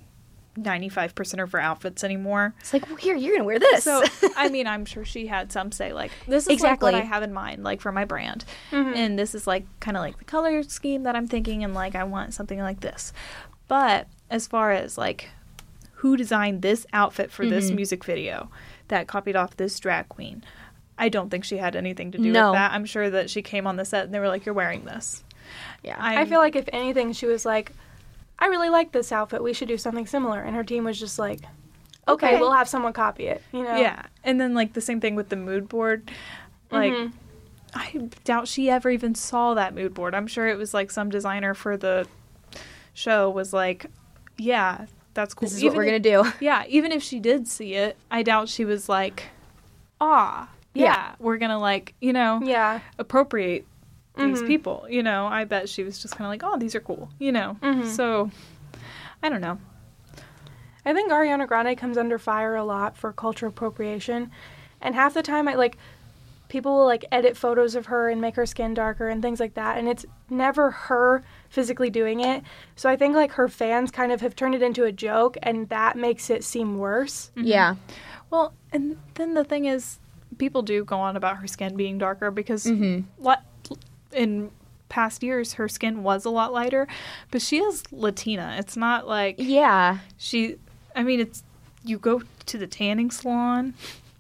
95% 0.58 1.44
of 1.44 1.52
her 1.52 1.60
outfits 1.60 2.04
anymore. 2.04 2.54
It's 2.60 2.74
like 2.74 2.88
well, 2.88 2.96
here 2.96 3.16
you're 3.16 3.34
gonna 3.34 3.44
wear 3.46 3.60
this. 3.60 3.84
So, 3.84 4.04
I 4.38 4.50
mean, 4.50 4.68
I'm 4.68 4.86
sure 4.86 5.06
she 5.06 5.28
had 5.28 5.52
some 5.52 5.72
say 5.72 5.94
like 5.94 6.12
this 6.28 6.44
is 6.44 6.48
like 6.48 6.54
Exactly. 6.56 6.92
what 6.92 6.96
I 6.96 7.06
have 7.06 7.24
in 7.24 7.34
mind 7.34 7.64
like 7.64 7.82
for 7.82 7.92
my 7.92 8.06
brand. 8.06 8.46
Mm-hmm. 8.72 8.94
And 8.96 9.20
this 9.20 9.36
is 9.36 9.46
like 9.48 9.66
kind 9.80 9.98
of 9.98 10.02
like 10.02 10.18
the 10.18 10.26
color 10.26 10.64
scheme 10.64 11.04
that 11.04 11.16
I'm 11.16 11.28
thinking 11.28 11.64
and 11.64 11.74
like 11.74 11.96
I 11.96 12.04
want 12.04 12.34
something 12.34 12.60
like 12.60 12.80
this. 12.82 13.14
But 13.68 14.08
as 14.30 14.48
far 14.48 14.72
as 14.72 14.98
like 14.98 15.30
who 15.96 16.16
designed 16.18 16.62
this 16.62 16.86
outfit 16.94 17.32
for 17.32 17.46
this 17.46 17.68
mm-hmm. 17.68 17.76
music 17.78 18.04
video 18.04 18.50
that 18.90 19.08
copied 19.08 19.36
off 19.36 19.58
this 19.58 19.80
drag 19.80 20.08
queen, 20.10 20.44
I 20.98 21.10
don't 21.10 21.30
think 21.30 21.44
she 21.44 21.58
had 21.58 21.76
anything 21.76 22.12
to 22.12 22.18
do 22.18 22.32
No. 22.32 22.52
with 22.52 22.58
that. 22.58 22.72
I'm 22.72 22.86
sure 22.86 23.10
that 23.10 23.30
she 23.30 23.42
came 23.42 23.68
on 23.68 23.76
the 23.76 23.86
set 23.86 24.06
and 24.06 24.14
they 24.14 24.20
were 24.20 24.28
like 24.28 24.46
you're 24.46 24.56
wearing 24.56 24.86
this. 24.86 25.24
yeah. 25.84 25.98
I'm- 26.00 26.20
I 26.20 26.26
feel 26.26 26.40
like 26.40 26.56
if 26.56 26.70
anything, 26.72 27.12
she 27.14 27.26
was 27.26 27.46
like, 27.46 27.72
I 28.40 28.48
really 28.48 28.70
like 28.70 28.92
this 28.92 29.12
outfit. 29.12 29.42
We 29.44 29.54
should 29.54 29.68
do 29.68 29.78
something 29.78 30.06
similar. 30.08 30.42
And 30.42 30.56
her 30.56 30.64
team 30.64 30.84
was 30.84 31.00
just 31.00 31.18
like, 31.20 31.42
okay, 32.08 32.28
Okay. 32.28 32.40
we'll 32.40 32.52
have 32.52 32.68
someone 32.70 32.94
copy 32.94 33.28
it. 33.28 33.42
You 33.52 33.64
know? 33.64 33.76
Yeah. 33.78 34.04
And 34.24 34.40
then 34.40 34.54
like 34.54 34.74
the 34.74 34.82
same 34.82 35.00
thing 35.00 35.16
with 35.16 35.30
the 35.30 35.36
mood 35.36 35.70
board. 35.70 36.12
Like 36.72 36.92
Mhm. 36.94 37.12
I 37.74 38.10
doubt 38.24 38.48
she 38.48 38.70
ever 38.70 38.90
even 38.90 39.16
saw 39.16 39.54
that 39.54 39.74
mood 39.76 39.94
board. 39.94 40.16
I'm 40.16 40.28
sure 40.28 40.48
it 40.48 40.58
was 40.58 40.74
like 40.74 40.92
some 40.92 41.10
designer 41.10 41.54
for 41.54 41.76
the 41.78 42.08
show 42.94 43.30
was 43.30 43.52
like, 43.54 43.86
"Yeah, 44.38 44.86
that's 45.14 45.34
cool." 45.34 45.48
this 45.50 45.58
is 45.58 45.64
what 45.64 45.76
we're 45.76 45.86
gonna 45.86 46.00
do. 46.00 46.24
Yeah, 46.40 46.64
even 46.68 46.92
if 46.92 47.04
she 47.04 47.20
did 47.20 47.48
see 47.48 47.74
it, 47.74 47.98
I 48.10 48.24
doubt 48.24 48.48
she 48.50 48.64
was 48.66 48.88
like, 48.88 49.24
"Ah, 50.00 50.50
yeah, 50.74 50.86
Yeah. 50.86 51.16
we're 51.20 51.38
gonna 51.38 51.60
like, 51.60 51.94
you 52.00 52.14
know, 52.14 52.40
Yeah. 52.44 52.80
appropriate 52.98 53.66
these 54.18 54.42
Mhm. 54.44 54.48
people." 54.48 54.86
You 54.90 55.04
know, 55.04 55.28
I 55.28 55.44
bet 55.46 55.70
she 55.70 55.84
was 55.84 56.00
just 56.00 56.16
kind 56.16 56.26
of 56.26 56.30
like, 56.30 56.42
"Oh, 56.44 56.58
these 56.58 56.76
are 56.76 56.80
cool." 56.82 57.10
You 57.20 57.32
know. 57.32 57.58
Mhm. 57.62 57.86
So 57.86 58.30
I 59.24 59.30
don't 59.30 59.42
know. 59.42 59.58
I 60.86 60.94
think 60.94 61.12
Ariana 61.12 61.48
Grande 61.48 61.76
comes 61.78 61.98
under 61.98 62.20
fire 62.20 62.56
a 62.56 62.64
lot 62.64 62.96
for 62.96 63.12
cultural 63.12 63.50
appropriation. 63.50 64.30
And 64.82 64.94
half 64.94 65.16
the 65.16 65.24
time, 65.24 65.48
I 65.48 65.56
like, 65.56 65.78
people 66.48 66.78
will 66.78 66.86
like 66.86 67.04
edit 67.12 67.36
photos 67.36 67.74
of 67.74 67.88
her 67.88 68.08
and 68.08 68.22
make 68.22 68.36
her 68.36 68.46
skin 68.46 68.76
darker 68.76 69.10
and 69.10 69.20
things 69.20 69.40
like 69.40 69.56
that. 69.56 69.80
And 69.80 69.88
it's 69.88 70.06
never 70.30 70.70
her 70.70 71.24
physically 71.50 71.90
doing 71.90 72.20
it. 72.20 72.44
So 72.76 72.88
I 72.88 72.96
think 72.96 73.16
like 73.16 73.32
her 73.32 73.48
fans 73.48 73.90
kind 73.90 74.12
of 74.12 74.22
have 74.22 74.36
turned 74.36 74.54
it 74.54 74.62
into 74.62 74.84
a 74.84 74.92
joke 74.92 75.38
and 75.42 75.68
that 75.70 75.98
makes 75.98 76.30
it 76.30 76.44
seem 76.44 76.78
worse. 76.78 77.32
Yeah. 77.36 77.76
Well, 78.30 78.54
and 78.72 78.98
then 79.16 79.34
the 79.34 79.44
thing 79.44 79.66
is, 79.66 80.00
people 80.38 80.62
do 80.62 80.84
go 80.86 81.00
on 81.00 81.16
about 81.18 81.38
her 81.38 81.48
skin 81.48 81.76
being 81.76 81.98
darker 81.98 82.30
because 82.30 82.66
Mhm. 82.66 83.06
what 83.18 83.42
in 84.16 84.52
past 84.90 85.24
years 85.24 85.54
her 85.54 85.68
skin 85.68 86.04
was 86.04 86.26
a 86.26 86.30
lot 86.30 86.54
lighter, 86.54 86.88
but 87.32 87.42
she 87.42 87.58
is 87.58 87.84
Latina. 87.92 88.56
It's 88.60 88.78
not 88.78 89.08
like 89.08 89.36
Yeah. 89.38 90.00
she. 90.18 90.58
I 90.96 91.04
mean, 91.04 91.20
it's 91.20 91.44
you 91.84 91.98
go 92.00 92.22
to 92.46 92.58
the 92.58 92.68
tanning 92.68 93.12
salon 93.12 93.74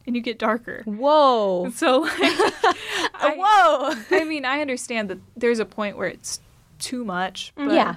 and 0.05 0.15
you 0.15 0.21
get 0.21 0.37
darker. 0.37 0.83
Whoa. 0.85 1.69
So 1.73 1.99
like, 2.01 2.11
I, 2.19 3.95
Whoa. 4.09 4.17
I 4.19 4.23
mean, 4.25 4.45
I 4.45 4.61
understand 4.61 5.09
that 5.09 5.19
there's 5.37 5.59
a 5.59 5.65
point 5.65 5.97
where 5.97 6.07
it's 6.07 6.39
too 6.79 7.03
much. 7.05 7.53
Mm, 7.57 7.67
but 7.67 7.73
Yeah. 7.75 7.95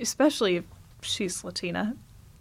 Especially 0.00 0.56
if 0.56 0.64
she's 1.00 1.42
Latina, 1.42 1.96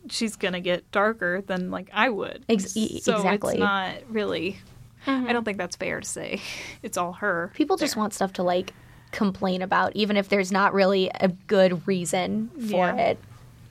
she's 0.09 0.35
gonna 0.35 0.59
get 0.59 0.89
darker 0.91 1.41
than 1.41 1.71
like 1.71 1.89
I 1.93 2.09
would. 2.09 2.43
Ex- 2.49 2.73
so 2.73 3.15
exactly. 3.15 3.53
it's 3.53 3.59
not 3.59 3.95
really. 4.09 4.57
I 5.05 5.11
don't 5.11 5.27
mm-hmm. 5.27 5.43
think 5.43 5.57
that's 5.57 5.75
fair 5.75 5.99
to 5.99 6.07
say. 6.07 6.41
It's 6.83 6.97
all 6.97 7.13
her. 7.13 7.51
People 7.53 7.77
just 7.77 7.95
want 7.95 8.13
stuff 8.13 8.33
to 8.33 8.43
like 8.43 8.73
complain 9.11 9.61
about, 9.61 9.95
even 9.95 10.17
if 10.17 10.29
there's 10.29 10.51
not 10.51 10.73
really 10.73 11.09
a 11.19 11.29
good 11.29 11.87
reason 11.87 12.49
for 12.49 12.87
Yeah. 12.87 12.95
it. 12.95 13.19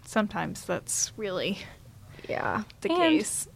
Sometimes 0.04 0.64
that's 0.64 1.12
really 1.16 1.58
Yeah. 2.28 2.62
the 2.80 2.90
And- 2.90 2.98
case. 2.98 3.48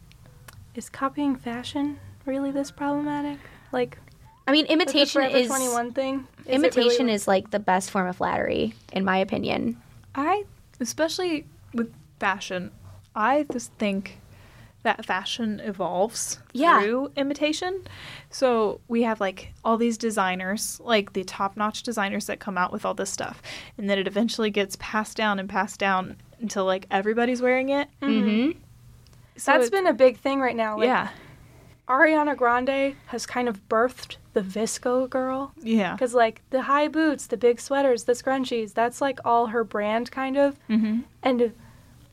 Is 0.75 0.89
copying 0.89 1.37
fashion 1.37 1.99
really 2.25 2.51
this 2.53 2.71
problematic? 2.71 3.39
Like 3.73 3.99
I 4.47 4.53
mean, 4.53 4.67
imitation 4.67 5.23
is 5.23 5.49
21 5.49 5.93
thing? 5.93 6.27
Is 6.41 6.47
imitation 6.55 7.07
really- 7.07 7.15
is 7.15 7.29
like 7.29 7.51
the 7.51 7.59
best 7.59 7.91
form 7.91 8.07
of 8.09 8.17
flattery, 8.17 8.75
in 8.93 9.05
my 9.05 9.19
opinion. 9.19 9.81
I, 10.15 10.45
especially 10.81 11.47
with 11.73 11.93
fashion, 12.19 12.71
I 13.15 13.47
just 13.53 13.73
think 13.75 14.20
that 14.83 15.05
fashion 15.05 15.61
evolves 15.63 16.39
Yeah. 16.53 16.81
through 16.81 17.13
imitation. 17.17 17.83
So 18.31 18.81
we 18.89 19.03
have 19.03 19.21
like 19.21 19.53
all 19.65 19.77
these 19.77 19.99
designers, 19.99 20.81
like 20.83 21.13
the 21.13 21.25
top 21.25 21.57
notch 21.57 21.83
designers 21.83 22.27
that 22.27 22.41
come 22.41 22.57
out 22.57 22.73
with 22.73 22.85
all 22.87 22.95
this 22.95 23.11
stuff. 23.11 23.43
And 23.77 23.91
then 23.91 23.99
it 23.99 24.07
eventually 24.07 24.51
gets 24.51 24.77
passed 24.81 25.17
down 25.17 25.39
and 25.39 25.49
passed 25.49 25.79
down 25.79 26.17
until 26.41 26.65
like 26.65 26.87
everybody's 26.91 27.43
wearing 27.43 27.69
it. 27.69 27.89
Mm-hmm. 28.01 28.59
So 29.37 29.53
That's 29.53 29.71
been 29.71 29.87
a 29.87 29.93
big 29.93 30.19
thing 30.19 30.41
right 30.41 30.57
now. 30.57 30.77
Like, 30.77 30.87
yeah. 30.87 31.09
Ariana 31.89 32.37
Grande 32.37 32.95
has 33.07 33.27
kind 33.27 33.49
of 33.49 33.69
birthed 33.69 34.17
the 34.33 34.43
VSCO 34.43 35.11
girl. 35.11 35.53
Yeah. 35.61 35.95
Because, 35.95 36.15
like, 36.15 36.41
the 36.51 36.63
high 36.63 36.87
boots, 36.87 37.27
the 37.27 37.37
big 37.37 37.61
sweaters, 37.61 38.05
the 38.05 38.13
scrunchies, 38.13 38.75
that's 38.75 39.01
like 39.01 39.19
all 39.25 39.47
her 39.47 39.65
brand, 39.65 40.11
kind 40.13 40.37
of. 40.37 40.57
Mm-hmm. 40.69 41.01
And 41.23 41.53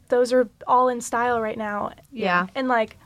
those 0.10 0.32
are 0.34 0.50
all 0.68 0.90
in 0.90 1.02
style 1.02 1.42
right 1.42 1.58
now. 1.58 1.92
Yeah. 2.12 2.48
And, 2.56 2.68
like, 2.68 2.98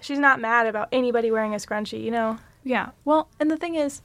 she's 0.00 0.18
not 0.18 0.40
mad 0.40 0.66
about 0.66 0.88
anybody 0.92 1.30
wearing 1.30 1.54
a 1.54 1.58
scrunchie, 1.58 2.02
you 2.02 2.10
know? 2.10 2.38
Yeah. 2.64 2.90
Well, 3.04 3.28
and 3.40 3.50
the 3.50 3.56
thing 3.56 3.74
is, 3.76 4.02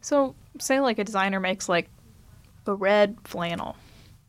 so 0.00 0.34
say 0.58 0.80
like 0.80 0.98
a 0.98 1.04
designer 1.04 1.40
makes 1.40 1.68
like 1.68 1.88
a 2.66 2.74
red 2.74 3.16
flannel. 3.24 3.76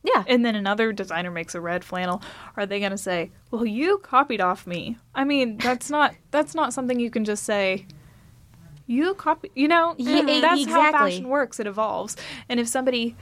Yeah. 0.03 0.23
and 0.27 0.43
then 0.43 0.55
another 0.55 0.91
designer 0.93 1.29
makes 1.29 1.53
a 1.53 1.61
red 1.61 1.83
flannel 1.85 2.23
are 2.57 2.65
they 2.65 2.79
going 2.79 2.89
to 2.91 2.97
say 2.97 3.29
well 3.51 3.65
you 3.67 3.99
copied 3.99 4.41
off 4.41 4.65
me 4.65 4.97
i 5.13 5.23
mean 5.23 5.57
that's 5.57 5.91
not 5.91 6.15
that's 6.31 6.55
not 6.55 6.73
something 6.73 6.99
you 6.99 7.11
can 7.11 7.23
just 7.23 7.43
say 7.43 7.85
you 8.87 9.13
copy 9.13 9.51
you 9.53 9.67
know 9.67 9.93
Yeah, 9.99 10.23
that's 10.41 10.65
how 10.65 10.91
fashion 10.91 11.27
works 11.29 11.59
it 11.59 11.67
evolves 11.67 12.17
and 12.49 12.59
if 12.59 12.67
somebody 12.67 13.15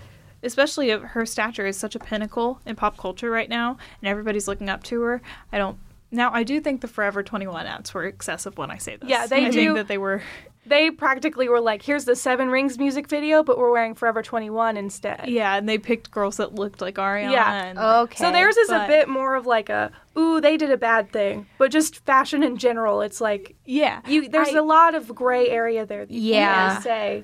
especially 0.43 0.89
if 0.91 1.01
her 1.01 1.25
stature 1.25 1.65
is 1.65 1.77
such 1.77 1.95
a 1.95 1.99
pinnacle 1.99 2.59
in 2.65 2.75
pop 2.75 2.97
culture 2.97 3.29
right 3.31 3.49
now 3.49 3.77
and 4.01 4.07
everybody's 4.09 4.47
looking 4.47 4.69
up 4.69 4.83
to 4.83 5.01
her 5.01 5.21
i 5.51 5.57
don't 5.57 5.77
now 6.11 6.31
i 6.33 6.43
do 6.43 6.59
think 6.61 6.81
the 6.81 6.87
forever 6.87 7.21
21 7.23 7.65
ads 7.65 7.93
were 7.93 8.05
excessive 8.05 8.57
when 8.57 8.71
i 8.71 8.77
say 8.77 8.95
this 8.95 9.09
Yeah, 9.09 9.27
they 9.27 9.45
I 9.45 9.49
do. 9.49 9.65
think 9.65 9.75
that 9.75 9.87
they 9.87 9.97
were 9.97 10.21
They 10.65 10.91
practically 10.91 11.49
were 11.49 11.61
like, 11.61 11.81
here's 11.81 12.05
the 12.05 12.15
Seven 12.15 12.49
Rings 12.49 12.77
music 12.77 13.07
video, 13.07 13.41
but 13.41 13.57
we're 13.57 13.71
wearing 13.71 13.95
Forever 13.95 14.21
21 14.21 14.77
instead. 14.77 15.27
yeah 15.27 15.55
and 15.55 15.67
they 15.67 15.79
picked 15.79 16.11
girls 16.11 16.37
that 16.37 16.53
looked 16.53 16.79
like 16.79 16.95
ariana 16.95 17.31
Yeah. 17.31 17.63
and 17.63 17.79
Okay. 17.79 18.17
So 18.23 18.31
theirs 18.31 18.55
is 18.55 18.69
a 18.69 18.85
bit 18.87 19.09
more 19.09 19.33
of 19.35 19.47
like 19.47 19.69
a, 19.69 19.89
ooh, 20.15 20.39
they 20.39 20.57
did 20.57 20.69
a 20.69 20.77
bad 20.77 21.11
thing. 21.11 21.47
But 21.57 21.71
just 21.71 22.05
fashion 22.05 22.43
in 22.43 22.57
general, 22.57 23.01
it's 23.01 23.19
like, 23.19 23.55
yeah 23.65 24.01
you 24.05 24.29
there's 24.29 24.49
I- 24.49 24.59
a 24.59 24.61
lot 24.63 24.93
of 24.93 25.15
gray 25.15 25.49
area 25.49 25.87
there. 25.87 26.05
that 26.05 26.13
You 26.13 26.33
Yeah. 26.35 26.79
say, 26.81 27.23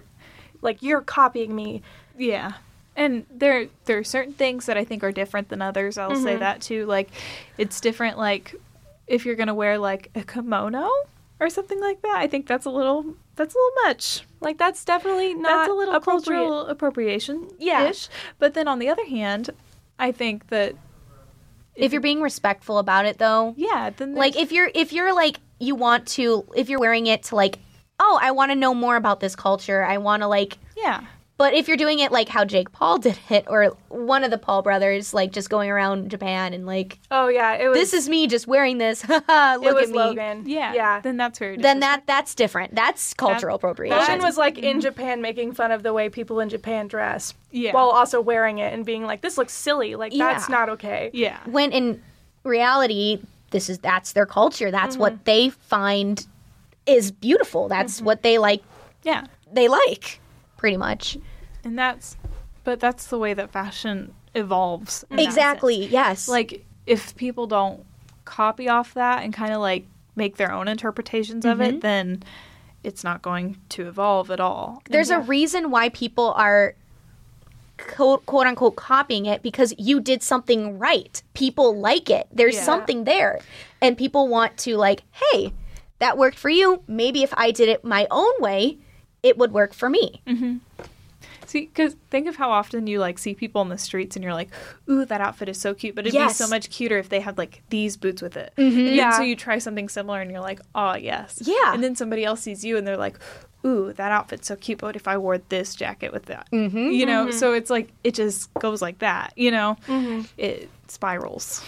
like, 0.64 0.82
you're 0.82 1.02
copying 1.02 1.54
me. 1.56 1.84
Yeah. 2.18 2.54
And 2.96 3.26
there 3.30 3.68
there 3.86 3.98
are 3.98 4.04
certain 4.04 4.34
things 4.34 4.68
that 4.68 4.78
I 4.78 4.86
think 4.86 5.04
are 5.04 5.12
different 5.12 5.50
than 5.50 5.62
others. 5.62 5.98
I'll 5.98 6.16
say 6.16 6.32
mm-hmm. 6.32 6.40
that 6.40 6.62
too. 6.62 6.86
Like 6.86 7.10
it's 7.58 7.82
different 7.82 8.18
like 8.18 8.56
if 9.08 9.26
you're 9.26 9.36
going 9.36 9.48
to 9.48 9.54
wear 9.54 9.78
like 9.78 10.10
a 10.16 10.24
kimono 10.24 10.90
or 11.40 11.50
something 11.50 11.80
like 11.80 12.02
that. 12.02 12.18
I 12.18 12.28
think 12.28 12.48
that's 12.48 12.66
a 12.66 12.70
little 12.70 13.16
that's 13.36 13.54
a 13.54 13.58
little 13.58 13.84
much. 13.84 14.26
Like, 14.40 14.58
that's 14.58 14.86
definitely 14.86 15.34
not 15.34 15.50
that's 15.50 15.70
a 15.70 15.74
little 15.74 16.00
cultural 16.00 16.68
appropriation. 16.68 17.50
Yeah. 17.60 17.92
But 18.40 18.54
then 18.54 18.68
on 18.68 18.80
the 18.80 18.90
other 18.90 19.06
hand, 19.06 19.50
I 20.00 20.12
think 20.12 20.48
that 20.48 20.76
if 21.76 21.92
you're 21.92 22.02
being 22.02 22.22
respectful 22.22 22.78
about 22.78 23.06
it, 23.06 23.18
though, 23.18 23.54
yeah, 23.58 23.90
then 23.90 24.16
like 24.16 24.38
if 24.38 24.52
you're 24.52 24.72
if 24.74 24.94
you're 24.94 25.14
like 25.14 25.40
you 25.60 25.76
want 25.76 26.08
to 26.08 26.46
if 26.56 26.70
you're 26.70 26.80
wearing 26.80 27.08
it 27.08 27.24
to 27.24 27.36
like 27.36 27.60
oh 28.00 28.20
i 28.22 28.32
want 28.32 28.52
to 28.52 28.56
know 28.56 28.74
more 28.74 28.98
about 28.98 29.20
this 29.20 29.36
culture 29.36 29.84
i 29.84 29.98
want 29.98 30.22
to 30.22 30.28
like 30.28 30.58
yeah. 30.76 31.06
But 31.38 31.54
if 31.54 31.68
you're 31.68 31.78
doing 31.78 32.00
it 32.00 32.12
like 32.12 32.30
how 32.30 32.46
jake 32.46 32.72
paul 32.72 32.98
did 33.00 33.18
it 33.30 33.46
or 33.48 33.76
one 33.90 34.24
of 34.24 34.32
the 34.32 34.38
paul 34.38 34.62
brothers 34.62 35.14
like 35.14 35.32
just 35.32 35.50
going 35.50 35.70
around 35.70 36.10
japan 36.10 36.54
and 36.54 36.66
like 36.66 37.00
Oh, 37.12 37.28
yeah. 37.28 37.54
It 37.54 37.68
was, 37.70 37.78
this 37.78 37.94
is 37.94 38.10
me 38.10 38.28
just 38.28 38.46
wearing 38.48 38.78
this 38.78 39.02
haha, 39.04 39.56
it 39.56 39.62
look 39.62 39.76
was 39.76 39.90
at 39.90 39.92
me 39.92 39.98
Logan. 39.98 40.44
Yeah. 40.46 40.74
Yeah. 40.74 41.00
Then 41.00 41.18
that's 41.18 41.40
very 41.40 41.58
then 41.58 41.80
that 41.80 42.04
that's 42.06 42.36
different 42.36 42.76
that's 42.76 43.14
cultural 43.14 43.58
That- 43.58 43.64
appropriation 43.64 43.98
Logan 43.98 44.22
was 44.22 44.38
like 44.38 44.58
in 44.58 44.64
mm-hmm. 44.64 44.80
Japan 44.82 45.22
making 45.22 45.54
fun 45.54 45.72
of 45.72 45.84
the 45.84 45.94
way 45.94 46.10
people 46.10 46.40
in 46.40 46.50
Japan 46.50 46.88
dress. 46.88 47.34
Yeah. 47.52 47.74
While 47.74 47.90
also 47.90 48.20
wearing 48.20 48.58
it 48.58 48.74
and 48.74 48.86
being 48.86 49.04
like, 49.04 49.22
this 49.22 49.38
looks 49.38 49.54
silly. 49.54 49.96
Like, 49.96 50.12
that's 50.14 50.50
Yeah. 50.50 50.56
not 50.56 50.70
okay. 50.70 51.10
yeah. 51.14 51.40
when 51.46 51.72
in 51.72 52.02
reality 52.44 53.20
this 53.52 53.70
is 53.70 53.80
that's 53.80 54.14
their 54.14 54.26
culture 54.26 54.70
that's 54.70 54.98
what 54.98 55.14
mm-hmm. 55.14 55.24
they 55.24 55.50
find 55.50 56.28
is 56.86 57.12
beautiful 57.12 57.68
that's 57.68 57.98
mm-hmm. 57.98 58.06
what 58.06 58.22
they 58.22 58.38
like 58.38 58.62
Yeah. 59.04 59.26
they 59.52 59.68
like 59.68 60.20
pretty 60.58 60.78
much 60.78 61.18
And 61.64 61.78
that's 61.78 62.18
but 62.64 62.80
that's 62.80 63.08
the 63.08 63.18
way 63.20 63.34
that 63.36 63.52
fashion 63.52 64.14
evolves. 64.34 65.04
in 65.10 65.18
that 65.18 65.24
sense. 65.24 65.34
exactly 65.36 65.86
yes 65.88 66.28
like 66.28 66.66
if 66.86 67.16
people 67.16 67.48
don't 67.48 67.84
copy 68.26 68.68
off 68.70 68.94
that 68.96 69.24
and 69.24 69.34
kind 69.34 69.54
of 69.54 69.60
like 69.62 69.86
make 70.16 70.38
their 70.38 70.52
own 70.52 70.68
interpretations 70.68 71.46
of 71.46 71.58
Mm-hmm. 71.60 71.76
it 71.78 71.82
then 71.82 72.24
it's 72.84 73.04
not 73.04 73.22
going 73.22 73.58
to 73.70 73.88
evolve 73.88 74.30
at 74.32 74.40
all 74.40 74.82
there's 74.90 75.10
a 75.10 75.20
reason 75.20 75.72
why 75.72 75.90
people 75.90 76.32
are 76.38 76.76
quote, 77.78 78.26
quote 78.26 78.48
unquote 78.48 78.76
copying 78.76 79.26
it 79.26 79.42
because 79.42 79.74
you 79.78 80.00
did 80.00 80.24
something 80.24 80.80
right 80.80 81.22
people 81.34 81.78
like 81.78 82.10
it 82.10 82.28
there's 82.32 82.56
Yeah. 82.56 82.64
something 82.64 83.04
there 83.04 83.40
and 83.82 83.98
people 83.98 84.28
want 84.28 84.56
to 84.60 84.78
like 84.78 85.02
hey 85.12 85.52
that 86.00 86.18
worked 86.18 86.38
for 86.38 86.50
you 86.50 86.82
maybe 86.88 87.22
if 87.24 87.34
i 87.36 87.52
did 87.52 87.68
it 87.70 87.84
my 87.84 88.08
own 88.12 88.32
way 88.40 88.78
it 89.26 89.38
would 89.40 89.52
work 89.52 89.74
for 89.74 89.90
me 89.90 90.22
see 91.48 91.62
because 91.62 91.96
think 92.10 92.28
of 92.28 92.36
how 92.36 92.50
often 92.52 92.88
you 92.88 93.00
like 93.00 93.18
see 93.20 93.34
people 93.36 93.62
in 93.62 93.70
the 93.70 93.78
streets 93.78 94.16
and 94.16 94.24
you're 94.24 94.34
like 94.34 94.50
ooh 94.90 95.06
that 95.06 95.22
outfit 95.22 95.48
is 95.50 95.60
so 95.60 95.74
cute 95.74 95.96
but 95.96 96.04
it'd 96.06 96.14
Yes. 96.14 96.38
be 96.38 96.44
so 96.44 96.48
much 96.50 96.70
cuter 96.70 96.98
if 96.98 97.10
they 97.10 97.20
had 97.20 97.38
like 97.38 97.62
these 97.70 97.98
boots 97.98 98.22
with 98.22 98.36
it 98.38 98.52
Mm-hmm. 98.58 98.80
and 98.88 98.96
Yeah. 98.96 99.12
so 99.18 99.22
you 99.24 99.36
try 99.36 99.58
something 99.60 99.88
similar 99.90 100.22
and 100.22 100.30
you're 100.32 100.40
like 100.52 100.60
oh 100.74 100.96
yes 100.96 101.40
Yeah. 101.44 101.74
and 101.74 101.84
then 101.84 101.96
somebody 101.96 102.24
else 102.26 102.42
sees 102.42 102.64
you 102.66 102.78
and 102.78 102.86
they're 102.88 102.98
like 103.08 103.18
ooh 103.66 103.94
that 103.94 104.12
outfit's 104.12 104.48
so 104.48 104.56
cute 104.56 104.80
but 104.80 104.96
if 104.96 105.08
i 105.08 105.18
wore 105.18 105.38
this 105.38 105.76
jacket 105.76 106.12
with 106.14 106.26
that 106.26 106.48
Mhm. 106.52 106.94
you 106.94 107.06
know 107.06 107.32
so 107.32 107.54
it's 107.54 107.70
like 107.70 107.90
it 108.04 108.14
just 108.16 108.54
goes 108.56 108.82
like 108.82 109.00
that 109.00 109.34
you 109.36 109.52
know 109.52 109.78
Mm-hmm. 109.88 110.22
it 110.38 110.70
spirals 110.88 111.64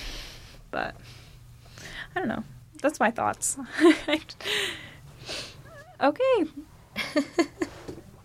but 0.71 0.95
i 2.15 2.19
don't 2.19 2.27
know 2.29 2.43
that's 2.81 2.99
my 2.99 3.09
thoughts 3.11 3.57
okay 6.01 6.45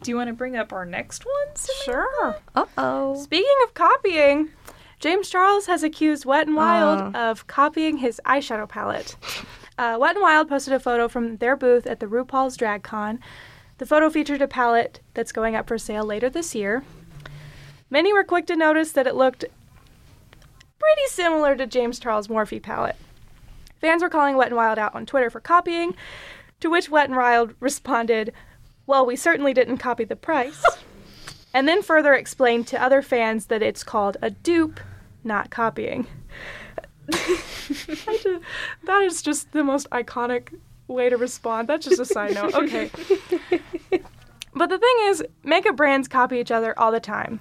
do 0.03 0.11
you 0.11 0.17
want 0.17 0.29
to 0.29 0.35
bring 0.35 0.57
up 0.57 0.73
our 0.73 0.85
next 0.85 1.25
one 1.25 1.57
Samantha? 1.57 1.85
Sure. 1.85 2.37
uh-oh 2.55 3.23
Speaking 3.23 3.55
of 3.65 3.75
copying, 3.75 4.51
James 5.01 5.29
Charles 5.29 5.67
has 5.67 5.83
accused 5.83 6.25
Wet 6.25 6.47
n 6.47 6.55
Wild 6.55 7.15
Uh. 7.15 7.19
of 7.19 7.47
copying 7.47 7.99
his 7.99 8.21
eyeshadow 8.27 8.69
palette. 8.69 9.17
Uh, 9.79 9.97
Wet 10.01 10.17
n 10.17 10.23
Wild 10.23 10.49
posted 10.49 10.73
a 10.75 10.81
photo 10.81 11.09
from 11.09 11.39
their 11.39 11.57
booth 11.57 11.87
at 11.87 12.01
the 12.01 12.07
RuPaul's 12.07 12.57
Drag 12.57 12.83
Con. 12.83 13.19
The 13.79 13.87
photo 13.87 14.11
featured 14.11 14.43
a 14.43 14.49
palette 14.49 15.01
that's 15.15 15.33
going 15.33 15.57
up 15.57 15.67
for 15.67 15.79
sale 15.79 16.05
later 16.05 16.31
this 16.31 16.55
year. 16.55 16.85
Many 17.91 18.13
were 18.13 18.23
quick 18.25 18.47
to 18.47 18.57
notice 18.57 18.93
that 18.93 19.07
it 19.07 19.15
looked 19.17 19.45
pretty 20.79 21.07
similar 21.09 21.57
to 21.57 21.67
James 21.67 21.99
Charles' 21.99 22.29
Morphe 22.29 22.63
palette. 22.63 22.97
Fans 23.81 24.03
were 24.03 24.09
calling 24.09 24.37
Wet 24.37 24.49
n 24.51 24.57
Wild 24.57 24.79
out 24.79 24.95
on 24.95 25.05
Twitter 25.07 25.31
for 25.31 25.41
copying, 25.41 25.95
to 26.61 26.71
which 26.71 26.89
Wet 26.91 27.11
n 27.11 27.17
Wild 27.17 27.55
responded, 27.61 28.33
Well, 28.87 29.07
we 29.07 29.17
certainly 29.17 29.55
didn't 29.55 29.79
copy 29.79 30.05
the 30.05 30.17
price. 30.17 30.63
and 31.55 31.69
then 31.69 31.83
further 31.83 32.15
explained 32.15 32.67
to 32.69 32.83
other 32.83 33.03
fans 33.03 33.47
that 33.47 33.63
it's 33.63 33.85
called 33.85 34.17
a 34.23 34.31
dupe, 34.31 34.81
not 35.25 35.51
copying. 35.51 36.07
I 37.13 38.19
ju- 38.23 38.41
that 38.85 39.03
is 39.03 39.23
just 39.23 39.53
the 39.53 39.65
most 39.65 39.89
iconic 39.91 40.59
way 40.89 41.09
to 41.09 41.17
respond. 41.17 41.69
That's 41.69 41.87
just 41.87 42.01
a 42.01 42.05
side 42.05 42.35
note. 42.35 42.55
Okay. 42.55 42.91
But 44.55 44.69
the 44.69 44.79
thing 44.79 44.97
is, 45.05 45.25
makeup 45.43 45.77
brands 45.77 46.09
copy 46.09 46.39
each 46.39 46.51
other 46.51 46.79
all 46.79 46.93
the 46.93 47.01
time. 47.01 47.41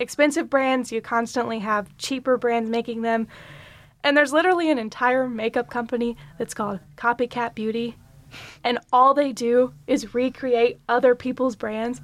Expensive 0.00 0.48
brands, 0.48 0.90
you 0.90 1.00
constantly 1.00 1.58
have 1.58 1.96
cheaper 1.98 2.38
brands 2.38 2.70
making 2.70 3.02
them. 3.02 3.28
And 4.02 4.16
there's 4.16 4.32
literally 4.32 4.70
an 4.70 4.78
entire 4.78 5.28
makeup 5.28 5.68
company 5.68 6.16
that's 6.38 6.54
called 6.54 6.80
Copycat 6.96 7.54
Beauty. 7.54 7.96
And 8.64 8.78
all 8.92 9.14
they 9.14 9.32
do 9.32 9.72
is 9.86 10.14
recreate 10.14 10.78
other 10.88 11.14
people's 11.14 11.56
brands. 11.56 12.00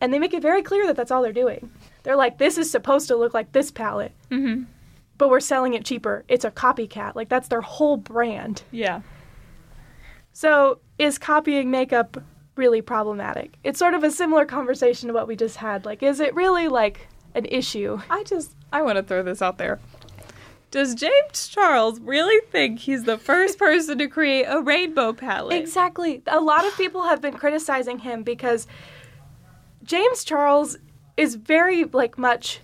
And 0.00 0.12
they 0.12 0.18
make 0.18 0.34
it 0.34 0.42
very 0.42 0.62
clear 0.62 0.86
that 0.86 0.96
that's 0.96 1.10
all 1.10 1.22
they're 1.22 1.32
doing. 1.32 1.70
They're 2.02 2.16
like, 2.16 2.38
this 2.38 2.56
is 2.58 2.70
supposed 2.70 3.08
to 3.08 3.16
look 3.16 3.34
like 3.34 3.52
this 3.52 3.70
palette, 3.70 4.12
Mm-hmm. 4.30 4.64
but 5.16 5.28
we're 5.30 5.40
selling 5.40 5.74
it 5.74 5.84
cheaper. 5.84 6.24
It's 6.28 6.44
a 6.44 6.50
copycat. 6.50 7.14
Like, 7.14 7.28
that's 7.28 7.48
their 7.48 7.60
whole 7.62 7.96
brand. 7.96 8.62
Yeah. 8.70 9.00
So, 10.32 10.78
is 10.98 11.18
copying 11.18 11.70
makeup 11.70 12.22
really 12.56 12.80
problematic? 12.82 13.54
It's 13.64 13.78
sort 13.78 13.94
of 13.94 14.04
a 14.04 14.10
similar 14.10 14.44
conversation 14.44 15.08
to 15.08 15.14
what 15.14 15.26
we 15.28 15.36
just 15.36 15.56
had. 15.56 15.84
Like, 15.84 16.02
is 16.02 16.20
it 16.20 16.34
really 16.34 16.68
like 16.68 17.08
an 17.34 17.44
issue? 17.46 18.00
I 18.08 18.22
just 18.24 18.52
I 18.72 18.82
want 18.82 18.96
to 18.96 19.02
throw 19.02 19.22
this 19.22 19.42
out 19.42 19.58
there. 19.58 19.80
Does 20.70 20.94
James 20.94 21.48
Charles 21.48 21.98
really 22.00 22.44
think 22.50 22.80
he's 22.80 23.04
the 23.04 23.16
first 23.16 23.58
person 23.58 23.98
to 23.98 24.08
create 24.08 24.44
a 24.44 24.60
rainbow 24.60 25.12
palette? 25.12 25.56
Exactly. 25.56 26.22
A 26.26 26.40
lot 26.40 26.66
of 26.66 26.76
people 26.76 27.04
have 27.04 27.20
been 27.20 27.34
criticizing 27.34 28.00
him 28.00 28.22
because 28.22 28.66
James 29.82 30.24
Charles 30.24 30.76
is 31.16 31.36
very 31.36 31.84
like 31.84 32.18
much 32.18 32.60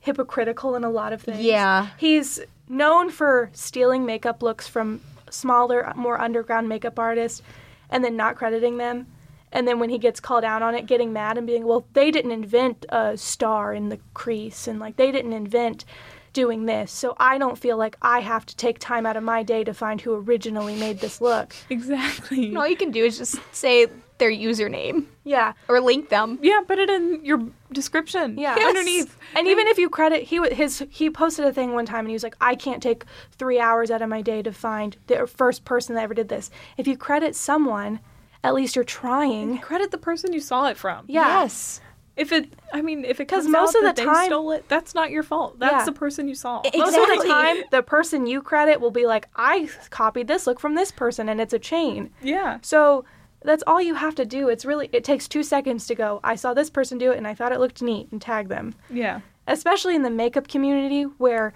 hypocritical 0.00 0.74
in 0.74 0.84
a 0.84 0.90
lot 0.90 1.12
of 1.12 1.22
things. 1.22 1.40
Yeah. 1.40 1.88
He's 1.96 2.40
known 2.68 3.10
for 3.10 3.50
stealing 3.54 4.04
makeup 4.04 4.42
looks 4.42 4.68
from 4.68 5.00
smaller, 5.30 5.92
more 5.96 6.20
underground 6.20 6.68
makeup 6.68 6.98
artists 6.98 7.40
and 7.88 8.04
then 8.04 8.16
not 8.16 8.36
crediting 8.36 8.76
them. 8.76 9.06
And 9.52 9.68
then 9.68 9.78
when 9.78 9.90
he 9.90 9.98
gets 9.98 10.18
called 10.18 10.44
out 10.44 10.62
on 10.62 10.74
it, 10.74 10.86
getting 10.86 11.12
mad 11.12 11.36
and 11.36 11.46
being, 11.46 11.66
well, 11.66 11.86
they 11.92 12.10
didn't 12.10 12.30
invent 12.30 12.86
a 12.88 13.16
star 13.16 13.74
in 13.74 13.90
the 13.90 13.98
crease 14.14 14.66
and 14.66 14.80
like 14.80 14.96
they 14.96 15.12
didn't 15.12 15.34
invent 15.34 15.84
doing 16.32 16.66
this. 16.66 16.90
So 16.92 17.14
I 17.18 17.38
don't 17.38 17.58
feel 17.58 17.76
like 17.76 17.96
I 18.02 18.20
have 18.20 18.46
to 18.46 18.56
take 18.56 18.78
time 18.78 19.06
out 19.06 19.16
of 19.16 19.22
my 19.22 19.42
day 19.42 19.64
to 19.64 19.74
find 19.74 20.00
who 20.00 20.14
originally 20.14 20.76
made 20.76 21.00
this 21.00 21.20
look. 21.20 21.54
Exactly. 21.70 22.48
And 22.48 22.58
all 22.58 22.66
you 22.68 22.76
can 22.76 22.90
do 22.90 23.04
is 23.04 23.18
just 23.18 23.36
say 23.52 23.86
their 24.18 24.30
username 24.30 25.06
Yeah. 25.24 25.52
or 25.68 25.80
link 25.80 26.08
them. 26.08 26.38
yeah, 26.42 26.60
put 26.66 26.78
it 26.78 26.88
in 26.88 27.24
your 27.24 27.42
description. 27.72 28.38
Yeah. 28.38 28.54
Underneath. 28.66 29.16
And 29.34 29.48
even 29.48 29.66
if 29.66 29.78
you 29.78 29.88
credit, 29.90 30.22
he 30.22 30.38
wa- 30.40 30.50
his 30.50 30.84
he 30.90 31.10
posted 31.10 31.44
a 31.44 31.52
thing 31.52 31.72
one 31.74 31.86
time 31.86 32.00
and 32.00 32.08
he 32.08 32.14
was 32.14 32.22
like, 32.22 32.36
I 32.40 32.54
can't 32.54 32.82
take 32.82 33.04
three 33.32 33.58
hours 33.58 33.90
out 33.90 34.00
of 34.02 34.08
my 34.08 34.22
day 34.22 34.42
to 34.42 34.52
find 34.52 34.96
the 35.08 35.26
first 35.26 35.64
person 35.64 35.94
that 35.96 36.02
ever 36.02 36.14
did 36.14 36.28
this. 36.28 36.50
If 36.76 36.86
you 36.86 36.96
credit 36.96 37.34
someone, 37.34 38.00
at 38.44 38.54
least 38.54 38.76
you're 38.76 38.84
trying. 38.84 39.58
Credit 39.58 39.90
the 39.90 39.98
person 39.98 40.32
you 40.32 40.40
saw 40.40 40.66
it 40.68 40.76
from. 40.76 41.04
Yeah. 41.08 41.42
Yes. 41.42 41.80
If 42.16 42.30
it, 42.30 42.52
I 42.74 42.82
mean, 42.82 43.04
if 43.06 43.20
it 43.20 43.26
'Cause 43.26 43.44
comes 43.44 43.52
most 43.52 43.74
out 43.76 43.84
of 43.84 43.96
the 43.96 44.02
they 44.02 44.06
time- 44.06 44.26
stole 44.26 44.50
it, 44.52 44.68
that's 44.68 44.94
not 44.94 45.10
your 45.10 45.22
fault. 45.22 45.58
That's 45.58 45.72
Yeah. 45.72 45.84
the 45.86 45.92
person 45.92 46.28
you 46.28 46.34
saw. 46.34 46.60
It- 46.62 46.76
Most 46.76 46.96
of 46.96 47.06
the 47.08 47.24
time, 47.26 47.56
the 47.70 47.82
person 47.82 48.26
you 48.26 48.42
credit 48.42 48.80
will 48.82 48.90
be 48.90 49.06
like, 49.06 49.28
I 49.34 49.68
copied 49.90 50.28
this 50.28 50.46
look 50.46 50.60
from 50.60 50.74
this 50.74 50.90
person, 50.92 51.28
and 51.28 51.40
it's 51.40 51.54
a 51.54 51.58
chain. 51.58 52.10
yeah. 52.22 52.58
So 52.60 53.04
that's 53.42 53.62
all 53.66 53.80
you 53.80 53.94
have 53.94 54.14
to 54.16 54.24
do. 54.26 54.48
It's 54.50 54.64
really 54.66 54.90
it 54.92 55.04
takes 55.04 55.26
two 55.26 55.42
seconds 55.42 55.86
to 55.86 55.94
go. 55.94 56.20
I 56.22 56.34
saw 56.36 56.52
this 56.54 56.68
person 56.70 56.98
do 56.98 57.12
it, 57.12 57.16
and 57.16 57.26
I 57.26 57.34
thought 57.34 57.50
it 57.52 57.58
looked 57.60 57.80
neat, 57.82 58.08
and 58.12 58.20
tag 58.20 58.48
them. 58.48 58.74
Yeah. 58.90 59.20
especially 59.48 59.96
in 59.96 60.02
the 60.02 60.10
makeup 60.10 60.46
community 60.46 61.02
where 61.02 61.52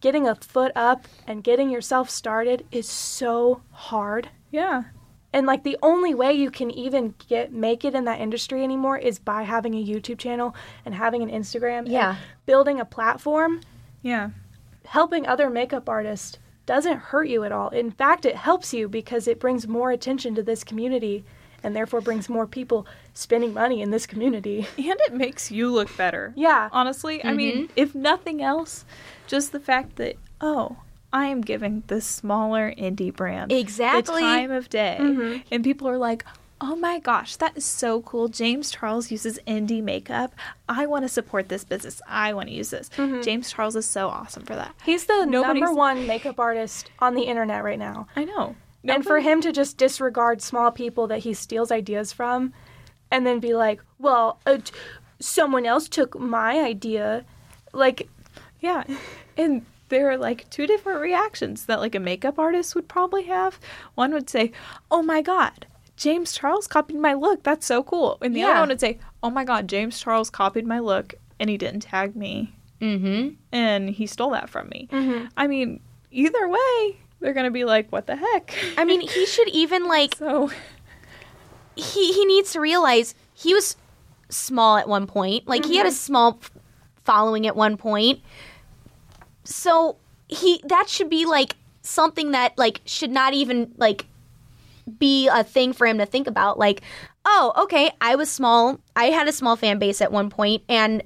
getting 0.00 0.26
a 0.26 0.34
foot 0.36 0.72
up 0.74 1.06
and 1.26 1.44
getting 1.44 1.68
yourself 1.68 2.08
started 2.08 2.64
is 2.72 2.88
so 2.88 3.60
hard. 3.72 4.30
Yeah. 4.50 4.84
And 5.32 5.46
like 5.46 5.62
the 5.62 5.78
only 5.82 6.14
way 6.14 6.32
you 6.32 6.50
can 6.50 6.70
even 6.70 7.14
get 7.28 7.52
make 7.52 7.84
it 7.84 7.94
in 7.94 8.04
that 8.04 8.20
industry 8.20 8.64
anymore 8.64 8.98
is 8.98 9.18
by 9.18 9.44
having 9.44 9.74
a 9.74 9.84
YouTube 9.84 10.18
channel 10.18 10.54
and 10.84 10.94
having 10.94 11.22
an 11.22 11.30
Instagram 11.30 11.88
Yeah. 11.88 12.10
and 12.10 12.18
building 12.46 12.80
a 12.80 12.84
platform. 12.84 13.60
Yeah. 14.02 14.30
Helping 14.86 15.26
other 15.26 15.48
makeup 15.48 15.88
artists 15.88 16.38
doesn't 16.66 16.98
hurt 16.98 17.28
you 17.28 17.44
at 17.44 17.52
all. 17.52 17.68
In 17.68 17.90
fact, 17.90 18.24
it 18.24 18.36
helps 18.36 18.74
you 18.74 18.88
because 18.88 19.28
it 19.28 19.38
brings 19.40 19.68
more 19.68 19.90
attention 19.92 20.34
to 20.34 20.42
this 20.42 20.64
community 20.64 21.24
and 21.62 21.76
therefore 21.76 22.00
brings 22.00 22.28
more 22.28 22.46
people 22.46 22.86
spending 23.14 23.52
money 23.52 23.82
in 23.82 23.90
this 23.90 24.06
community. 24.06 24.66
And 24.78 24.98
it 25.06 25.12
makes 25.12 25.50
you 25.50 25.70
look 25.70 25.94
better. 25.96 26.32
Yeah. 26.36 26.68
Honestly, 26.72 27.24
I 27.24 27.32
mean, 27.32 27.64
mm-hmm. 27.64 27.72
if 27.76 27.94
nothing 27.94 28.42
else, 28.42 28.84
just 29.26 29.52
the 29.52 29.60
fact 29.60 29.96
that, 29.96 30.16
oh, 30.40 30.78
I 31.12 31.26
am 31.26 31.40
giving 31.40 31.82
this 31.88 32.06
smaller 32.06 32.72
indie 32.76 33.14
brand 33.14 33.50
Exactly. 33.52 34.14
the 34.16 34.20
time 34.20 34.50
of 34.50 34.68
day. 34.68 34.96
Mhm. 35.00 35.42
And 35.50 35.64
people 35.64 35.88
are 35.88 35.98
like, 35.98 36.24
oh 36.60 36.76
my 36.76 36.98
gosh, 36.98 37.36
that 37.36 37.56
is 37.56 37.64
so 37.64 38.02
cool. 38.02 38.28
James 38.28 38.70
Charles 38.70 39.10
uses 39.10 39.38
indie 39.46 39.82
makeup. 39.82 40.34
I 40.68 40.86
want 40.86 41.04
to 41.04 41.08
support 41.08 41.48
this 41.48 41.64
business. 41.64 42.00
I 42.06 42.32
want 42.34 42.48
to 42.48 42.54
use 42.54 42.70
this. 42.70 42.90
James 43.22 43.50
Charles 43.50 43.76
is 43.76 43.86
so 43.86 44.08
awesome 44.08 44.44
for 44.44 44.54
that. 44.54 44.74
He's 44.84 45.06
the 45.06 45.24
Nobody's- 45.24 45.62
number 45.62 45.74
one 45.74 46.06
makeup 46.06 46.38
artist 46.38 46.90
on 46.98 47.14
the 47.14 47.22
internet 47.22 47.64
right 47.64 47.78
now. 47.78 48.06
I 48.14 48.24
know. 48.24 48.56
And 48.84 49.04
for 49.04 49.20
him 49.20 49.40
to 49.42 49.52
just 49.52 49.76
disregard 49.78 50.40
small 50.42 50.70
people 50.70 51.06
that 51.08 51.20
he 51.20 51.34
steals 51.34 51.70
ideas 51.72 52.12
from 52.12 52.52
and 53.10 53.26
then 53.26 53.40
be 53.40 53.54
like, 53.54 53.80
well, 53.98 54.38
uh, 54.46 54.58
someone 55.18 55.66
else 55.66 55.88
took 55.88 56.18
my 56.18 56.60
idea. 56.60 57.24
Like, 57.72 58.08
Yeah. 58.60 58.84
And 59.38 59.64
there 59.90 60.10
are 60.10 60.16
like 60.16 60.48
two 60.50 60.66
different 60.66 61.00
reactions 61.00 61.66
that 61.66 61.78
like 61.80 61.94
a 61.94 62.00
makeup 62.00 62.38
artist 62.38 62.74
would 62.74 62.88
probably 62.88 63.24
have. 63.24 63.60
One 63.94 64.12
would 64.14 64.30
say, 64.30 64.52
"Oh 64.90 65.02
my 65.02 65.20
god, 65.22 65.66
James 65.96 66.32
Charles 66.32 66.66
copied 66.66 66.98
my 66.98 67.12
look. 67.14 67.42
That's 67.42 67.66
so 67.66 67.82
cool." 67.82 68.16
And 68.22 68.34
the 68.34 68.42
other 68.42 68.58
one 68.60 68.68
would 68.70 68.80
say, 68.80 68.98
"Oh 69.22 69.30
my 69.30 69.44
god, 69.44 69.68
James 69.68 70.00
Charles 70.00 70.30
copied 70.30 70.66
my 70.66 70.78
look 70.78 71.14
and 71.38 71.50
he 71.50 71.56
didn't 71.58 71.80
tag 71.80 72.16
me 72.16 72.54
Mm-hmm. 72.80 73.34
and 73.52 73.90
he 73.90 74.06
stole 74.06 74.30
that 74.30 74.48
from 74.48 74.68
me." 74.70 74.88
Mhm. 74.90 75.28
I 75.36 75.46
mean, 75.46 75.80
either 76.10 76.48
way, 76.48 76.96
they're 77.20 77.34
going 77.34 77.44
to 77.44 77.50
be 77.50 77.64
like, 77.64 77.90
"What 77.92 78.06
the 78.06 78.16
heck?" 78.16 78.54
I 78.78 78.84
mean, 78.84 79.00
he 79.02 79.26
should 79.26 79.48
even 79.48 79.86
like 79.86 80.14
so 80.18 80.50
he 81.76 82.12
he 82.12 82.24
needs 82.24 82.52
to 82.52 82.60
realize 82.60 83.14
he 83.34 83.54
was 83.54 83.76
small 84.28 84.76
at 84.76 84.88
one 84.88 85.06
point. 85.06 85.46
Like 85.48 85.64
he 85.64 85.76
had 85.76 85.86
a 85.86 85.92
small 85.92 86.40
following 87.04 87.46
at 87.46 87.56
one 87.56 87.76
point. 87.76 88.20
So 89.44 89.96
he 90.28 90.62
that 90.64 90.88
should 90.88 91.10
be 91.10 91.26
like 91.26 91.56
something 91.82 92.32
that 92.32 92.56
like 92.56 92.80
should 92.84 93.10
not 93.10 93.34
even 93.34 93.72
like 93.76 94.06
be 94.98 95.28
a 95.28 95.44
thing 95.44 95.72
for 95.72 95.86
him 95.86 95.98
to 95.98 96.06
think 96.06 96.26
about. 96.26 96.58
Like 96.58 96.82
oh 97.24 97.52
okay 97.64 97.90
i 98.00 98.14
was 98.14 98.30
small. 98.30 98.80
I 98.96 99.06
had 99.06 99.28
a 99.28 99.32
small 99.32 99.56
fan 99.56 99.78
base 99.78 100.00
at 100.00 100.12
one 100.12 100.30
point 100.30 100.62
and 100.68 101.02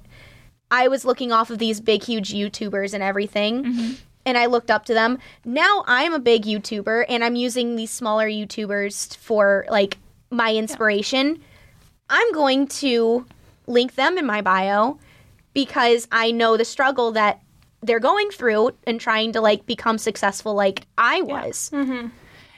i 0.71 0.89
was 0.89 1.05
looking 1.05 1.33
off 1.33 1.51
of 1.51 1.59
these 1.59 1.81
big 1.81 2.03
huge 2.03 2.33
youtubers 2.33 2.95
and 2.95 3.03
everything 3.03 3.65
mm-hmm. 3.65 3.93
and 4.25 4.39
i 4.39 4.47
looked 4.47 4.71
up 4.71 4.85
to 4.87 4.95
them. 4.95 5.19
Now 5.45 5.85
i'm 5.87 6.13
a 6.13 6.19
big 6.19 6.45
youtuber 6.45 7.05
and 7.09 7.25
i'm 7.25 7.37
using 7.37 7.77
these 7.77 7.91
smaller 7.91 8.29
youtubers 8.29 9.17
for 9.17 9.67
like 9.69 9.99
my 10.31 10.55
inspiration. 10.55 11.43
I'm 12.11 12.33
going 12.33 12.67
to 12.67 13.27
link 13.67 13.95
them 13.95 14.19
in 14.19 14.27
my 14.27 14.43
bio 14.43 14.99
because 15.55 16.07
i 16.13 16.31
know 16.31 16.57
the 16.57 16.65
struggle 16.65 17.13
that 17.13 17.41
they're 17.87 18.01
going 18.01 18.29
through 18.31 18.71
and 18.87 19.01
trying 19.01 19.33
to 19.33 19.41
like 19.41 19.67
become 19.67 19.99
successful 19.99 20.55
like 20.55 20.87
i 20.99 21.21
was 21.23 21.71
mm-hmm. 21.73 22.09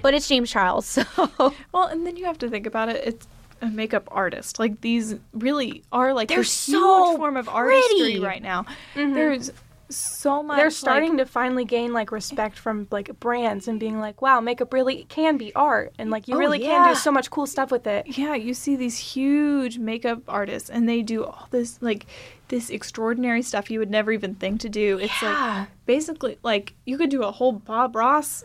but 0.02 0.14
it's 0.14 0.28
james 0.28 0.50
charles 0.50 0.86
so 0.86 1.52
Well, 1.72 1.84
and 1.88 2.06
then 2.06 2.16
you 2.16 2.24
have 2.24 2.38
to 2.38 2.48
think 2.48 2.66
about 2.66 2.88
it. 2.88 3.02
It's 3.04 3.28
a 3.60 3.66
makeup 3.66 4.08
artist. 4.10 4.58
Like 4.58 4.80
these 4.80 5.14
really 5.32 5.82
are 5.92 6.12
like 6.12 6.28
They're 6.28 6.38
this 6.38 6.50
so 6.50 7.06
huge 7.08 7.18
form 7.18 7.36
of 7.36 7.48
artistry 7.48 7.98
pretty. 7.98 8.20
right 8.20 8.42
now. 8.42 8.64
Mm-hmm. 8.94 9.14
There's 9.14 9.50
so 9.88 10.42
much. 10.42 10.56
they're 10.56 10.70
starting 10.70 11.10
like, 11.16 11.26
to 11.26 11.26
finally 11.26 11.64
gain 11.64 11.92
like 11.92 12.10
respect 12.10 12.58
from 12.58 12.88
like 12.90 13.18
brands 13.20 13.68
and 13.68 13.78
being 13.78 14.00
like, 14.00 14.20
wow, 14.22 14.40
makeup 14.40 14.72
really 14.72 15.04
can 15.08 15.36
be 15.36 15.54
art. 15.54 15.92
And 15.98 16.10
like, 16.10 16.28
you 16.28 16.34
Oh, 16.34 16.38
really 16.38 16.58
can 16.58 16.88
do 16.88 16.94
so 16.94 17.10
much 17.12 17.30
cool 17.30 17.46
stuff 17.46 17.70
with 17.70 17.86
it. 17.86 18.06
Yeah, 18.18 18.34
you 18.34 18.54
see 18.54 18.76
these 18.76 18.98
huge 18.98 19.78
makeup 19.78 20.22
artists, 20.28 20.68
and 20.70 20.88
they 20.88 21.02
do 21.02 21.24
all 21.24 21.48
this 21.50 21.80
like 21.80 22.06
this 22.48 22.70
extraordinary 22.70 23.42
stuff 23.42 23.70
you 23.70 23.78
would 23.80 23.90
never 23.90 24.12
even 24.12 24.34
think 24.36 24.60
to 24.60 24.68
do. 24.68 24.98
It's 24.98 25.22
Yeah. 25.22 25.60
like 25.60 25.68
basically 25.86 26.38
like 26.42 26.74
you 26.84 26.96
could 26.98 27.10
do 27.10 27.22
a 27.22 27.30
whole 27.32 27.52
Bob 27.52 27.94
Ross 27.96 28.44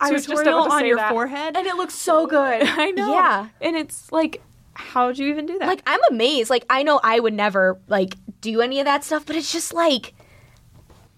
I 0.00 0.10
was 0.12 0.26
just 0.26 0.42
about 0.42 0.64
to 0.66 0.70
on 0.72 0.86
your 0.86 0.96
that. 0.96 1.10
forehead, 1.10 1.56
And 1.56 1.66
it 1.66 1.76
looks 1.76 1.94
so 1.94 2.26
good. 2.26 2.62
I 2.66 2.90
know. 2.92 3.12
Yeah. 3.12 3.48
and 3.60 3.76
it's 3.76 4.10
like, 4.12 4.40
how'd 4.74 5.18
you 5.18 5.26
even 5.28 5.44
do 5.46 5.58
that? 5.58 5.66
like 5.68 5.82
i'm 5.84 6.00
amazed 6.10 6.48
like 6.48 6.64
i 6.70 6.82
know 6.82 6.98
i 7.04 7.20
would 7.20 7.34
never 7.34 7.78
like 7.88 8.14
do 8.40 8.62
any 8.62 8.78
of 8.80 8.86
that 8.86 9.04
stuff 9.04 9.26
but 9.26 9.36
it's 9.36 9.52
just 9.52 9.74
like 9.74 10.14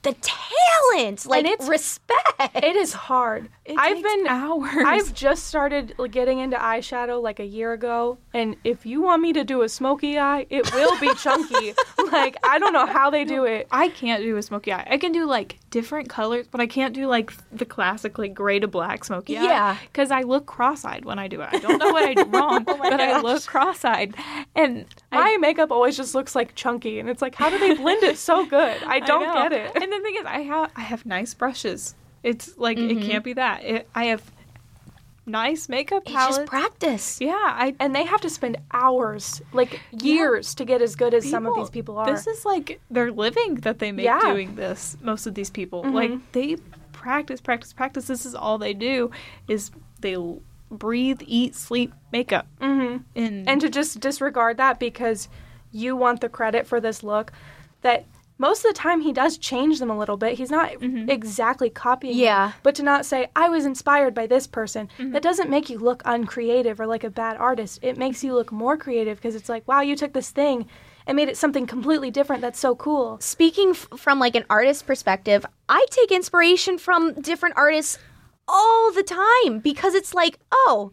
the 0.03 0.15
talent 0.15 1.27
like 1.27 1.45
it's- 1.45 1.69
respect 1.69 2.19
It 2.57 2.75
is 2.77 2.93
hard. 2.93 3.49
It 3.65 3.79
I've 3.79 3.97
takes 3.97 4.09
been 4.09 4.27
hours. 4.27 4.71
I've 4.85 5.15
just 5.15 5.47
started 5.47 5.95
getting 6.11 6.41
into 6.41 6.57
eyeshadow 6.57 7.23
like 7.23 7.39
a 7.39 7.45
year 7.45 7.73
ago, 7.73 8.19
and 8.35 8.57
if 8.65 8.85
you 8.85 9.01
want 9.01 9.23
me 9.23 9.33
to 9.35 9.45
do 9.45 9.63
a 9.63 9.69
smoky 9.69 10.19
eye, 10.19 10.47
it 10.51 10.73
will 10.75 10.99
be 10.99 11.15
chunky. 11.15 11.75
like 12.11 12.37
I 12.43 12.59
don't 12.59 12.73
know 12.73 12.87
how 12.87 13.11
they 13.11 13.25
do 13.25 13.45
it. 13.45 13.69
I 13.71 13.89
can't 13.91 14.23
do 14.25 14.37
a 14.37 14.43
smoky 14.43 14.73
eye. 14.73 14.87
I 14.91 14.99
can 14.99 15.13
do 15.13 15.25
like 15.27 15.59
different 15.71 16.09
colors, 16.09 16.47
but 16.51 16.61
I 16.61 16.67
can't 16.67 16.95
do 16.95 17.07
like 17.07 17.33
the 17.53 17.65
classic 17.65 18.19
like 18.19 18.35
gray 18.35 18.59
to 18.59 18.67
black 18.67 19.05
smoky 19.05 19.39
eye. 19.39 19.45
Yeah. 19.45 19.77
because 19.93 20.11
I 20.11 20.23
look 20.23 20.47
cross-eyed 20.47 21.05
when 21.05 21.19
I 21.21 21.29
do 21.29 21.41
it. 21.43 21.49
I 21.53 21.59
don't 21.59 21.79
know 21.79 21.93
what 21.93 22.03
I 22.05 22.15
do 22.15 22.25
wrong, 22.29 22.65
oh 22.67 22.77
but 22.77 23.01
I 23.01 23.21
look 23.21 23.47
cross-eyed, 23.47 24.15
and 24.57 24.85
My 25.13 25.35
I, 25.35 25.37
makeup 25.39 25.71
always 25.71 25.97
just 25.97 26.15
looks 26.15 26.35
like 26.35 26.55
chunky, 26.55 26.99
and 26.99 27.09
it's 27.09 27.23
like, 27.23 27.35
how 27.35 27.51
do 27.51 27.59
they 27.59 27.75
blend 27.75 28.03
it 28.03 28.19
so 28.19 28.47
good? 28.47 28.83
I 28.87 28.99
don't 29.01 29.23
know. 29.27 29.35
get 29.35 29.53
it. 29.53 29.73
And 29.75 29.93
the 29.93 30.01
thing 30.01 30.17
is, 30.17 30.25
I 30.27 30.41
have 30.41 30.73
I 30.77 30.81
have 30.81 31.05
nice 31.07 31.35
brushes. 31.35 31.95
It's 32.23 32.57
like 32.59 32.79
Mm-hmm. 32.79 32.99
it 32.99 33.11
can't 33.11 33.25
be 33.25 33.33
that. 33.35 33.63
It, 33.65 33.89
I 33.95 34.05
have 34.07 34.23
nice 35.27 35.69
makeup 35.69 36.03
It's 36.05 36.13
palettes. 36.13 36.37
just 36.39 36.49
practice. 36.49 37.21
yeah, 37.21 37.35
I 37.37 37.75
And 37.79 37.95
they 37.95 38.05
have 38.05 38.21
to 38.23 38.31
spend 38.31 38.57
hours, 38.73 39.41
like 39.53 39.81
years, 39.93 40.55
to 40.57 40.65
get 40.65 40.83
as 40.83 40.97
good 40.97 41.15
as 41.15 41.29
some 41.29 41.47
of 41.47 41.55
these 41.55 41.71
people 41.71 41.97
are. 41.99 42.07
This 42.11 42.27
is 42.27 42.45
like 42.45 42.81
their 42.91 43.13
living 43.13 43.57
that 43.57 43.79
they 43.79 43.93
make 43.93 44.05
Yeah. 44.07 44.21
doing 44.21 44.57
this. 44.57 44.97
Most 45.03 45.27
of 45.27 45.35
these 45.35 45.51
people, 45.51 45.85
Mhm. 45.85 45.93
like 45.95 46.33
they 46.33 46.57
practice, 46.93 47.41
practice, 47.41 47.73
practice. 47.73 48.07
This 48.07 48.27
is 48.27 48.35
all 48.35 48.59
they 48.59 48.75
do 48.75 49.11
is 49.49 49.71
they 50.01 50.15
l- 50.15 50.43
breathe, 50.73 51.21
eat, 51.27 51.55
sleep, 51.55 51.93
makeup, 52.13 52.47
hmm 52.61 52.99
and 53.15 53.49
And 53.49 53.61
to 53.61 53.69
just 53.69 54.01
disregard 54.01 54.57
that 54.57 54.79
because 54.81 55.29
you 55.71 55.97
want 55.97 56.21
the 56.21 56.29
credit 56.29 56.67
for 56.67 56.81
this 56.81 57.03
look, 57.03 57.33
that 57.83 58.07
most 58.39 58.65
of 58.65 58.75
the 58.75 58.79
time 58.79 59.03
he 59.03 59.13
does 59.13 59.39
change 59.39 59.79
them 59.79 59.91
a 59.91 59.97
little 59.97 60.17
bit. 60.17 60.37
He's 60.37 60.51
not 60.51 60.73
exactly 60.83 61.71
copying. 61.71 62.15
them. 62.17 62.25
Yeah. 62.25 62.53
But 62.65 62.75
to 62.77 62.83
not 62.83 63.07
say, 63.07 63.29
I 63.37 63.49
was 63.49 63.65
inspired 63.65 64.15
by 64.15 64.27
this 64.27 64.47
person, 64.49 64.89
that 64.99 65.23
doesn't 65.23 65.49
make 65.51 65.71
you 65.71 65.79
look 65.79 66.03
uncreative 66.05 66.81
or 66.81 66.87
like 66.87 67.05
a 67.05 67.11
bad 67.11 67.37
artist. 67.37 67.79
It 67.83 67.97
makes 67.97 68.25
you 68.25 68.35
look 68.35 68.51
more 68.51 68.77
creative 68.77 69.19
because 69.19 69.37
it's 69.37 69.49
like, 69.49 69.69
wow, 69.69 69.81
you 69.81 69.95
took 69.95 70.13
this 70.13 70.31
thing 70.31 70.67
and 71.07 71.15
made 71.15 71.29
it 71.29 71.37
something 71.37 71.67
completely 71.67 72.11
different. 72.11 72.43
That's 72.43 72.59
so 72.59 72.75
cool. 72.75 73.19
Speaking 73.21 73.71
f- 73.71 73.89
from 73.97 74.19
like 74.19 74.35
an 74.35 74.45
artist 74.51 74.87
perspective, 74.87 75.47
I 75.69 75.87
take 75.91 76.11
inspiration 76.11 76.79
from 76.79 77.13
different 77.21 77.57
artists 77.57 77.99
all 78.49 78.93
the 78.93 79.03
time 79.03 79.59
because 79.59 79.95
it's 79.95 80.15
like, 80.15 80.39
oh, 80.53 80.93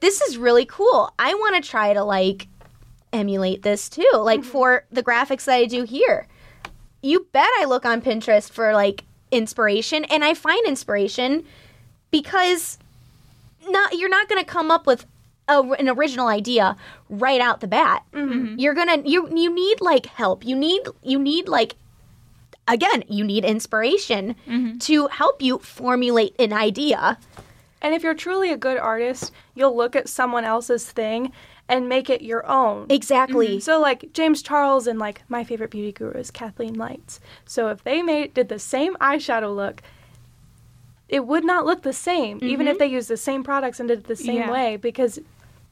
this 0.00 0.20
is 0.20 0.38
really 0.38 0.64
cool. 0.64 1.12
I 1.18 1.34
want 1.34 1.62
to 1.62 1.68
try 1.68 1.92
to 1.92 2.04
like 2.04 2.48
emulate 3.12 3.62
this 3.62 3.88
too. 3.88 4.08
Like 4.14 4.40
mm-hmm. 4.40 4.50
for 4.50 4.84
the 4.90 5.02
graphics 5.02 5.44
that 5.44 5.56
I 5.56 5.64
do 5.66 5.84
here. 5.84 6.26
You 7.02 7.26
bet 7.32 7.48
I 7.58 7.64
look 7.66 7.84
on 7.84 8.02
Pinterest 8.02 8.50
for 8.50 8.72
like 8.72 9.04
inspiration 9.30 10.04
and 10.06 10.24
I 10.24 10.34
find 10.34 10.66
inspiration 10.66 11.44
because 12.10 12.78
not 13.68 13.96
you're 13.96 14.08
not 14.08 14.28
going 14.28 14.42
to 14.42 14.50
come 14.50 14.70
up 14.70 14.86
with 14.86 15.06
a, 15.48 15.60
an 15.60 15.88
original 15.88 16.28
idea 16.28 16.76
right 17.08 17.40
out 17.40 17.60
the 17.60 17.68
bat. 17.68 18.04
Mm-hmm. 18.12 18.58
You're 18.58 18.74
going 18.74 19.02
to 19.02 19.08
you 19.08 19.28
you 19.34 19.52
need 19.52 19.80
like 19.80 20.06
help. 20.06 20.44
You 20.44 20.56
need 20.56 20.82
you 21.02 21.18
need 21.18 21.48
like 21.48 21.76
again, 22.68 23.04
you 23.08 23.24
need 23.24 23.44
inspiration 23.44 24.36
mm-hmm. 24.46 24.78
to 24.78 25.06
help 25.08 25.42
you 25.42 25.58
formulate 25.58 26.34
an 26.38 26.52
idea. 26.52 27.18
And 27.82 27.94
if 27.94 28.02
you're 28.02 28.14
truly 28.14 28.50
a 28.50 28.56
good 28.56 28.78
artist, 28.78 29.32
you'll 29.54 29.76
look 29.76 29.94
at 29.94 30.08
someone 30.08 30.44
else's 30.44 30.90
thing 30.90 31.32
and 31.68 31.88
make 31.88 32.08
it 32.08 32.22
your 32.22 32.46
own. 32.46 32.86
Exactly. 32.90 33.48
Mm-hmm. 33.48 33.58
So 33.58 33.80
like 33.80 34.12
James 34.12 34.42
Charles 34.42 34.86
and 34.86 34.98
like 34.98 35.22
my 35.28 35.44
favorite 35.44 35.70
beauty 35.70 35.92
guru 35.92 36.12
is 36.18 36.30
Kathleen 36.30 36.74
Lights. 36.74 37.20
So 37.44 37.68
if 37.68 37.82
they 37.84 38.02
made 38.02 38.34
did 38.34 38.48
the 38.48 38.58
same 38.58 38.94
eyeshadow 38.96 39.54
look, 39.54 39.82
it 41.08 41.26
would 41.26 41.44
not 41.44 41.66
look 41.66 41.82
the 41.82 41.92
same, 41.92 42.38
even 42.42 42.66
if 42.66 42.74
mm-hmm. 42.74 42.78
they 42.80 42.86
used 42.86 43.08
the 43.08 43.16
same 43.16 43.44
products 43.44 43.78
and 43.78 43.88
did 43.88 44.00
it 44.00 44.04
the 44.06 44.16
same 44.16 44.38
Yeah. 44.38 44.50
way, 44.50 44.76
because 44.76 45.20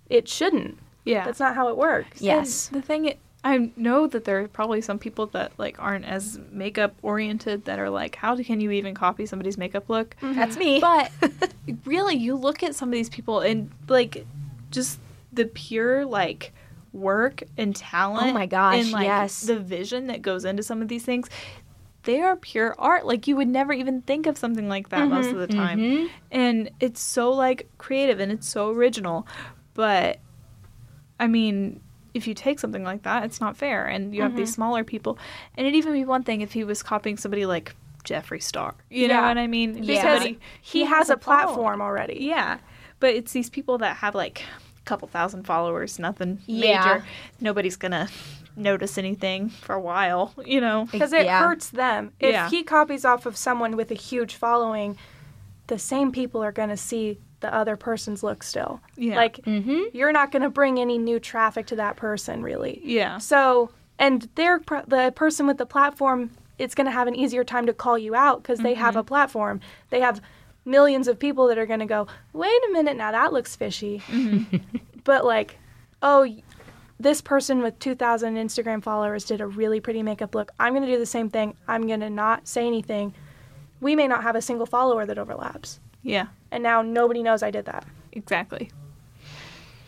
it 0.08 0.28
shouldn't. 0.28 0.78
yeah, 1.04 1.24
That's 1.24 1.40
not 1.40 1.54
how 1.54 1.68
it 1.68 1.76
works. 1.76 2.20
Yes. 2.22 2.70
And 2.72 2.82
the 2.82 2.86
thing, 2.86 3.14
i- 3.44 3.54
I 3.54 3.70
know 3.76 4.06
that 4.06 4.24
there 4.24 4.40
are 4.40 4.48
probably 4.48 4.80
some 4.80 4.98
people 4.98 5.26
that 5.28 5.52
like 5.58 5.76
aren't 5.78 6.04
as 6.06 6.38
makeup 6.50 6.94
oriented 7.02 7.66
that 7.66 7.78
are 7.78 7.90
like, 7.90 8.16
how 8.16 8.36
can 8.36 8.60
you 8.60 8.70
even 8.72 8.94
copy 8.94 9.26
somebody's 9.26 9.58
makeup 9.58 9.88
look? 9.88 10.16
That's 10.22 10.56
me. 10.56 10.80
But 10.80 11.12
really, 11.84 12.16
you 12.16 12.34
look 12.36 12.62
at 12.62 12.74
some 12.74 12.88
of 12.88 12.92
these 12.94 13.10
people 13.10 13.40
and 13.40 13.70
like 13.88 14.26
just 14.70 14.98
the 15.32 15.44
pure 15.44 16.04
like 16.06 16.52
work 16.92 17.42
and 17.58 17.74
talent. 17.76 18.28
Oh 18.30 18.32
my 18.32 18.46
gosh, 18.46 18.80
And 18.82 18.90
like 18.92 19.04
yes. 19.06 19.42
the 19.42 19.58
vision 19.58 20.06
that 20.08 20.22
goes 20.22 20.44
into 20.44 20.62
some 20.62 20.80
of 20.82 20.88
these 20.88 21.04
things. 21.04 21.28
They 22.04 22.20
are 22.20 22.36
pure 22.36 22.74
art. 22.78 23.06
Like 23.06 23.26
you 23.26 23.34
would 23.36 23.48
never 23.48 23.72
even 23.72 24.02
think 24.02 24.26
of 24.26 24.36
something 24.36 24.68
like 24.68 24.90
that 24.90 25.08
most 25.08 25.30
of 25.30 25.38
the 25.38 25.46
time. 25.46 25.78
Mhm. 25.78 26.08
And 26.30 26.70
it's 26.80 27.00
so 27.00 27.30
like 27.32 27.68
creative 27.78 28.20
and 28.20 28.30
it's 28.30 28.46
so 28.48 28.70
original. 28.70 29.26
But 29.74 30.18
I 31.18 31.26
mean, 31.26 31.80
if 32.14 32.26
you 32.26 32.34
take 32.34 32.58
something 32.60 32.84
like 32.84 33.02
that, 33.02 33.24
it's 33.24 33.40
not 33.40 33.56
fair. 33.56 33.84
And 33.86 34.14
you 34.14 34.22
have 34.22 34.36
these 34.36 34.48
mm-hmm. 34.50 34.54
smaller 34.54 34.84
people. 34.84 35.18
And 35.56 35.66
it'd 35.66 35.76
even 35.76 35.92
be 35.92 36.04
one 36.04 36.22
thing 36.22 36.40
if 36.40 36.52
he 36.52 36.64
was 36.64 36.82
copying 36.82 37.16
somebody 37.16 37.44
like 37.44 37.74
Jeffree 38.04 38.42
Star. 38.42 38.74
You 38.88 39.08
know 39.08 39.20
what 39.20 39.36
I 39.36 39.46
mean? 39.46 39.74
Yeah. 39.74 39.80
Because 39.80 40.22
Somebody- 40.22 40.38
he, 40.62 40.84
has, 40.84 41.10
a 41.10 41.16
following. 41.16 41.44
platform 41.46 41.82
already. 41.82 42.18
Yeah. 42.20 42.58
But 43.00 43.14
it's 43.14 43.32
these 43.32 43.50
people 43.50 43.78
that 43.78 43.96
have 43.96 44.14
like 44.14 44.42
a 44.42 44.82
couple 44.84 45.08
thousand 45.08 45.44
followers, 45.44 45.98
nothing 45.98 46.38
Yeah. 46.46 46.84
major. 46.84 47.04
Nobody's 47.40 47.76
gonna 47.76 48.08
notice 48.56 48.96
anything 48.98 49.48
for 49.48 49.74
a 49.74 49.80
while, 49.80 50.32
you 50.44 50.60
know. 50.60 50.86
Because 50.92 51.12
it 51.12 51.24
Yeah. 51.24 51.40
hurts 51.40 51.70
them. 51.70 52.12
If 52.20 52.32
Yeah. 52.32 52.48
he 52.48 52.62
copies 52.62 53.04
off 53.04 53.26
of 53.26 53.36
someone 53.36 53.76
with 53.76 53.90
a 53.90 53.94
huge 53.94 54.36
following, 54.36 54.96
the 55.66 55.78
same 55.78 56.12
people 56.12 56.42
are 56.42 56.52
going 56.52 56.68
to 56.68 56.76
see 56.76 57.18
the 57.40 57.52
other 57.54 57.76
person's 57.76 58.22
look 58.22 58.42
still. 58.42 58.80
Yeah. 58.96 59.16
Like, 59.16 59.36
Mhm. 59.44 59.90
you're 59.92 60.12
not 60.12 60.32
going 60.32 60.42
to 60.42 60.50
bring 60.50 60.78
any 60.78 60.96
new 60.98 61.20
traffic 61.20 61.66
to 61.66 61.76
that 61.76 61.96
person, 61.96 62.42
really. 62.42 62.80
Yeah. 62.84 63.18
So, 63.18 63.70
and 63.98 64.28
they're 64.34 64.60
pr- 64.60 64.86
the 64.86 65.12
person 65.14 65.46
with 65.46 65.58
the 65.58 65.66
platform, 65.66 66.30
it's 66.58 66.74
going 66.74 66.86
to 66.86 66.90
have 66.92 67.06
an 67.08 67.14
easier 67.14 67.44
time 67.44 67.66
to 67.66 67.72
call 67.74 67.98
you 67.98 68.14
out 68.14 68.42
because 68.42 68.60
they 68.60 68.74
have 68.74 68.96
a 68.96 69.02
platform. 69.04 69.60
They 69.90 70.00
have 70.00 70.20
millions 70.64 71.08
of 71.08 71.18
people 71.18 71.46
that 71.48 71.58
are 71.58 71.66
going 71.66 71.80
to 71.80 71.86
go, 71.86 72.06
wait 72.32 72.60
a 72.68 72.72
minute, 72.72 72.96
now 72.96 73.10
that 73.12 73.32
looks 73.32 73.54
fishy. 73.56 74.02
but, 75.04 75.24
like, 75.24 75.58
oh, 76.02 76.26
this 76.98 77.20
person 77.20 77.60
with 77.60 77.78
2,000 77.80 78.36
Instagram 78.36 78.82
followers 78.82 79.24
did 79.24 79.40
a 79.40 79.46
really 79.46 79.80
pretty 79.80 80.02
makeup 80.02 80.34
look. 80.34 80.52
I'm 80.58 80.72
going 80.72 80.86
to 80.86 80.90
do 80.90 80.98
the 80.98 81.04
same 81.06 81.28
thing. 81.28 81.56
I'm 81.68 81.86
going 81.86 82.00
to 82.00 82.08
not 82.10 82.46
say 82.48 82.66
anything. 82.66 83.12
We 83.80 83.96
may 83.96 84.06
not 84.06 84.22
have 84.22 84.36
a 84.36 84.40
single 84.42 84.64
follower 84.66 85.04
that 85.04 85.18
overlaps. 85.18 85.80
Yeah. 86.04 86.26
And 86.52 86.62
now 86.62 86.82
nobody 86.82 87.22
knows 87.22 87.42
I 87.42 87.50
did 87.50 87.64
that. 87.64 87.84
Exactly. 88.12 88.70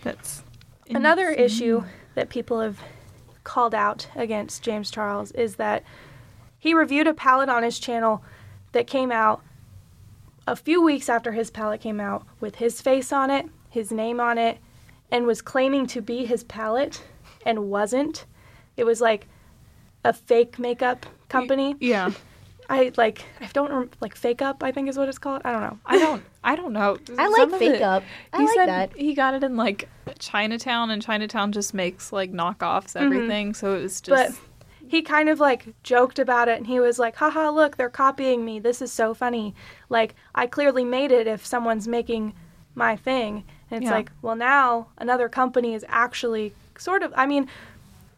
That's 0.02 0.42
Another 0.90 1.30
issue 1.30 1.84
that 2.14 2.28
people 2.28 2.60
have 2.60 2.80
called 3.44 3.74
out 3.74 4.08
against 4.14 4.62
James 4.62 4.90
Charles 4.90 5.32
is 5.32 5.56
that 5.56 5.82
he 6.58 6.74
reviewed 6.74 7.06
a 7.06 7.14
palette 7.14 7.48
on 7.48 7.62
his 7.62 7.78
channel 7.78 8.22
that 8.72 8.86
came 8.86 9.12
out 9.12 9.42
a 10.46 10.56
few 10.56 10.82
weeks 10.82 11.08
after 11.08 11.32
his 11.32 11.50
palette 11.50 11.80
came 11.80 12.00
out 12.00 12.24
with 12.40 12.56
his 12.56 12.80
face 12.80 13.12
on 13.12 13.30
it, 13.30 13.46
his 13.68 13.90
name 13.90 14.20
on 14.20 14.38
it, 14.38 14.58
and 15.10 15.26
was 15.26 15.42
claiming 15.42 15.86
to 15.88 16.00
be 16.00 16.24
his 16.24 16.44
palette 16.44 17.02
and 17.44 17.68
wasn't. 17.70 18.26
It 18.76 18.84
was 18.84 19.00
like 19.00 19.26
a 20.04 20.12
fake 20.12 20.58
makeup 20.58 21.06
company. 21.28 21.74
Yeah. 21.80 22.12
I 22.68 22.92
like 22.96 23.24
I 23.40 23.46
don't 23.52 23.72
rem- 23.72 23.90
like 24.00 24.16
fake 24.16 24.42
up 24.42 24.62
I 24.62 24.72
think 24.72 24.88
is 24.88 24.96
what 24.98 25.08
it's 25.08 25.18
called. 25.18 25.42
I 25.44 25.52
don't 25.52 25.60
know. 25.62 25.78
I 25.86 25.98
don't. 25.98 26.22
I 26.42 26.56
don't 26.56 26.72
know. 26.72 26.98
I 27.18 27.28
like 27.28 27.50
Some 27.50 27.58
fake 27.58 27.74
it- 27.76 27.82
up. 27.82 28.02
I 28.32 28.38
he 28.38 28.44
like 28.46 28.54
said 28.54 28.68
that. 28.68 28.96
he 28.96 29.14
got 29.14 29.34
it 29.34 29.42
in 29.44 29.56
like 29.56 29.88
Chinatown, 30.18 30.90
and 30.90 31.00
Chinatown 31.02 31.52
just 31.52 31.74
makes 31.74 32.12
like 32.12 32.32
knockoffs 32.32 32.96
everything. 32.96 33.54
So 33.54 33.74
it 33.76 33.82
was 33.82 34.00
just. 34.00 34.32
Mm-hmm. 34.32 34.34
But 34.42 34.42
he 34.88 35.02
kind 35.02 35.28
of 35.28 35.40
like 35.40 35.74
joked 35.82 36.18
about 36.20 36.48
it 36.48 36.58
and 36.58 36.66
he 36.66 36.78
was 36.78 36.96
like, 36.98 37.16
haha, 37.16 37.50
look, 37.50 37.76
they're 37.76 37.90
copying 37.90 38.44
me. 38.44 38.60
This 38.60 38.80
is 38.80 38.92
so 38.92 39.14
funny. 39.14 39.52
Like, 39.88 40.14
I 40.32 40.46
clearly 40.46 40.84
made 40.84 41.10
it 41.10 41.26
if 41.26 41.44
someone's 41.44 41.88
making 41.88 42.34
my 42.76 42.94
thing. 42.94 43.42
And 43.68 43.78
it's 43.82 43.90
Yeah. 43.90 43.96
like, 43.96 44.12
well, 44.22 44.36
now 44.36 44.86
another 44.98 45.28
company 45.28 45.74
is 45.74 45.84
actually 45.88 46.54
sort 46.78 47.02
of, 47.02 47.12
I 47.16 47.26
mean, 47.26 47.48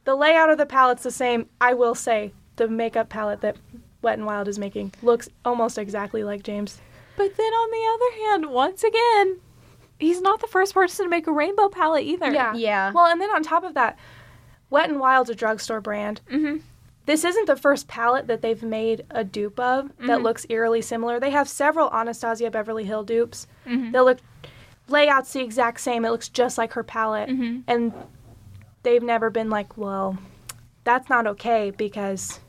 the 0.05 0.15
layout 0.15 0.51
of 0.51 0.59
the 0.59 0.67
palette's 0.67 1.05
the 1.05 1.11
same. 1.11 1.49
I 1.59 1.73
will 1.73 1.95
say 1.95 2.35
the 2.57 2.69
makeup 2.69 3.09
palette 3.09 3.41
that 3.41 3.57
Wet 4.03 4.19
and 4.19 4.27
Wild 4.27 4.49
is 4.49 4.59
making 4.59 4.93
looks 5.03 5.29
almost 5.45 5.79
exactly 5.79 6.25
like 6.25 6.43
James. 6.43 6.81
But 7.17 7.37
then 7.37 7.53
on 7.53 7.71
the 7.71 7.95
other 7.95 8.31
hand, 8.31 8.53
once 8.55 8.85
again, 8.85 9.41
he's 9.99 10.21
not 10.21 10.41
the 10.41 10.47
first 10.47 10.75
person 10.75 11.05
to 11.05 11.11
make 11.11 11.27
a 11.27 11.33
rainbow 11.33 11.69
palette 11.69 12.05
either. 12.05 12.33
Yeah. 12.33 12.55
Yeah. 12.55 12.93
Well, 12.93 13.07
and 13.07 13.21
then 13.21 13.31
on 13.31 13.43
top 13.43 13.65
of 13.65 13.75
that, 13.75 13.99
Wet 14.71 14.89
and 14.89 15.01
Wild's 15.01 15.31
a 15.31 15.35
drugstore 15.35 15.81
brand. 15.81 16.21
Mhm. 16.31 16.63
This 17.07 17.25
isn't 17.25 17.47
the 17.47 17.57
first 17.57 17.89
palette 17.89 18.27
that 18.27 18.43
they've 18.43 18.63
made 18.63 19.07
a 19.11 19.25
dupe 19.25 19.59
of 19.59 19.89
that 19.97 20.07
mm-hmm. 20.07 20.23
looks 20.25 20.45
eerily 20.51 20.83
similar. 20.83 21.19
They 21.19 21.31
have 21.31 21.49
several 21.49 21.91
Anastasia 21.91 22.51
Beverly 22.51 22.85
Hill 22.85 23.03
dupes. 23.03 23.47
Mm-hmm. 23.67 23.93
They 23.93 24.01
look 24.01 24.19
layouts 24.89 25.33
the 25.33 25.41
exact 25.41 25.81
same. 25.81 26.05
It 26.05 26.11
looks 26.11 26.29
just 26.29 26.59
like 26.59 26.75
her 26.75 26.83
palette, 26.83 27.31
mm-hmm. 27.31 27.61
and 27.67 27.95
they've 28.83 29.03
never 29.03 29.31
been 29.31 29.49
like, 29.49 29.79
well, 29.79 30.19
that's 30.85 31.09
not 31.09 31.27
okay 31.27 31.71
because 31.71 32.41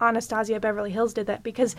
Anastasia 0.00 0.60
Beverly 0.60 0.90
Hills 0.90 1.14
did 1.14 1.26
that 1.26 1.42
because 1.42 1.76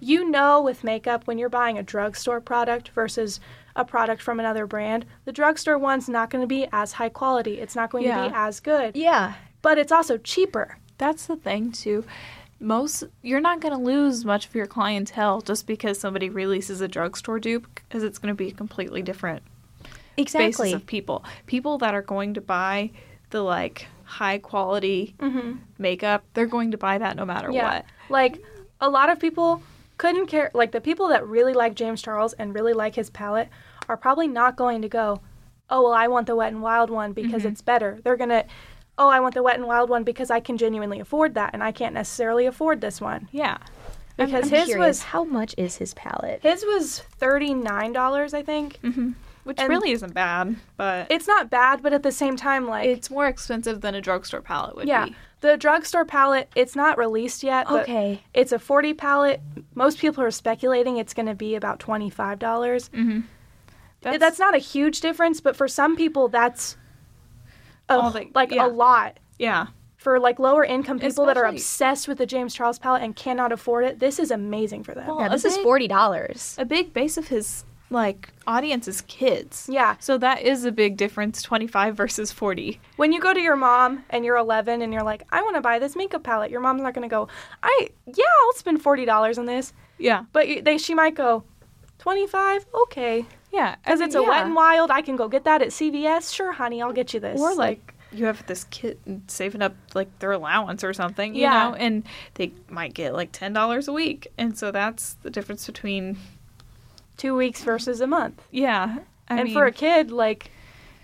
you 0.00 0.28
know 0.30 0.62
with 0.62 0.82
makeup 0.84 1.26
when 1.26 1.38
you're 1.38 1.48
buying 1.48 1.76
a 1.78 1.82
drugstore 1.82 2.40
product 2.40 2.88
versus 2.90 3.38
a 3.76 3.84
product 3.84 4.22
from 4.22 4.40
another 4.40 4.66
brand, 4.66 5.06
the 5.24 5.32
drugstore 5.32 5.78
one's 5.78 6.08
not 6.08 6.30
going 6.30 6.42
to 6.42 6.46
be 6.48 6.66
as 6.72 6.92
high 6.92 7.08
quality. 7.08 7.58
It's 7.60 7.76
not 7.76 7.90
going 7.90 8.04
to 8.04 8.28
be 8.28 8.34
as 8.34 8.60
good, 8.60 8.96
Yeah. 8.96 9.34
but 9.62 9.78
it's 9.78 9.92
also 9.92 10.16
cheaper. 10.18 10.78
that's 10.98 11.26
the 11.26 11.36
thing 11.36 11.72
too. 11.72 12.04
Most 12.62 13.04
you're 13.22 13.40
not 13.40 13.60
going 13.60 13.72
to 13.72 13.80
lose 13.82 14.24
much 14.24 14.46
of 14.46 14.54
your 14.54 14.66
clientele 14.66 15.40
just 15.40 15.66
because 15.66 15.98
somebody 15.98 16.28
releases 16.28 16.80
a 16.82 16.88
drugstore 16.88 17.38
dupe 17.38 17.66
because 17.74 18.02
it's 18.02 18.18
going 18.18 18.34
to 18.34 18.36
be 18.36 18.48
a 18.48 18.52
completely 18.52 19.00
different 19.00 19.42
exactly. 20.18 20.48
basis 20.48 20.72
of 20.74 20.84
people. 20.86 21.24
People 21.46 21.78
that 21.78 21.94
are 21.94 22.02
going 22.02 22.34
to 22.34 22.40
buy 22.42 22.90
the 23.30 23.40
like 23.42 23.86
high 24.10 24.38
quality 24.38 25.14
mm-hmm. 25.18 25.52
makeup, 25.78 26.24
they're 26.34 26.46
going 26.46 26.72
to 26.72 26.78
buy 26.78 26.98
that 26.98 27.16
no 27.16 27.24
matter 27.24 27.50
what. 27.52 27.84
Like 28.08 28.42
a 28.80 28.90
lot 28.90 29.08
of 29.08 29.18
people 29.18 29.62
couldn't 29.98 30.26
care 30.26 30.50
like 30.54 30.72
the 30.72 30.80
people 30.80 31.08
that 31.08 31.26
really 31.26 31.54
like 31.54 31.74
James 31.74 32.02
Charles 32.02 32.32
and 32.34 32.54
really 32.54 32.72
like 32.72 32.94
his 32.94 33.10
palette 33.10 33.48
are 33.88 33.96
probably 33.96 34.28
not 34.28 34.56
going 34.56 34.82
to 34.82 34.88
go, 34.88 35.20
"Oh, 35.68 35.82
well 35.82 35.92
I 35.92 36.08
want 36.08 36.26
the 36.26 36.34
Wet 36.34 36.52
and 36.52 36.62
Wild 36.62 36.90
one 36.90 37.12
because 37.12 37.42
mm-hmm. 37.42 37.52
it's 37.52 37.62
better." 37.62 38.00
They're 38.02 38.16
going 38.16 38.30
to 38.30 38.44
Oh, 38.98 39.08
I 39.08 39.20
want 39.20 39.34
the 39.34 39.42
Wet 39.42 39.56
and 39.56 39.66
Wild 39.66 39.88
one 39.88 40.04
because 40.04 40.30
I 40.30 40.40
can 40.40 40.58
genuinely 40.58 41.00
afford 41.00 41.32
that 41.32 41.54
and 41.54 41.62
I 41.62 41.72
can't 41.72 41.94
necessarily 41.94 42.44
afford 42.44 42.82
this 42.82 43.00
one. 43.00 43.30
Yeah. 43.32 43.56
Because 44.18 44.52
I'm 44.52 44.58
his 44.58 44.66
curious, 44.66 44.76
was 44.76 45.02
how 45.04 45.24
much 45.24 45.54
is 45.56 45.76
his 45.76 45.94
palette? 45.94 46.42
his 46.42 46.62
was 46.66 47.02
$39, 47.18 48.34
I 48.34 48.42
think. 48.42 48.78
Mm-hmm. 48.82 49.12
Which 49.44 49.58
And- 49.58 49.68
really 49.70 49.90
isn't 49.92 50.12
bad, 50.12 50.56
but 50.76 51.06
It's 51.10 51.26
not 51.26 51.48
bad, 51.50 51.82
but 51.82 51.92
at 51.92 52.02
the 52.02 52.12
same 52.12 52.36
time 52.36 52.66
like 52.68 52.86
it's 52.86 53.10
more 53.10 53.26
expensive 53.26 53.80
than 53.80 53.94
a 53.94 54.00
drugstore 54.00 54.42
palette 54.42 54.76
would 54.76 54.86
yeah. 54.86 55.06
be. 55.06 55.16
The 55.40 55.56
drugstore 55.56 56.04
palette, 56.04 56.50
it's 56.54 56.76
not 56.76 56.98
released 56.98 57.42
yet, 57.42 57.66
but 57.66 57.84
Okay. 57.84 58.22
it's 58.34 58.52
a 58.52 58.58
40 58.58 58.92
palette. 58.92 59.40
Most 59.74 59.98
people 59.98 60.22
are 60.22 60.30
speculating 60.30 60.98
it's 60.98 61.14
going 61.14 61.26
to 61.26 61.34
be 61.34 61.54
about 61.54 61.80
$25. 61.80 62.38
dollars 62.38 62.90
mm-hmm. 62.90 63.20
That's, 64.02 64.38
not 64.38 64.54
a 64.54 64.58
huge 64.58 65.00
difference, 65.00 65.40
but 65.40 65.56
for 65.56 65.68
some 65.68 65.94
people, 65.96 66.28
that's 66.28 66.76
a, 67.88 67.94
All 67.98 68.10
the- 68.10 68.28
like 68.34 68.50
yeah. 68.52 68.66
a 68.66 68.68
lot. 68.68 69.18
yeah. 69.38 69.66
For 69.96 70.18
like 70.18 70.38
lower 70.38 70.64
income 70.64 70.98
people 70.98 71.26
that 71.26 71.36
are 71.36 71.44
obsessed 71.44 72.08
with 72.08 72.16
the 72.16 72.24
James 72.24 72.54
Charles 72.54 72.78
palette 72.78 73.02
and 73.02 73.14
cannot 73.14 73.52
afford 73.52 73.84
it, 73.84 73.98
this 73.98 74.18
is 74.18 74.30
amazing 74.30 74.82
for 74.84 74.94
them. 74.94 75.06
Well, 75.06 75.20
Yeah, 75.20 75.26
a 75.26 75.30
this 75.30 75.44
is 75.44 75.58
forty 75.58 75.86
dollars. 75.88 76.56
A 76.58 76.64
big 76.64 76.94
base 76.94 77.18
of 77.18 77.28
his 77.28 77.66
like 77.90 78.30
audience 78.46 78.86
is 78.88 79.00
kids. 79.02 79.68
yeah. 79.70 79.96
So 80.00 80.16
that 80.18 80.42
is 80.42 80.64
a 80.64 80.72
big 80.72 80.96
difference, 80.96 81.42
25 81.42 81.96
versus 81.96 82.30
40. 82.32 82.80
When 82.96 83.12
you 83.12 83.20
go 83.20 83.34
to 83.34 83.40
your 83.40 83.56
mom 83.56 84.04
and 84.10 84.24
you're 84.24 84.36
11 84.36 84.80
and 84.82 84.92
you're 84.92 85.02
like, 85.02 85.24
I 85.30 85.42
want 85.42 85.56
to 85.56 85.60
buy 85.60 85.78
this 85.80 85.96
makeup 85.96 86.22
palette, 86.22 86.50
your 86.50 86.60
mom's 86.60 86.82
not 86.82 86.94
going 86.94 87.08
to 87.08 87.12
go, 87.12 87.28
I, 87.62 87.88
yeah, 88.06 88.24
I'll 88.44 88.52
spend 88.54 88.82
$40 88.82 89.38
on 89.38 89.46
this. 89.46 89.72
Yeah. 89.98 90.24
But 90.32 90.64
they, 90.64 90.78
she 90.78 90.94
might 90.94 91.14
go, 91.14 91.44
25 91.98 92.66
Okay. 92.82 93.26
Yeah. 93.52 93.74
Because 93.84 94.00
it's 94.00 94.14
a 94.14 94.22
wet 94.22 94.46
and 94.46 94.54
wild. 94.54 94.90
I 94.90 95.02
can 95.02 95.16
go 95.16 95.28
get 95.28 95.44
that 95.44 95.60
at 95.60 95.68
CVS. 95.68 96.32
Sure, 96.34 96.52
honey, 96.52 96.80
I'll 96.80 96.92
get 96.92 97.12
you 97.12 97.20
this. 97.20 97.40
Or 97.40 97.54
like 97.54 97.94
you 98.12 98.24
have 98.26 98.44
this 98.46 98.64
kid 98.70 98.98
saving 99.28 99.62
up 99.62 99.74
like 99.94 100.16
their 100.20 100.32
allowance 100.32 100.82
or 100.82 100.92
something, 100.92 101.34
you 101.34 101.42
Yeah. 101.42 101.68
know, 101.70 101.74
and 101.74 102.04
they 102.34 102.52
might 102.68 102.94
get 102.94 103.12
like 103.14 103.32
$10 103.32 103.88
a 103.88 103.92
week. 103.92 104.28
And 104.38 104.56
so 104.56 104.70
that's 104.72 105.14
the 105.22 105.30
difference 105.30 105.66
between, 105.66 106.16
two 107.20 107.34
weeks 107.36 107.62
versus 107.62 108.00
a 108.00 108.06
month. 108.06 108.42
yeah. 108.50 108.98
I 109.28 109.36
and 109.36 109.44
mean, 109.44 109.52
for 109.54 109.64
a 109.66 109.70
kid, 109.72 110.10
like, 110.10 110.50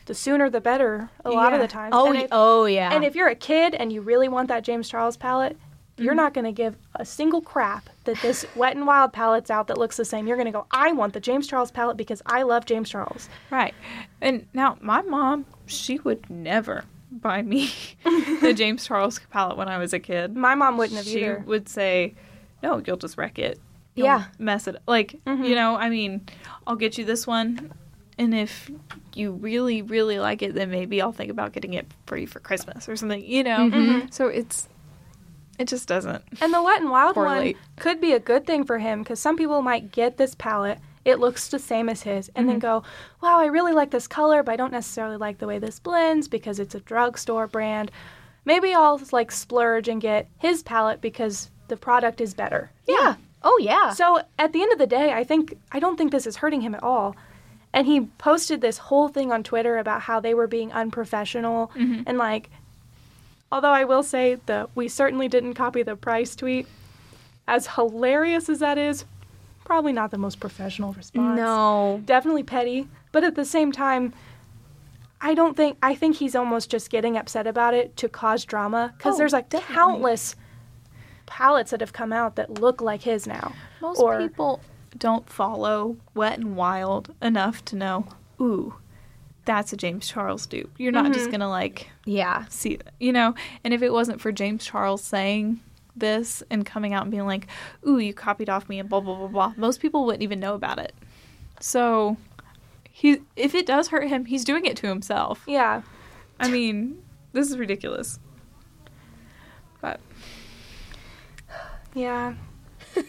the 0.07 0.15
sooner 0.15 0.51
the 0.51 0.61
better. 0.61 1.11
A 1.25 1.31
lot 1.31 1.53
of 1.53 1.61
the 1.61 1.69
time. 1.69 1.91
Oh, 1.93 2.13
if, 2.13 2.27
oh 2.33 2.65
yeah. 2.65 2.93
and 2.93 3.05
if 3.05 3.15
you're 3.15 3.29
a 3.29 3.37
kid 3.37 3.73
and 3.75 3.93
you 3.93 4.01
really 4.01 4.27
want 4.29 4.49
that 4.49 4.65
James 4.65 4.89
Charles 4.89 5.17
palette, 5.17 5.57
you're 5.97 6.09
Mm-hmm. 6.13 6.17
not 6.17 6.35
going 6.35 6.45
to 6.45 6.53
give 6.53 6.77
a 6.97 7.05
single 7.05 7.41
crap 7.41 7.89
that 8.05 8.21
this 8.23 8.45
Wet 8.57 8.75
and 8.77 8.85
Wild 8.87 9.13
palette's 9.13 9.49
out 9.51 9.69
that 9.69 9.79
looks 9.79 9.97
the 9.97 10.05
same. 10.05 10.27
You're 10.27 10.37
going 10.37 10.47
to 10.47 10.53
go, 10.53 10.67
I 10.73 10.93
want 10.93 11.13
the 11.13 11.21
James 11.21 11.47
Charles 11.47 11.71
palette 11.71 11.97
because 11.97 12.21
I 12.27 12.43
love 12.43 12.67
James 12.67 12.91
Charles. 12.91 13.29
Right. 13.51 13.75
And 14.21 14.47
now 14.53 14.77
my 14.81 15.03
mom, 15.03 15.47
she 15.67 15.99
would 16.01 16.29
never 16.29 16.85
buy 17.13 17.43
me 17.43 17.73
the 18.41 18.53
James 18.55 18.85
Charles 18.85 19.21
palette 19.31 19.57
when 19.57 19.69
I 19.69 19.79
was 19.79 19.93
a 19.93 20.01
kid. 20.01 20.35
My 20.37 20.55
mom 20.57 20.77
wouldn't 20.79 20.97
have 20.97 21.07
she 21.07 21.21
either. 21.21 21.45
would 21.47 21.69
say, 21.69 22.15
"No, 22.63 22.83
you'll 22.85 22.97
just 22.97 23.17
wreck 23.17 23.39
it. 23.39 23.61
You'll 23.97 24.07
Yeah. 24.07 24.25
mess 24.39 24.69
it. 24.69 24.77
Up 24.77 24.83
like 24.87 25.17
Mm-hmm. 25.27 25.45
you 25.45 25.55
know, 25.57 25.75
I 25.77 25.89
mean, 25.91 26.27
I'll 26.67 26.77
get 26.77 26.97
you 26.99 27.05
this 27.05 27.27
one, 27.27 27.73
and 28.19 28.33
if 28.35 28.71
you 29.15 29.33
really, 29.33 29.83
really 29.83 30.19
like 30.21 30.43
it, 30.43 30.55
then 30.55 30.71
maybe 30.71 31.01
I'll 31.03 31.13
think 31.13 31.31
about 31.31 31.53
getting 31.53 31.75
it 31.75 31.87
for 32.07 32.17
you 32.17 32.27
for 32.27 32.39
Christmas 32.39 32.89
or 32.89 32.95
something. 32.97 33.25
You 33.25 33.43
know. 33.43 33.59
Mm-hmm. 33.71 34.09
So 34.11 34.29
it's, 34.29 34.69
it 35.59 35.67
just 35.69 35.89
doesn't. 35.89 36.23
And 36.41 36.53
the 36.53 36.63
Wet 36.63 36.81
and 36.83 36.91
Wild 36.91 37.15
Correlate. 37.15 37.57
one 37.57 37.65
could 37.77 38.01
be 38.01 38.13
a 38.13 38.21
good 38.21 38.47
thing 38.47 38.65
for 38.65 38.79
him 38.79 39.03
because 39.03 39.19
some 39.19 39.37
people 39.37 39.63
might 39.63 39.91
get 39.91 40.19
this 40.19 40.35
palette. 40.35 40.79
It 41.07 41.19
looks 41.21 41.49
the 41.49 41.59
same 41.61 41.89
as 41.89 42.03
his, 42.03 42.31
and 42.35 42.49
then 42.49 42.59
go, 42.59 42.83
"Wow, 43.23 43.39
I 43.39 43.47
really 43.47 43.73
like 43.73 43.91
this 43.93 44.07
color, 44.09 44.43
but 44.43 44.53
I 44.53 44.57
don't 44.57 44.73
necessarily 44.73 45.17
like 45.17 45.39
the 45.39 45.47
way 45.47 45.59
this 45.61 45.79
blends 45.79 46.27
because 46.29 46.59
it's 46.59 46.75
a 46.75 46.81
drugstore 46.81 47.47
brand. 47.47 47.91
Maybe 48.45 48.75
I'll 48.75 49.01
like 49.13 49.31
splurge 49.33 49.89
and 49.89 50.01
get 50.01 50.29
his 50.39 50.63
palette 50.65 51.01
because 51.01 51.51
the 51.69 51.77
product 51.77 52.21
is 52.21 52.35
better." 52.35 52.71
yeah. 52.87 53.15
Oh 53.49 53.59
yeah. 53.61 53.93
So 53.93 54.21
at 54.39 54.53
the 54.53 54.61
end 54.61 54.73
of 54.73 54.79
the 54.79 54.87
day, 54.89 55.13
I 55.13 55.23
think 55.23 55.57
I 55.71 55.79
don't 55.79 55.97
think 55.97 56.11
this 56.11 56.27
is 56.27 56.37
hurting 56.37 56.63
him 56.63 56.75
at 56.75 56.83
all. 56.83 57.15
And 57.73 57.87
he 57.87 58.01
posted 58.19 58.61
this 58.61 58.79
whole 58.79 59.09
thing 59.09 59.31
on 59.31 59.43
Twitter 59.45 59.79
about 59.79 60.01
how 60.03 60.19
they 60.19 60.35
were 60.35 60.47
being 60.49 60.73
unprofessional 60.73 61.69
mm-hmm. 61.69 62.03
and 62.07 62.19
like 62.19 62.51
although 63.53 63.71
I 63.71 63.85
will 63.85 64.03
say 64.03 64.39
that 64.47 64.71
we 64.75 64.89
certainly 64.89 65.29
didn't 65.29 65.55
copy 65.55 65.83
the 65.85 65.95
price 65.95 66.35
tweet 66.35 66.67
as 67.47 67.69
hilarious 67.69 68.49
as 68.49 68.59
that 68.59 68.77
is, 68.79 69.05
probably 69.65 69.93
not 69.93 70.11
the 70.11 70.19
most 70.19 70.41
professional 70.41 70.93
response. 70.95 71.37
no. 71.39 72.03
Definitely 72.05 72.43
petty, 72.43 72.89
but 73.13 73.23
at 73.23 73.37
the 73.37 73.45
same 73.45 73.71
time 73.71 74.13
I 75.21 75.35
don't 75.35 75.57
think 75.57 75.79
I 75.83 75.95
think 75.95 76.17
he's 76.17 76.35
almost 76.35 76.71
just 76.71 76.91
getting 76.91 77.17
upset 77.17 77.47
about 77.47 77.75
it 77.75 77.97
to 77.99 78.09
cause 78.09 78.45
drama 78.45 78.93
cuz 78.99 79.15
Oh, 79.15 79.19
there's 79.19 79.33
like 79.33 79.49
definitely. 79.51 79.75
countless 79.77 80.35
palettes 81.27 81.71
that 81.73 81.81
have 81.81 81.93
come 81.93 82.13
out 82.13 82.37
that 82.37 82.61
look 82.61 82.81
like 82.81 83.03
his 83.03 83.27
now. 83.27 83.53
Most 83.81 83.99
or 84.01 84.19
people 84.19 84.61
don't 84.99 85.29
follow 85.29 85.97
Wet 86.15 86.39
and 86.39 86.57
Wild 86.57 87.15
enough 87.21 87.65
to 87.67 87.77
know. 87.77 88.07
Ooh, 88.41 88.75
that's 89.45 89.73
a 89.73 89.77
James 89.77 90.09
Charles 90.09 90.47
dupe. 90.47 90.73
You're 90.79 90.93
not 90.93 91.05
Mm-hmm. 91.05 91.13
just 91.15 91.31
gonna 91.31 91.49
like 91.49 91.89
Yeah. 92.05 92.45
see 92.49 92.79
you 93.01 93.13
know 93.13 93.35
and 93.65 93.75
if 93.75 93.83
it 93.83 93.93
wasn't 93.93 94.21
for 94.21 94.31
james 94.33 94.65
charles 94.65 95.03
saying 95.03 95.61
this 95.95 96.43
and 96.51 96.65
coming 96.67 96.93
out 96.93 97.03
and 97.03 97.11
being 97.11 97.27
like 97.27 97.47
ooh 97.87 97.99
you 97.99 98.13
copied 98.15 98.49
off 98.51 98.69
me 98.69 98.79
and 98.79 98.89
blah 98.89 99.01
blah 99.01 99.15
blah 99.17 99.29
blah 99.29 99.53
most 99.57 99.81
people 99.81 100.05
wouldn't 100.05 100.23
even 100.23 100.39
know 100.41 100.55
about 100.55 100.79
it 100.79 100.93
so 101.61 102.17
he 102.91 103.19
if 103.37 103.55
it 103.55 103.67
does 103.67 103.89
hurt 103.89 104.09
him 104.09 104.25
he's 104.27 104.45
doing 104.45 104.65
it 104.67 104.77
to 104.77 104.87
himself 104.89 105.43
yeah. 105.47 105.83
i 106.41 106.49
mean 106.49 107.03
this 107.33 107.51
is 107.51 107.57
ridiculous 107.59 108.19
Yeah. 111.97 112.35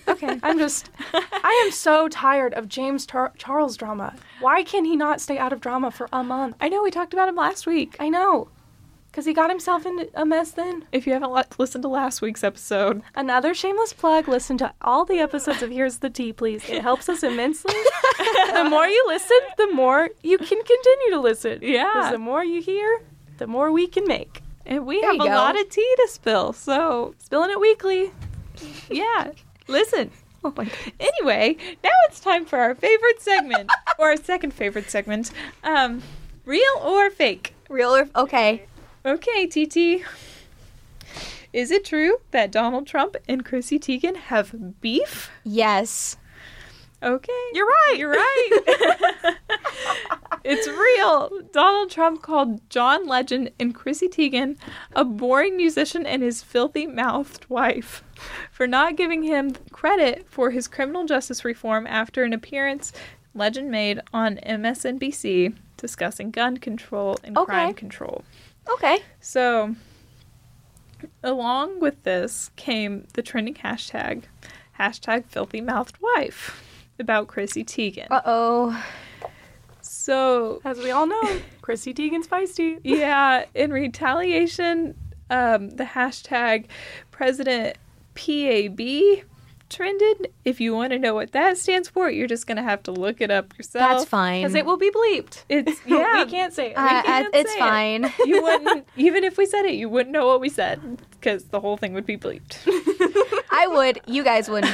Okay. 0.08 0.40
I'm 0.44 0.58
just, 0.58 0.90
I 1.14 1.64
am 1.66 1.72
so 1.72 2.08
tired 2.08 2.54
of 2.54 2.68
James 2.70 3.06
Tar- 3.06 3.34
Charles 3.38 3.76
drama. 3.78 4.16
Why 4.40 4.64
can 4.64 4.86
he 4.86 4.96
not 4.96 5.22
stay 5.22 5.38
out 5.38 5.52
of 5.54 5.60
drama 5.62 5.92
for 5.92 6.08
a 6.14 6.24
month? 6.24 6.56
i 6.62 6.70
know 6.70 6.82
we 6.82 6.90
talked 6.92 7.14
about 7.14 7.28
him 7.30 7.36
last 7.36 7.68
week 7.68 7.96
I 8.00 8.10
know. 8.10 8.50
Because 9.12 9.26
he 9.26 9.34
got 9.34 9.50
himself 9.50 9.86
into 9.86 10.10
a 10.14 10.26
mess 10.26 10.52
then. 10.52 10.86
if 10.92 11.06
you 11.08 11.14
haven't 11.14 11.32
li- 11.32 11.44
listened 11.58 11.82
to 11.82 11.88
last 11.88 12.22
week's 12.22 12.44
episode 12.44 13.02
Another 13.16 13.54
shameless 13.54 13.92
plug 13.94 14.28
listen 14.28 14.58
to 14.60 14.74
all 14.82 15.06
the 15.06 15.20
episodes 15.20 15.62
of 15.64 15.70
Here's 15.72 15.98
the 16.00 16.10
Tea, 16.10 16.32
please. 16.34 16.64
It 16.70 16.82
helps 16.82 17.10
us 17.10 17.24
immensely. 17.24 17.74
the 18.54 18.68
more 18.70 18.88
you 18.88 19.04
listen, 19.08 19.38
the 19.58 19.68
more 19.74 20.10
you 20.24 20.38
can 20.38 20.62
continue 20.64 21.10
to 21.12 21.20
listen. 21.20 21.60
Yeah. 21.62 21.92
Because 21.94 22.12
the 22.12 22.18
more 22.20 22.44
you 22.44 22.62
hear, 22.62 23.02
the 23.38 23.48
more 23.48 23.72
we 23.72 23.88
can 23.88 24.06
make. 24.08 24.42
and 24.66 24.86
we 24.86 25.02
There 25.02 25.12
have 25.12 25.22
a 25.22 25.24
go. 25.30 25.34
lot 25.36 25.60
of 25.60 25.68
tea 25.70 25.94
to 25.98 26.08
spill 26.10 26.54
so 26.54 27.16
Spilling 27.18 27.52
it 27.52 27.60
weekly. 27.60 28.12
Yeah 28.90 29.32
listen 29.68 30.12
Oh 30.44 30.54
my 30.56 30.70
Anyway, 31.00 31.58
now 31.84 31.90
it's 32.08 32.20
time 32.20 32.46
for 32.46 32.60
our 32.60 32.76
favorite 32.76 33.22
segment, 33.22 33.70
or 34.00 34.10
our 34.10 34.18
second 34.18 34.54
favorite 34.54 34.90
segment. 34.90 35.32
Um, 35.64 36.02
real 36.46 36.64
or 36.82 37.10
fake? 37.10 37.54
Real 37.70 37.96
or 37.96 38.10
okay. 38.16 38.66
Okay, 39.06 39.48
Titi. 39.48 40.04
Is 41.54 41.72
it 41.72 41.86
true 41.86 42.18
that 42.32 42.52
Donald 42.52 42.88
Trump 42.88 43.16
and 43.28 43.44
Chrissy 43.44 43.80
Teigen 43.80 44.16
have 44.16 44.80
beef? 44.80 45.32
Yes. 45.44 46.18
Okay. 47.02 47.50
You're 47.54 47.66
right. 47.66 47.96
You're 47.98 48.12
right. 48.12 49.36
it's 50.48 50.68
real. 50.68 51.30
Donald 51.52 51.92
Trump 51.92 52.22
called 52.22 52.68
John 52.70 53.06
Legend 53.06 53.52
and 53.60 53.76
Chrissy 53.76 54.08
Teigen 54.08 54.58
a 54.96 55.04
boring 55.04 55.58
musician 55.58 56.06
and 56.06 56.24
his 56.24 56.42
filthy 56.44 56.88
mouthed 56.88 57.46
wife 57.50 58.04
for 58.52 58.66
not 58.68 58.96
giving 58.96 59.24
him 59.24 59.54
credit 59.72 60.26
for 60.30 60.52
his 60.52 60.68
criminal 60.68 61.06
justice 61.06 61.44
reform 61.46 61.86
after 61.88 62.24
an 62.24 62.34
appearance 62.34 62.94
Legend 63.36 63.70
made 63.70 64.02
on 64.14 64.38
MSNBC 64.38 65.54
discussing 65.78 66.32
gun 66.32 66.58
control 66.58 67.18
and 67.24 67.38
Okay. 67.38 67.46
crime 67.46 67.74
control. 67.76 68.24
Okay. 68.68 69.00
So, 69.20 69.76
along 71.24 71.80
with 71.80 72.04
this 72.04 72.50
came 72.56 73.06
the 73.14 73.22
trending 73.22 73.54
hashtag, 73.54 74.24
hashtag 74.80 75.26
filthy 75.26 75.62
mouthed 75.62 75.98
wife, 76.02 76.64
about 77.00 77.28
Chrissy 77.28 77.64
Teigen. 77.64 78.08
Uh 78.10 78.22
oh. 78.26 78.84
So, 80.08 80.62
As 80.64 80.78
we 80.78 80.90
all 80.90 81.06
know, 81.06 81.42
Chrissy 81.62 81.94
Teigen's 81.94 82.30
feisty. 82.30 82.80
yeah, 82.82 83.44
in 83.54 83.74
retaliation, 83.74 84.96
um, 85.30 85.72
the 85.72 85.84
hashtag 85.84 86.68
President 87.12 87.76
PAB 88.16 89.26
trended. 89.70 90.32
If 90.46 90.62
you 90.62 90.74
want 90.74 90.94
to 90.94 90.98
know 90.98 91.14
what 91.14 91.34
that 91.34 91.58
stands 91.58 91.90
for, 91.90 92.10
you're 92.10 92.30
just 92.30 92.48
gonna 92.48 92.64
have 92.64 92.84
to 92.84 92.94
look 92.94 93.20
it 93.20 93.30
up 93.30 93.54
yourself. 93.58 93.98
That's 93.98 94.06
fine. 94.06 94.44
Because 94.44 94.56
it 94.56 94.66
will 94.66 94.78
be 94.78 94.92
bleeped. 94.92 95.44
It's 95.50 95.82
yeah. 95.86 96.24
we 96.24 96.32
can't 96.32 96.54
say 96.54 96.72
it. 96.72 96.78
Uh, 96.78 96.84
uh, 96.84 97.02
can't 97.04 97.36
it's 97.36 97.52
say 97.52 97.58
it. 97.58 97.60
fine. 97.60 98.14
you 98.26 98.42
wouldn't 98.42 98.88
even 98.96 99.26
if 99.26 99.38
we 99.38 99.46
said 99.46 99.66
it, 99.66 99.74
you 99.74 99.90
wouldn't 99.90 100.14
know 100.14 100.26
what 100.26 100.40
we 100.40 100.48
said 100.48 101.02
because 101.20 101.44
the 101.48 101.60
whole 101.60 101.76
thing 101.76 101.92
would 101.92 102.06
be 102.06 102.16
bleeped. 102.16 102.60
I 103.52 103.68
would. 103.68 104.00
You 104.08 104.24
guys 104.24 104.48
wouldn't. 104.50 104.74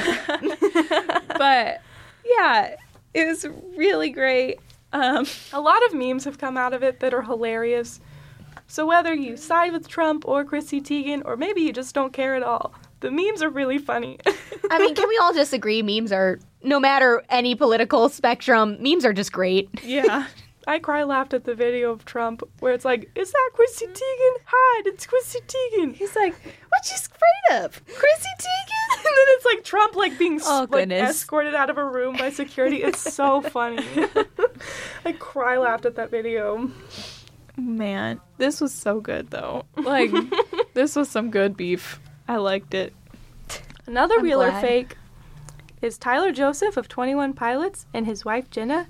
but 1.36 1.80
yeah, 2.24 2.76
it 3.14 3.26
was 3.26 3.44
really 3.76 4.10
great. 4.10 4.60
Um, 4.94 5.26
A 5.52 5.60
lot 5.60 5.84
of 5.86 5.92
memes 5.94 6.24
have 6.24 6.38
come 6.38 6.56
out 6.56 6.72
of 6.72 6.82
it 6.82 7.00
that 7.00 7.12
are 7.12 7.22
hilarious. 7.22 8.00
So 8.66 8.86
whether 8.86 9.12
you 9.12 9.36
side 9.36 9.72
with 9.72 9.88
Trump 9.88 10.26
or 10.26 10.44
Chrissy 10.44 10.80
Teigen, 10.80 11.22
or 11.24 11.36
maybe 11.36 11.60
you 11.62 11.72
just 11.72 11.94
don't 11.94 12.12
care 12.12 12.34
at 12.34 12.42
all, 12.42 12.72
the 13.00 13.10
memes 13.10 13.42
are 13.42 13.50
really 13.50 13.78
funny. 13.78 14.18
I 14.70 14.78
mean, 14.78 14.94
can 14.94 15.08
we 15.08 15.18
all 15.18 15.34
just 15.34 15.52
agree 15.52 15.82
memes 15.82 16.12
are, 16.12 16.38
no 16.62 16.80
matter 16.80 17.22
any 17.28 17.54
political 17.54 18.08
spectrum, 18.08 18.78
memes 18.80 19.04
are 19.04 19.12
just 19.12 19.32
great. 19.32 19.68
yeah, 19.84 20.28
I 20.66 20.78
cry 20.78 21.02
laughed 21.02 21.34
at 21.34 21.44
the 21.44 21.54
video 21.54 21.90
of 21.90 22.04
Trump 22.04 22.42
where 22.60 22.72
it's 22.72 22.84
like, 22.86 23.10
"Is 23.14 23.30
that 23.32 23.50
Chrissy 23.54 23.86
Teigen? 23.86 24.34
Hide! 24.46 24.86
It's 24.86 25.06
Chrissy 25.06 25.40
Teigen." 25.40 25.94
he's 25.94 26.16
like, 26.16 26.32
"What 26.32 26.90
you 26.90 26.96
afraid 26.96 27.64
of, 27.64 27.84
Chrissy 27.84 28.30
Teigen?" 28.40 28.83
And 29.06 29.16
then 29.16 29.26
it's 29.36 29.44
like 29.44 29.64
Trump 29.64 29.96
like 29.96 30.18
being 30.18 30.40
Oh, 30.44 30.66
like, 30.70 30.90
escorted 30.90 31.54
out 31.54 31.68
of 31.70 31.78
a 31.78 31.84
room 31.84 32.16
by 32.16 32.30
security. 32.30 32.82
It's 32.82 33.00
so 33.14 33.40
funny. 33.56 33.84
I 35.04 35.12
cry 35.12 35.58
laughed 35.58 35.84
at 35.86 35.96
that 35.96 36.10
video. 36.10 36.70
Man, 37.56 38.20
this 38.38 38.60
was 38.60 38.72
so 38.72 39.00
good 39.00 39.30
though. 39.30 39.64
Like, 39.76 40.10
this 40.74 40.96
was 40.96 41.08
some 41.08 41.30
good 41.30 41.56
beef. 41.56 42.00
I 42.26 42.36
liked 42.36 42.74
it. 42.74 42.94
Another 43.86 44.16
I'm 44.18 44.24
real 44.24 44.42
or 44.42 44.48
glad. 44.50 44.60
fake 44.62 44.96
is 45.82 45.98
Tyler 45.98 46.32
Joseph 46.32 46.76
of 46.78 46.88
Twenty 46.88 47.14
One 47.14 47.34
Pilots 47.34 47.86
and 47.92 48.06
his 48.06 48.24
wife 48.24 48.50
Jenna. 48.50 48.88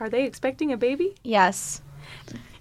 Are 0.00 0.08
they 0.08 0.24
expecting 0.24 0.72
a 0.72 0.76
baby? 0.76 1.14
Yes. 1.22 1.80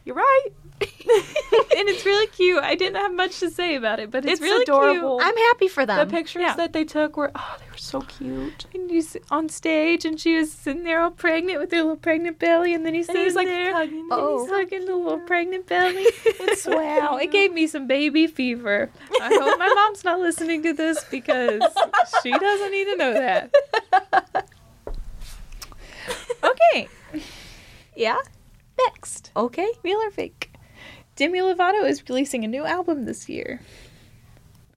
You're 0.05 0.15
right. 0.15 0.47
and 0.82 1.88
it's 1.89 2.05
really 2.05 2.28
cute. 2.28 2.61
I 2.61 2.76
didn't 2.76 2.97
have 2.97 3.13
much 3.13 3.39
to 3.39 3.49
say 3.49 3.76
about 3.76 3.99
it, 3.99 4.11
but 4.11 4.26
it's, 4.26 4.34
It's 4.34 4.41
really 4.41 4.63
adorable. 4.63 5.19
cute. 5.19 5.28
I'm 5.28 5.38
happy 5.38 5.67
for 5.69 5.86
them. 5.86 6.05
The 6.07 6.11
pictures 6.13 6.41
yeah. 6.41 6.55
that 6.55 6.73
they 6.73 6.84
took 6.84 7.15
were 7.15 7.32
oh, 7.34 7.55
they 7.59 7.65
were 7.71 7.78
so 7.78 8.01
cute. 8.01 8.65
And 8.73 8.89
he's 8.91 9.15
on 9.32 9.47
stage, 9.49 10.03
and 10.03 10.19
she 10.19 10.36
was 10.38 10.51
sitting 10.51 10.84
there 10.84 11.01
all 11.01 11.11
pregnant 11.11 11.59
with 11.59 11.71
her 11.71 11.78
little 11.78 11.95
pregnant 11.95 12.39
belly, 12.39 12.73
and 12.73 12.86
then 12.86 12.93
he's 12.93 13.07
And 13.07 13.15
sitting 13.15 13.26
he's 13.28 13.36
like 13.36 13.47
there. 13.47 13.73
hugging. 13.73 13.99
And 13.99 14.11
Oh. 14.11 14.41
he's 14.43 14.51
hugging 14.51 14.86
the 14.86 14.95
little 14.95 15.21
oh. 15.21 15.26
pregnant 15.26 15.65
belly. 15.67 16.05
It's 16.26 16.65
wow, 16.67 17.17
it 17.21 17.32
gave 17.32 17.53
me 17.53 17.67
some 17.67 17.88
baby 17.88 18.28
fever. 18.28 18.89
I 19.21 19.28
hope 19.30 19.57
my 19.59 19.71
mom's 19.76 20.03
not 20.03 20.19
listening 20.19 20.61
to 20.63 20.73
this 20.73 21.03
because 21.05 21.61
she 22.21 22.32
doesn't 22.32 22.71
need 22.71 22.86
to 22.86 22.95
know 22.97 23.13
that. 23.13 23.55
Okay, 26.43 26.88
yeah? 27.95 28.17
next. 28.78 29.32
Okay. 29.36 29.69
Real 29.84 29.97
or 29.99 30.11
fake? 30.11 30.51
Demi 31.16 31.39
Lovato 31.39 31.88
is 31.88 32.03
releasing 32.09 32.43
a 32.43 32.47
new 32.47 32.66
album 32.66 33.05
this 33.05 33.30
year. 33.30 33.61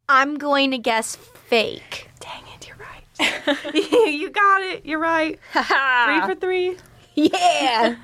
I'm 0.09 0.39
going 0.39 0.71
to 0.71 0.79
guess 0.79 1.17
fake. 1.17 2.09
Dang 2.21 2.43
it, 2.55 2.69
you're 2.69 2.77
right. 2.77 3.75
you 4.13 4.31
got 4.31 4.63
it. 4.63 4.87
You're 4.87 5.01
right. 5.01 5.39
Three 5.53 6.21
for 6.23 6.35
three. 6.35 6.77
yeah. 7.15 7.97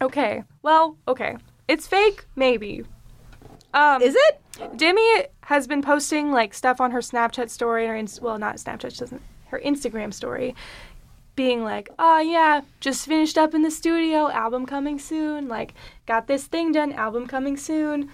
Okay. 0.00 0.44
Well, 0.62 0.96
okay. 1.08 1.36
It's 1.66 1.86
fake, 1.86 2.26
maybe. 2.36 2.84
Um, 3.74 4.02
Is 4.02 4.16
it? 4.16 4.40
Demi 4.76 5.26
has 5.42 5.66
been 5.66 5.82
posting 5.82 6.32
like 6.32 6.54
stuff 6.54 6.80
on 6.80 6.90
her 6.90 7.00
Snapchat 7.00 7.50
story 7.50 7.86
or 7.86 7.94
ins- 7.94 8.20
well, 8.20 8.38
not 8.38 8.56
Snapchat, 8.56 8.92
she 8.92 8.98
doesn't. 8.98 9.22
Her 9.46 9.60
Instagram 9.64 10.12
story, 10.12 10.54
being 11.36 11.62
like, 11.64 11.88
"Oh 11.98 12.18
yeah, 12.18 12.62
just 12.80 13.06
finished 13.06 13.38
up 13.38 13.54
in 13.54 13.62
the 13.62 13.70
studio, 13.70 14.28
album 14.30 14.66
coming 14.66 14.98
soon. 14.98 15.48
Like, 15.48 15.74
got 16.08 16.26
this 16.26 16.46
thing 16.48 16.72
done, 16.72 16.92
album 16.92 17.26
coming 17.28 17.56
soon." 17.56 18.10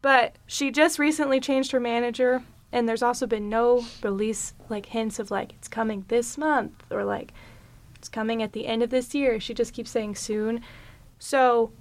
But 0.00 0.36
she 0.46 0.70
just 0.70 0.98
recently 0.98 1.40
changed 1.40 1.72
her 1.72 1.80
manager, 1.80 2.42
and 2.72 2.88
there's 2.88 3.02
also 3.02 3.26
been 3.26 3.48
no 3.50 3.84
release 4.02 4.54
like 4.68 4.86
hints 4.86 5.18
of 5.18 5.30
like 5.30 5.52
it's 5.54 5.68
coming 5.68 6.04
this 6.08 6.38
month 6.38 6.82
or 6.90 7.04
like 7.04 7.32
it's 7.96 8.08
coming 8.08 8.42
at 8.42 8.52
the 8.52 8.66
end 8.66 8.82
of 8.82 8.90
this 8.90 9.14
year. 9.14 9.40
She 9.40 9.54
just 9.54 9.72
keeps 9.74 9.90
saying 9.90 10.14
soon. 10.16 10.60
So, 11.18 11.72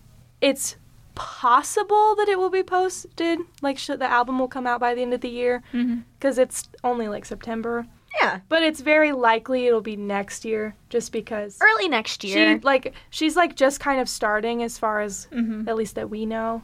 it's 0.42 0.78
possible 1.16 2.16
that 2.16 2.28
it 2.30 2.38
will 2.40 2.50
be 2.50 2.64
posted 2.64 3.40
like 3.62 3.78
sh- 3.78 3.88
the 3.88 4.10
album 4.10 4.40
will 4.40 4.48
come 4.48 4.66
out 4.68 4.80
by 4.80 4.96
the 4.96 5.02
end 5.02 5.14
of 5.14 5.22
the 5.22 5.30
year 5.30 5.62
Mm-hmm. 5.74 6.00
because 6.18 6.38
it's 6.38 6.68
only 6.84 7.08
like 7.08 7.24
september 7.24 7.86
Yeah. 8.22 8.40
but 8.48 8.62
it's 8.64 8.80
very 8.82 9.12
likely 9.12 9.66
it'll 9.68 9.82
be 9.82 9.96
next 9.96 10.46
year 10.46 10.76
just 10.90 11.12
because 11.12 11.58
Early 11.62 11.88
next 11.90 12.24
year. 12.24 12.56
she 12.58 12.60
like 12.64 12.94
she's 13.10 13.36
like 13.36 13.56
just 13.56 13.80
kind 13.80 14.00
of 14.00 14.08
starting 14.08 14.62
as 14.64 14.78
far 14.78 15.02
as 15.02 15.28
Mm-hmm. 15.32 15.68
at 15.68 15.76
least 15.76 15.96
that 15.96 16.10
we 16.10 16.26
know 16.26 16.62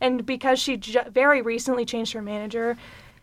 and 0.00 0.24
because 0.26 0.58
she 0.58 0.76
ju- 0.76 1.00
very 1.10 1.42
recently 1.42 1.84
changed 1.84 2.12
her 2.12 2.22
manager 2.22 2.76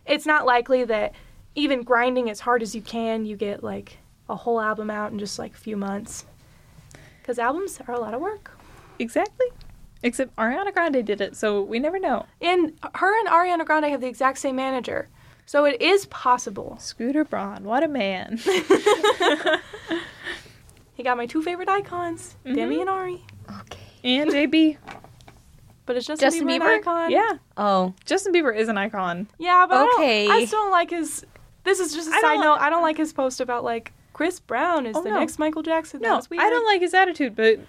it's 0.05 0.25
not 0.25 0.45
likely 0.45 0.83
that 0.85 1.13
even 1.55 1.81
grinding 1.83 2.29
as 2.29 2.39
hard 2.41 2.61
as 2.61 2.73
you 2.75 2.81
can 2.81 3.25
you 3.25 3.35
get 3.35 3.63
like 3.63 3.97
a 4.29 4.35
whole 4.35 4.59
album 4.61 4.89
out 4.89 5.11
in 5.11 5.19
just 5.19 5.37
like 5.39 5.53
a 5.53 5.57
few 5.57 5.75
months 5.77 6.25
because 7.21 7.37
albums 7.39 7.79
are 7.87 7.93
a 7.95 7.99
lot 7.99 8.13
of 8.13 8.21
work 8.21 8.51
Exactly. 8.99 9.47
Except 10.03 10.35
Ariana 10.35 10.71
Grande 10.73 11.03
did 11.05 11.19
it, 11.21 11.35
so 11.35 11.61
we 11.63 11.79
never 11.79 11.97
know. 11.97 12.25
And 12.41 12.73
her 12.95 13.19
and 13.19 13.27
Ariana 13.27 13.65
Grande 13.65 13.85
have 13.85 14.01
the 14.01 14.07
exact 14.07 14.37
same 14.37 14.55
manager. 14.55 15.07
So 15.45 15.65
it 15.65 15.81
is 15.81 16.05
possible. 16.07 16.77
Scooter 16.79 17.23
Braun, 17.25 17.63
what 17.63 17.83
a 17.83 17.87
man. 17.87 18.39
He 20.95 21.01
got 21.01 21.17
my 21.17 21.25
two 21.25 21.41
favorite 21.41 21.69
icons, 21.69 22.35
Demi 22.45 22.75
Mhm. 22.77 22.81
and 22.81 22.89
Ari. 22.89 23.21
okay. 23.61 23.79
and 24.03 24.29
JB. 24.29 24.77
But 25.87 25.97
it's 25.97 26.05
Justin, 26.05 26.27
Justin 26.27 26.47
Bieber, 26.47 26.53
an 26.53 26.61
Bieber? 26.61 26.75
icon. 26.81 27.11
Yeah, 27.11 27.31
Oh. 27.57 27.93
Justin 28.05 28.31
Bieber 28.31 28.55
is 28.55 28.69
an 28.69 28.77
icon. 28.77 29.27
Yeah, 29.39 29.65
but 29.67 29.87
Okay. 29.95 30.25
I, 30.25 30.27
don't, 30.27 30.35
I 30.37 30.45
still 30.45 30.59
don't 30.61 30.71
like 30.71 30.91
his. 30.91 31.25
This 31.63 31.79
is 31.79 31.93
just 31.95 32.09
a 32.09 32.13
I 32.13 32.21
side 32.21 32.33
don't- 32.35 32.41
note. 32.41 32.57
I 32.61 32.69
don't 32.69 32.83
like 32.83 32.97
his 32.97 33.11
post 33.11 33.41
about 33.41 33.63
like 33.63 33.91
Chris 34.13 34.39
Brown 34.39 34.85
is 34.85 34.95
Oh, 34.95 35.01
the 35.01 35.09
no. 35.09 35.19
next 35.19 35.39
Michael 35.39 35.63
Jackson. 35.63 35.99
No, 36.01 36.17
was. 36.17 36.27
I 36.31 36.49
don't 36.49 36.65
like 36.65 36.81
his 36.81 36.93
attitude, 36.93 37.35
but 37.35 37.59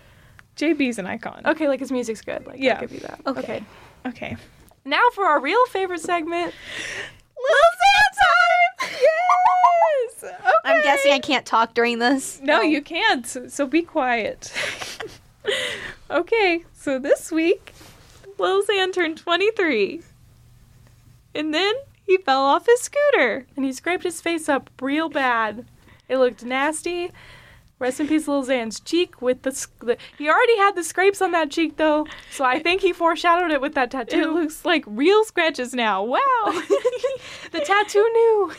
JB's 0.57 0.99
an 0.99 1.07
icon. 1.07 1.41
Okay, 1.47 1.67
like 1.67 1.81
his 1.81 1.91
music's 1.91 2.21
good. 2.21 2.47
Like, 2.47 2.61
Yeah. 2.61 2.75
I'll 2.75 2.81
give 2.83 2.93
you 2.93 3.01
that. 3.01 3.21
Okay. 3.27 3.41
okay. 3.41 3.65
Okay. 4.07 4.37
Now 4.85 5.03
for 5.15 5.25
our 5.25 5.41
real 5.41 5.65
favorite 5.67 6.01
segment. 6.03 6.53
Lil 7.49 7.71
Xan 7.81 8.89
time! 8.89 8.99
Yes! 9.03 10.25
Okay. 10.25 10.51
I'm 10.65 10.83
guessing 10.83 11.13
I 11.13 11.19
can't 11.19 11.47
talk 11.47 11.75
during 11.75 11.99
this. 11.99 12.41
No, 12.43 12.63
um, 12.63 12.69
you 12.69 12.83
can't. 12.83 13.27
So, 13.27 13.49
so 13.49 13.67
be 13.67 13.83
quiet. 13.83 14.53
okay, 16.11 16.65
so 16.73 16.99
this 16.99 17.31
week, 17.31 17.75
Lil 18.39 18.63
Xan 18.63 18.93
turned 18.93 19.19
23. 19.19 20.03
And 21.35 21.53
then 21.53 21.75
he 22.07 22.17
fell 22.19 22.43
off 22.43 22.67
his 22.67 22.81
scooter. 22.81 23.47
And 23.57 23.65
he 23.65 23.73
scraped 23.73 24.05
his 24.05 24.21
face 24.21 24.49
up 24.49 24.71
real 24.81 25.09
bad. 25.09 25.67
It 26.09 26.19
looked 26.19 26.45
nasty. 26.45 27.11
Rest 27.81 27.99
in 28.01 28.07
peace, 28.09 28.29
Lil 28.29 28.45
Xan's 28.45 28.79
cheek 28.81 29.21
with 29.21 29.43
the, 29.43 29.51
the. 29.81 29.97
He 30.17 30.29
already 30.29 30.57
had 30.59 30.77
the 30.77 30.85
scrapes 30.85 31.21
on 31.21 31.33
that 31.33 31.51
cheek 31.51 31.77
though, 31.77 32.07
so 32.31 32.45
I 32.45 32.59
think 32.61 32.81
he 32.81 32.93
foreshadowed 32.93 33.51
it 33.51 33.61
with 33.61 33.75
that 33.75 33.91
tattoo. 33.91 34.21
It 34.23 34.31
looks 34.31 34.65
like 34.65 34.85
real 34.87 35.25
scratches 35.25 35.75
now. 35.75 36.03
Wow. 36.05 36.21
the 37.53 37.61
tattoo 37.65 38.09
knew. 38.13 38.53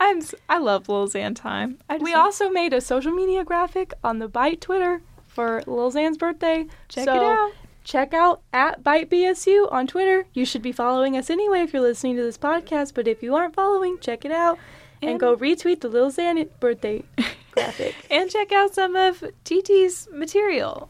I'm 0.00 0.20
I 0.48 0.58
love 0.58 0.88
Lil 0.88 1.06
Xan 1.08 1.36
time. 1.36 1.78
We 2.00 2.12
love- 2.12 2.24
also 2.24 2.50
made 2.50 2.72
a 2.72 2.80
social 2.80 3.12
media 3.12 3.44
graphic 3.44 3.94
on 4.02 4.18
the 4.18 4.28
Byte 4.28 4.60
Twitter 4.60 5.00
for 5.26 5.62
Lil 5.66 5.92
Xan's 5.92 6.18
birthday. 6.18 6.66
check 6.88 7.04
So, 7.04 7.14
it 7.14 7.22
out. 7.22 7.52
Check 7.84 8.14
out 8.14 8.40
at 8.52 8.82
ByteBSU 8.82 9.70
on 9.70 9.86
Twitter. 9.86 10.26
You 10.32 10.44
should 10.46 10.62
be 10.62 10.72
following 10.72 11.16
us 11.18 11.28
anyway 11.28 11.60
if 11.60 11.72
you're 11.72 11.82
listening 11.82 12.16
to 12.16 12.22
this 12.22 12.38
podcast, 12.38 12.94
but 12.94 13.06
if 13.06 13.22
you 13.22 13.34
aren't 13.36 13.54
following, 13.54 13.98
check 14.00 14.24
it 14.24 14.32
out. 14.32 14.58
And, 15.04 15.10
And- 15.12 15.20
go 15.20 15.36
retweet 15.36 15.80
the 15.80 15.88
Lil 15.88 16.10
Xan 16.10 16.48
birthday 16.60 17.02
graphic. 17.52 17.94
And 18.10 18.30
check 18.30 18.52
out 18.52 18.74
some 18.74 18.96
of 18.96 19.22
Titi's 19.44 20.08
material 20.12 20.88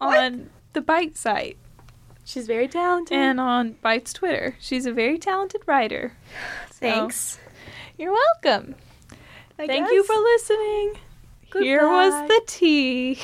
on 0.00 0.50
the 0.72 0.80
Byte 0.80 1.16
site 1.16 1.56
She's 2.24 2.46
very 2.46 2.68
talented. 2.68 3.16
and 3.16 3.40
on 3.40 3.74
Byte's 3.84 4.12
Twitter. 4.12 4.56
She's 4.60 4.86
a 4.86 4.92
very 4.92 5.18
talented 5.18 5.62
writer. 5.66 6.16
So, 6.70 6.76
Thanks. 6.80 7.38
You're 7.98 8.12
welcome. 8.12 8.74
I 9.58 9.66
Thank 9.66 9.90
you 9.90 10.02
for 10.04 10.16
listening. 10.16 10.94
Here 11.60 11.86
was 11.86 12.28
the 12.28 12.40
tea. 12.46 13.18